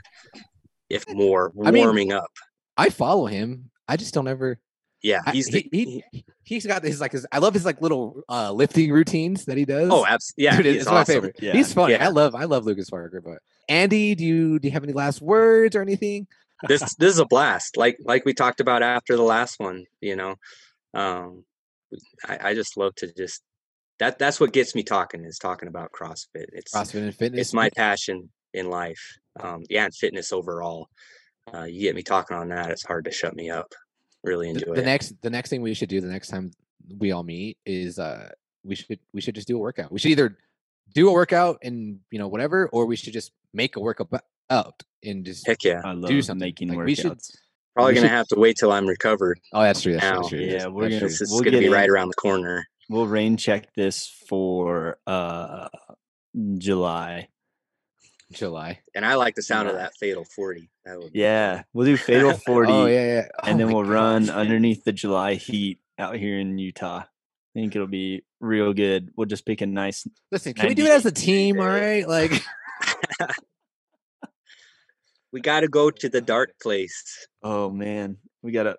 if 0.88 1.04
more, 1.12 1.52
I 1.64 1.70
mean, 1.72 1.84
warming 1.84 2.12
up. 2.12 2.30
I 2.76 2.90
follow 2.90 3.26
him. 3.26 3.70
I 3.88 3.96
just 3.96 4.14
don't 4.14 4.28
ever. 4.28 4.58
Yeah, 5.04 5.20
he's 5.32 5.48
the, 5.48 5.68
he, 5.70 6.02
he, 6.10 6.24
he's 6.44 6.64
got 6.64 6.82
his 6.82 6.98
like 6.98 7.12
his. 7.12 7.26
I 7.30 7.36
love 7.38 7.52
his 7.52 7.66
like 7.66 7.82
little 7.82 8.22
uh 8.26 8.52
lifting 8.52 8.90
routines 8.90 9.44
that 9.44 9.58
he 9.58 9.66
does. 9.66 9.90
oh, 9.92 10.06
abs- 10.06 10.32
yeah, 10.38 10.56
Dude, 10.56 10.64
he's 10.64 10.76
it's 10.76 10.90
my 10.90 11.04
favorite. 11.04 11.36
Yeah. 11.42 11.52
He's 11.52 11.74
funny. 11.74 11.92
Yeah. 11.92 12.06
I 12.06 12.08
love 12.08 12.34
I 12.34 12.44
love 12.44 12.64
Lucas 12.64 12.88
Parker. 12.88 13.20
But 13.20 13.40
Andy, 13.68 14.14
do 14.14 14.24
you 14.24 14.58
do 14.58 14.68
you 14.68 14.72
have 14.72 14.82
any 14.82 14.94
last 14.94 15.20
words 15.20 15.76
or 15.76 15.82
anything? 15.82 16.26
This 16.66 16.94
this 16.94 17.12
is 17.12 17.18
a 17.18 17.26
blast. 17.26 17.76
Like 17.76 17.98
like 18.00 18.24
we 18.24 18.32
talked 18.32 18.60
about 18.60 18.82
after 18.82 19.14
the 19.14 19.22
last 19.22 19.60
one. 19.60 19.84
You 20.00 20.16
know, 20.16 20.36
um, 20.94 21.44
I, 22.26 22.38
I 22.42 22.54
just 22.54 22.78
love 22.78 22.94
to 22.96 23.12
just 23.12 23.42
that. 23.98 24.18
That's 24.18 24.40
what 24.40 24.54
gets 24.54 24.74
me 24.74 24.84
talking 24.84 25.26
is 25.26 25.36
talking 25.36 25.68
about 25.68 25.92
CrossFit. 25.92 26.46
It's 26.54 26.72
CrossFit 26.72 27.02
and 27.02 27.14
fitness. 27.14 27.40
it's 27.42 27.52
my 27.52 27.68
passion 27.68 28.30
in 28.54 28.70
life. 28.70 29.18
Um, 29.38 29.64
yeah, 29.68 29.84
and 29.84 29.94
fitness 29.94 30.32
overall. 30.32 30.88
Uh, 31.52 31.64
you 31.64 31.82
get 31.82 31.94
me 31.94 32.02
talking 32.02 32.38
on 32.38 32.48
that, 32.48 32.70
it's 32.70 32.86
hard 32.86 33.04
to 33.04 33.12
shut 33.12 33.36
me 33.36 33.50
up. 33.50 33.74
Really 34.24 34.46
the, 34.52 34.58
enjoy 34.60 34.74
the 34.74 34.82
it. 34.82 34.84
next 34.86 35.14
the 35.22 35.30
next 35.30 35.50
thing 35.50 35.62
we 35.62 35.74
should 35.74 35.88
do 35.88 36.00
the 36.00 36.08
next 36.08 36.28
time 36.28 36.50
we 36.98 37.12
all 37.12 37.22
meet 37.22 37.58
is 37.66 37.98
uh 37.98 38.30
we 38.64 38.74
should 38.74 38.98
we 39.12 39.20
should 39.20 39.34
just 39.34 39.46
do 39.48 39.56
a 39.56 39.60
workout. 39.60 39.92
We 39.92 39.98
should 39.98 40.10
either 40.10 40.36
do 40.94 41.08
a 41.08 41.12
workout 41.12 41.58
and 41.62 42.00
you 42.10 42.18
know 42.18 42.28
whatever, 42.28 42.68
or 42.72 42.86
we 42.86 42.96
should 42.96 43.12
just 43.12 43.32
make 43.52 43.76
a 43.76 43.80
workout 43.80 44.08
out 44.50 44.82
and 45.02 45.24
just. 45.24 45.46
Heck 45.46 45.62
yeah. 45.64 45.80
I 45.84 45.92
love 45.92 46.08
Do 46.10 46.20
something. 46.22 46.44
making 46.46 46.68
Like, 46.68 46.78
workouts. 46.78 46.86
we 46.86 46.94
should- 46.94 47.18
Probably 47.74 47.90
we 47.92 47.94
gonna 47.96 48.06
should- 48.08 48.12
have 48.16 48.28
to 48.28 48.38
wait 48.38 48.56
till 48.56 48.70
I'm 48.70 48.86
recovered. 48.86 49.40
Oh, 49.52 49.60
that's 49.62 49.82
true. 49.82 49.94
That's 49.94 50.04
true. 50.04 50.10
Now, 50.12 50.16
That's 50.20 50.28
true. 50.28 50.38
yeah, 50.40 50.52
that's- 50.52 50.68
we're 50.72 50.82
that's 50.82 50.92
gonna- 50.92 51.00
true. 51.00 51.08
This 51.08 51.20
is 51.22 51.30
We'll 51.30 51.40
gonna 51.40 51.58
be 51.58 51.64
get 51.64 51.72
right 51.72 51.84
in. 51.84 51.90
around 51.90 52.08
the 52.08 52.14
corner. 52.14 52.66
We'll 52.88 53.06
rain 53.08 53.36
check 53.36 53.74
this 53.74 54.06
for 54.28 54.98
uh 55.06 55.68
July. 56.58 57.28
July. 58.32 58.80
And 58.94 59.04
I 59.06 59.14
like 59.16 59.34
the 59.34 59.42
sound 59.42 59.68
of 59.68 59.74
that 59.74 59.92
fatal 60.00 60.24
40. 60.24 60.70
That 60.84 60.98
would 60.98 61.12
be 61.12 61.20
Yeah, 61.20 61.62
we'll 61.72 61.86
do 61.86 61.96
Fatal 61.96 62.32
40, 62.46 62.72
Oh 62.72 62.86
yeah, 62.86 63.04
yeah. 63.06 63.28
and 63.44 63.54
Oh, 63.54 63.58
then 63.66 63.72
we'll 63.74 63.84
run 63.84 64.26
gosh. 64.26 64.34
underneath 64.34 64.84
the 64.84 64.92
July 64.92 65.34
heat 65.34 65.80
out 65.98 66.16
here 66.16 66.38
in 66.38 66.58
Utah. 66.58 67.02
I 67.04 67.60
think 67.60 67.76
it'll 67.76 67.86
be 67.86 68.24
real 68.40 68.72
good. 68.72 69.10
We'll 69.16 69.26
just 69.28 69.46
pick 69.46 69.60
a 69.60 69.66
nice. 69.66 70.06
Listen, 70.32 70.54
can 70.54 70.68
we 70.68 70.74
do 70.74 70.84
it 70.84 70.90
as 70.90 71.06
a 71.06 71.12
team? 71.12 71.60
All 71.60 71.66
right, 71.68 72.06
like 72.08 72.32
we 75.32 75.40
got 75.40 75.60
to 75.60 75.68
go 75.68 75.90
to 75.90 76.08
the 76.08 76.20
dark 76.20 76.54
place. 76.60 77.26
Oh 77.42 77.70
man, 77.70 78.18
we 78.42 78.52
gotta 78.52 78.76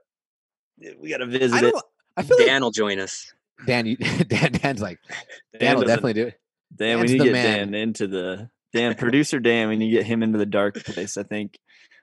we 1.00 1.10
gotta 1.10 1.26
visit 1.26 1.56
I 1.56 1.60
it. 1.68 1.72
don't. 1.72 1.86
I 2.18 2.24
feel 2.24 2.38
like 2.38 2.48
Dan 2.48 2.62
will 2.64 2.72
join 2.72 3.00
us. 3.00 3.32
Dan. 3.66 3.86
You, 3.86 3.98
Dan. 3.98 4.52
Dan's 4.54 4.82
like 4.82 5.00
Dan, 5.54 5.62
Dan 5.62 5.76
will 5.78 5.84
definitely 5.86 6.14
do 6.14 6.28
it. 6.28 6.39
Dan, 6.76 7.00
we 7.00 7.08
Dan's 7.08 7.12
need 7.12 7.18
to 7.20 7.24
the 7.24 7.30
get 7.30 7.34
man. 7.34 7.72
Dan 7.72 7.82
into 7.82 8.08
the 8.08 8.50
Dan 8.76 8.93
producer 8.95 9.39
Dan. 9.39 9.69
Need 9.69 9.86
to 9.86 9.91
get 9.91 10.05
him 10.05 10.21
into 10.21 10.38
the 10.38 10.45
dark 10.45 10.76
place. 10.84 11.15
I 11.15 11.23
think 11.23 11.57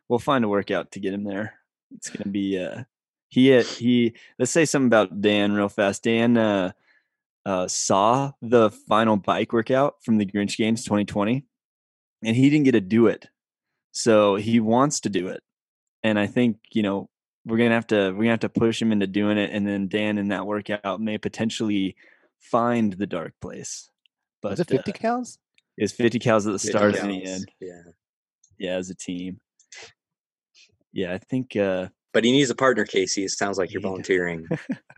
we'll 0.09 0.19
find 0.19 0.43
a 0.45 0.49
workout 0.49 0.93
to 0.93 1.01
get 1.01 1.13
him 1.13 1.25
there. 1.25 1.55
It's 1.95 2.09
gonna 2.09 2.31
be 2.31 2.59
uh 2.59 2.85
he 3.29 3.61
he. 3.63 4.15
Let's 4.39 4.51
say 4.51 4.65
something 4.65 4.87
about 4.87 5.21
Dan 5.21 5.53
real 5.53 5.69
fast. 5.69 6.03
Dan 6.03 6.39
uh, 6.39 6.73
uh 7.45 7.69
saw 7.69 8.33
the 8.41 8.71
final 8.71 9.17
bike 9.17 9.53
workout 9.53 9.97
from 10.03 10.17
the 10.17 10.25
Grinch 10.25 10.57
Games 10.57 10.85
2020, 10.85 11.45
and 12.25 12.37
he 12.37 12.49
didn't 12.49 12.65
get 12.65 12.73
to 12.73 12.81
do 12.81 13.07
it, 13.07 13.29
so 13.91 14.37
he 14.37 14.59
wants 14.59 15.01
to 15.01 15.11
do 15.11 15.29
it. 15.29 15.43
And 16.03 16.19
I 16.19 16.27
think 16.27 16.57
you 16.73 16.83
know 16.83 17.11
we're 17.45 17.59
gonna 17.59 17.75
have 17.75 17.87
to 17.89 18.13
we're 18.13 18.25
gonna 18.25 18.31
have 18.31 18.41
to 18.41 18.49
push 18.49 18.81
him 18.81 18.93
into 18.93 19.07
doing 19.07 19.37
it, 19.37 19.51
and 19.53 19.67
then 19.67 19.89
Dan 19.89 20.17
in 20.17 20.29
that 20.29 20.47
workout 20.47 21.03
may 21.03 21.19
potentially 21.19 21.97
find 22.39 22.95
the 22.95 23.07
dark 23.07 23.35
place. 23.43 23.91
But 24.41 24.53
Was 24.53 24.61
it 24.61 24.69
50 24.69 24.91
uh, 24.91 24.95
cows? 24.95 25.39
It's 25.83 25.93
50 25.93 26.19
cows 26.19 26.47
at 26.47 26.53
the 26.53 26.59
50 26.59 26.69
start 26.69 26.97
and 26.97 27.11
the 27.11 27.25
end. 27.25 27.51
Yeah. 27.61 27.83
Yeah, 28.59 28.75
as 28.77 28.91
a 28.91 28.95
team. 28.95 29.41
Yeah, 30.93 31.13
I 31.15 31.19
think 31.19 31.57
uh 31.57 31.89
But 32.13 32.25
he 32.25 32.33
needs 32.33 32.51
a 32.51 32.55
partner, 32.55 32.85
Casey. 32.85 33.25
It 33.25 33.31
sounds 33.31 33.59
like 33.59 33.73
you're 33.73 33.83
Yeah. 33.83 33.89
volunteering. 33.89 34.47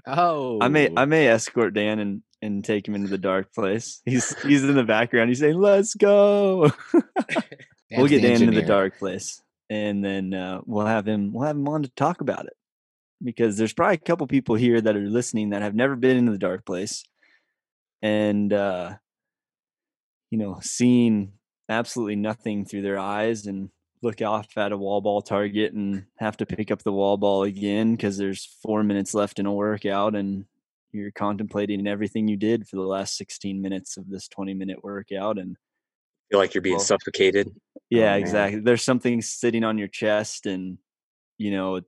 Oh, 0.07 0.59
I 0.63 0.69
may 0.69 0.91
I 0.97 1.05
may 1.05 1.29
escort 1.29 1.75
Dan 1.75 1.99
and 1.99 2.23
and 2.43 2.63
take 2.65 2.87
him 2.87 2.95
into 2.95 3.09
the 3.09 3.19
dark 3.19 3.55
place. 3.55 4.03
He's 4.05 4.37
he's 4.43 4.65
in 4.65 4.75
the 4.75 4.85
background. 4.85 5.31
He's 5.31 5.39
saying, 5.41 5.57
"Let's 5.59 5.95
go." 5.95 6.71
we'll 7.91 8.09
get 8.09 8.21
the 8.21 8.29
Dan 8.29 8.43
into 8.43 8.61
the 8.61 8.67
dark 8.67 8.99
place, 8.99 9.41
and 9.71 10.05
then 10.05 10.35
uh, 10.35 10.61
we'll 10.67 10.87
have 10.87 11.07
him 11.09 11.33
we'll 11.33 11.47
have 11.47 11.57
him 11.57 11.69
on 11.69 11.85
to 11.85 11.89
talk 11.91 12.21
about 12.21 12.45
it 12.47 12.53
because 13.23 13.57
there's 13.57 13.73
probably 13.73 13.95
a 13.95 13.99
couple 13.99 14.27
people 14.27 14.57
here 14.57 14.81
that 14.81 14.97
are 14.97 15.09
listening 15.09 15.51
that 15.51 15.63
have 15.63 15.75
never 15.75 15.97
been 15.97 16.17
into 16.19 16.33
the 16.33 16.39
dark 16.39 16.67
place, 16.67 17.05
and 18.03 18.53
uh, 18.53 18.95
you 20.35 20.41
know, 20.41 20.59
seeing 20.61 21.33
absolutely 21.69 22.17
nothing 22.17 22.65
through 22.65 22.83
their 22.83 22.99
eyes 22.99 23.47
and 23.47 23.71
look 24.03 24.21
off 24.21 24.49
at 24.57 24.73
a 24.73 24.77
wall 24.77 25.01
ball 25.01 25.23
target 25.23 25.75
and 25.75 26.07
have 26.19 26.37
to 26.37 26.45
pick 26.45 26.73
up 26.73 26.83
the 26.83 26.91
wall 26.93 27.17
ball 27.17 27.45
again 27.45 27.95
because 27.95 28.19
there's 28.19 28.45
four 28.61 28.83
minutes 28.83 29.15
left 29.15 29.39
in 29.39 29.47
a 29.47 29.53
workout 29.53 30.17
and 30.17 30.45
you're 30.91 31.13
contemplating 31.13 31.87
everything 31.87 32.27
you 32.27 32.37
did 32.37 32.67
for 32.67 32.75
the 32.75 32.83
last 32.83 33.17
16 33.17 33.63
minutes 33.63 33.97
of 33.97 34.11
this 34.11 34.27
20 34.27 34.55
minute 34.55 34.83
workout 34.83 35.39
and 35.39 35.57
feel 36.33 36.41
like 36.41 36.53
you're 36.53 36.63
being 36.63 36.79
Well, 36.79 36.85
suffocated. 36.85 37.53
Oh, 37.55 37.81
yeah 37.91 38.15
man. 38.15 38.21
exactly 38.21 38.59
there's 38.61 38.83
something 38.83 39.23
sitting 39.23 39.63
on 39.63 39.79
your 39.79 39.87
chest 39.87 40.47
and 40.47 40.79
you 41.39 41.53
know 41.53 41.81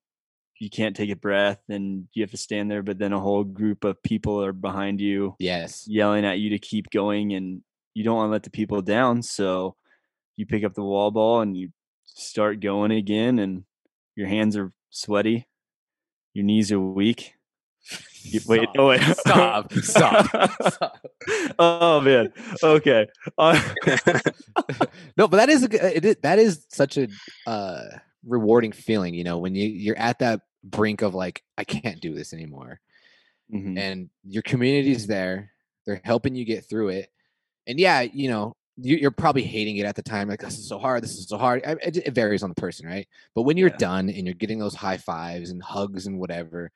you 0.61 0.71
can't 0.71 0.95
take 0.95 1.11
a 1.11 1.17
breath 1.17 1.59
and 1.69 2.07
you 2.15 2.23
have 2.23 2.31
to 2.31 2.37
stand 2.37 2.71
there 2.71 2.85
but 2.85 2.97
then 2.97 3.13
a 3.13 3.19
whole 3.19 3.43
group 3.43 3.83
of 3.83 4.01
people 4.05 4.41
are 4.41 4.53
behind 4.53 5.01
you 5.01 5.35
Yes. 5.41 5.85
yelling 5.89 6.25
at 6.25 6.39
you 6.39 6.51
to 6.51 6.61
keep 6.61 6.91
going 6.91 7.33
and 7.33 7.63
you 7.97 8.05
don't 8.05 8.17
want 8.17 8.29
to 8.29 8.33
let 8.33 8.43
the 8.43 8.51
people 8.51 8.83
down 8.83 9.23
so 9.23 9.75
you 10.37 10.45
pick 10.45 10.63
up 10.65 10.75
the 10.75 10.83
wall 10.85 11.11
ball 11.11 11.41
and 11.41 11.57
you 11.57 11.71
start 12.05 12.61
going 12.61 12.91
again 12.93 13.39
and 13.39 13.65
your 14.15 14.27
hands 14.29 14.57
are 14.57 14.71
sweaty 14.91 15.47
your 16.35 16.45
knees 16.45 16.71
are 16.71 16.81
weak 16.81 17.33
You- 18.23 18.41
wait 18.47 18.63
Stop. 18.63 18.75
oh 18.79 18.89
wait 18.89 19.01
Stop. 19.03 19.73
Stop. 19.83 20.27
Stop. 20.73 21.07
oh 21.59 22.01
man 22.01 22.33
okay 22.63 23.07
uh, 23.39 23.59
no, 25.17 25.29
but 25.29 25.39
that 25.39 25.49
is 25.49 25.63
a, 25.63 25.69
g- 25.69 25.79
it 25.79 26.05
is, 26.05 26.17
that 26.23 26.39
is 26.39 26.67
such 26.69 26.99
a 26.99 27.09
uh, 27.47 27.81
rewarding 28.27 28.73
feeling. 28.73 29.15
You 29.15 29.25
know, 29.25 29.39
when 29.39 29.55
you 29.55 29.67
you're 29.69 29.99
at 29.99 30.19
that 30.21 30.41
brink 30.65 31.03
of 31.03 31.15
like 31.15 31.43
I 31.57 31.65
can't 31.65 32.01
do 32.01 32.15
this 32.15 32.33
anymore. 32.33 32.81
Mhm. 33.55 33.79
And 33.79 34.11
your 34.25 34.43
community's 34.43 35.07
there. 35.07 35.53
They're 35.87 36.01
helping 36.05 36.35
you 36.35 36.45
get 36.45 36.69
through 36.69 36.89
it. 36.89 37.09
And 37.67 37.79
yeah, 37.81 38.03
you 38.03 38.29
know, 38.29 38.55
you, 38.77 38.97
you're 38.97 39.11
probably 39.11 39.43
hating 39.43 39.77
it 39.79 39.87
at 39.87 39.97
the 39.97 40.03
time. 40.03 40.29
Like 40.29 40.41
this 40.41 40.59
is 40.59 40.69
so 40.69 40.79
hard. 40.79 41.03
This 41.03 41.17
is 41.17 41.29
so 41.29 41.39
hard. 41.39 41.63
It, 41.65 41.97
it 41.99 42.15
varies 42.15 42.43
on 42.43 42.51
the 42.51 42.55
person, 42.61 42.87
right? 42.87 43.09
But 43.35 43.43
when 43.43 43.57
you're 43.57 43.71
Yeah. 43.71 43.77
done 43.77 44.11
and 44.11 44.27
you're 44.27 44.35
getting 44.35 44.59
those 44.59 44.75
high 44.75 44.99
fives 44.99 45.51
and 45.51 45.63
hugs 45.63 46.07
and 46.07 46.19
whatever, 46.19 46.71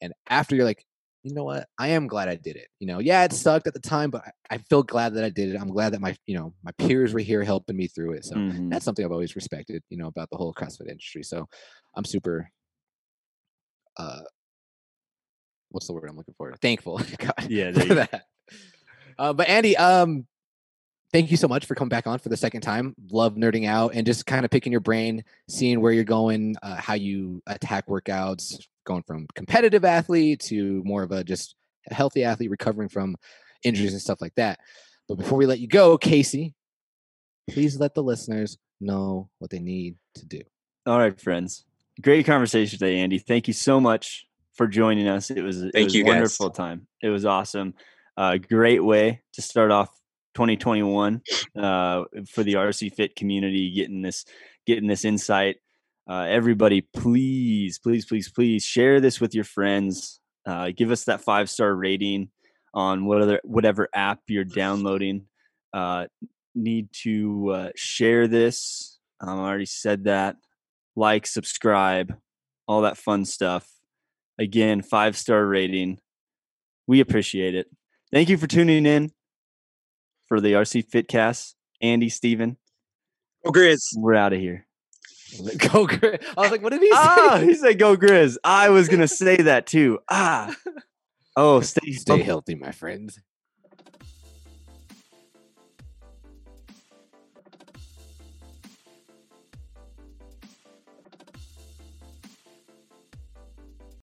and 0.00 0.12
after 0.28 0.56
you're 0.56 0.64
like, 0.64 0.84
you 1.24 1.34
know 1.34 1.44
what? 1.44 1.68
I 1.78 1.88
am 1.88 2.08
glad 2.08 2.28
I 2.28 2.34
did 2.34 2.56
it. 2.56 2.66
You 2.80 2.88
know, 2.88 2.98
yeah, 2.98 3.22
it 3.22 3.32
sucked 3.32 3.68
at 3.68 3.74
the 3.74 3.80
time, 3.80 4.10
but 4.10 4.22
I, 4.50 4.54
I 4.56 4.58
feel 4.58 4.82
glad 4.82 5.14
that 5.14 5.22
I 5.24 5.30
did 5.30 5.50
it. 5.54 5.60
I'm 5.60 5.68
glad 5.70 5.92
that 5.92 6.00
my, 6.00 6.16
you 6.26 6.36
know, 6.36 6.52
my 6.64 6.72
peers 6.78 7.12
were 7.14 7.20
here 7.20 7.44
helping 7.44 7.76
me 7.76 7.86
through 7.86 8.14
it. 8.14 8.24
So 8.24 8.34
Mhm. 8.36 8.70
that's 8.70 8.84
something 8.84 9.04
I've 9.04 9.12
always 9.12 9.36
respected, 9.36 9.84
you 9.88 9.96
know, 9.98 10.08
about 10.08 10.30
the 10.30 10.36
whole 10.36 10.52
CrossFit 10.52 10.88
industry. 10.88 11.22
So 11.22 11.48
I'm 11.94 12.04
super 12.04 12.50
uh 13.98 14.22
what's 15.70 15.86
the 15.86 15.92
word 15.92 16.08
I'm 16.08 16.16
looking 16.16 16.34
for? 16.36 16.54
Thankful. 16.56 16.98
God, 17.18 17.34
Yeah, 17.48 17.70
for 17.72 17.78
there 17.78 17.82
you 17.84 17.88
go. 17.90 17.94
that. 18.10 18.24
Uh, 19.18 19.32
but 19.32 19.46
Andy, 19.48 19.76
um 19.76 20.26
thank 21.12 21.30
you 21.30 21.36
so 21.36 21.48
much 21.48 21.66
for 21.66 21.74
coming 21.74 21.90
back 21.90 22.06
on 22.06 22.18
for 22.18 22.28
the 22.28 22.36
second 22.36 22.62
time. 22.62 22.94
Love 23.10 23.34
nerding 23.34 23.66
out 23.66 23.94
and 23.94 24.06
just 24.06 24.26
kind 24.26 24.44
of 24.44 24.50
picking 24.50 24.72
your 24.72 24.80
brain, 24.80 25.24
seeing 25.48 25.80
where 25.80 25.92
you're 25.92 26.04
going, 26.04 26.56
uh, 26.62 26.76
how 26.76 26.94
you 26.94 27.42
attack 27.46 27.86
workouts, 27.86 28.58
going 28.84 29.02
from 29.02 29.26
competitive 29.34 29.84
athlete 29.84 30.40
to 30.40 30.82
more 30.84 31.02
of 31.02 31.12
a 31.12 31.22
just 31.22 31.54
a 31.90 31.94
healthy 31.94 32.24
athlete 32.24 32.50
recovering 32.50 32.88
from 32.88 33.16
injuries 33.62 33.92
and 33.92 34.00
stuff 34.02 34.20
like 34.20 34.34
that. 34.36 34.58
But 35.08 35.16
before 35.16 35.38
we 35.38 35.46
let 35.46 35.60
you 35.60 35.68
go, 35.68 35.98
Casey, 35.98 36.54
please 37.50 37.78
let 37.78 37.94
the 37.94 38.02
listeners 38.02 38.58
know 38.80 39.28
what 39.38 39.50
they 39.50 39.58
need 39.58 39.96
to 40.14 40.26
do. 40.26 40.40
All 40.86 40.98
right, 40.98 41.18
friends. 41.20 41.64
Great 42.00 42.26
conversation 42.26 42.78
today, 42.78 42.98
Andy. 42.98 43.18
Thank 43.18 43.46
you 43.46 43.54
so 43.54 43.80
much 43.80 44.26
for 44.54 44.66
joining 44.66 45.08
us. 45.08 45.30
It 45.30 45.42
was 45.42 45.62
it 45.62 45.72
Thank 45.72 45.86
was 45.86 45.94
you, 45.94 46.02
a 46.02 46.04
guys. 46.04 46.14
wonderful 46.14 46.50
time. 46.50 46.86
It 47.02 47.08
was 47.08 47.24
awesome. 47.24 47.74
Uh, 48.16 48.36
great 48.36 48.84
way 48.84 49.22
to 49.32 49.42
start 49.42 49.70
off 49.70 49.90
2021 50.34 51.20
uh, 51.56 52.04
for 52.28 52.42
the 52.42 52.54
RC 52.54 52.94
Fit 52.94 53.16
community, 53.16 53.72
getting 53.74 54.02
this 54.02 54.24
getting 54.66 54.88
this 54.88 55.04
insight. 55.04 55.56
Uh, 56.08 56.26
everybody, 56.28 56.80
please, 56.80 57.78
please, 57.78 58.04
please, 58.04 58.30
please 58.30 58.64
share 58.64 59.00
this 59.00 59.20
with 59.20 59.34
your 59.34 59.44
friends. 59.44 60.20
Uh, 60.46 60.70
give 60.76 60.90
us 60.90 61.04
that 61.04 61.20
five 61.20 61.48
star 61.48 61.74
rating 61.74 62.28
on 62.74 63.04
whatever 63.04 63.40
whatever 63.44 63.88
app 63.94 64.20
you're 64.28 64.44
downloading. 64.44 65.26
Uh, 65.72 66.06
need 66.54 66.88
to 66.92 67.50
uh, 67.50 67.70
share 67.76 68.26
this. 68.26 68.98
Um, 69.20 69.38
I 69.38 69.48
already 69.48 69.66
said 69.66 70.04
that. 70.04 70.36
Like, 70.94 71.26
subscribe, 71.26 72.14
all 72.66 72.82
that 72.82 72.98
fun 72.98 73.24
stuff. 73.24 73.68
Again, 74.38 74.82
five 74.82 75.16
star 75.16 75.46
rating. 75.46 75.98
We 76.86 77.00
appreciate 77.00 77.54
it. 77.54 77.68
Thank 78.10 78.28
you 78.28 78.36
for 78.36 78.46
tuning 78.46 78.84
in 78.84 79.12
for 80.32 80.40
the 80.40 80.54
RC 80.54 80.88
Fitcast. 80.88 81.52
Andy, 81.82 82.08
Steven, 82.08 82.56
Oh, 83.44 83.50
Grizz. 83.50 83.88
we're 83.96 84.14
out 84.14 84.32
of 84.32 84.40
here. 84.40 84.66
Go, 85.72 85.86
Gri- 85.86 86.18
I 86.38 86.40
was 86.40 86.50
like, 86.50 86.62
what 86.62 86.70
did 86.72 86.80
he 86.80 86.88
say? 86.88 86.94
ah, 86.96 87.38
he 87.42 87.52
said 87.54 87.78
go 87.78 87.96
Grizz. 87.98 88.36
I 88.44 88.70
was 88.70 88.88
gonna 88.88 89.08
say 89.08 89.36
that 89.36 89.66
too. 89.66 89.98
Ah. 90.10 90.54
Oh, 91.34 91.60
stay 91.62 91.92
Stay 91.92 92.20
healthy, 92.22 92.54
my 92.54 92.72
friends. 92.72 93.18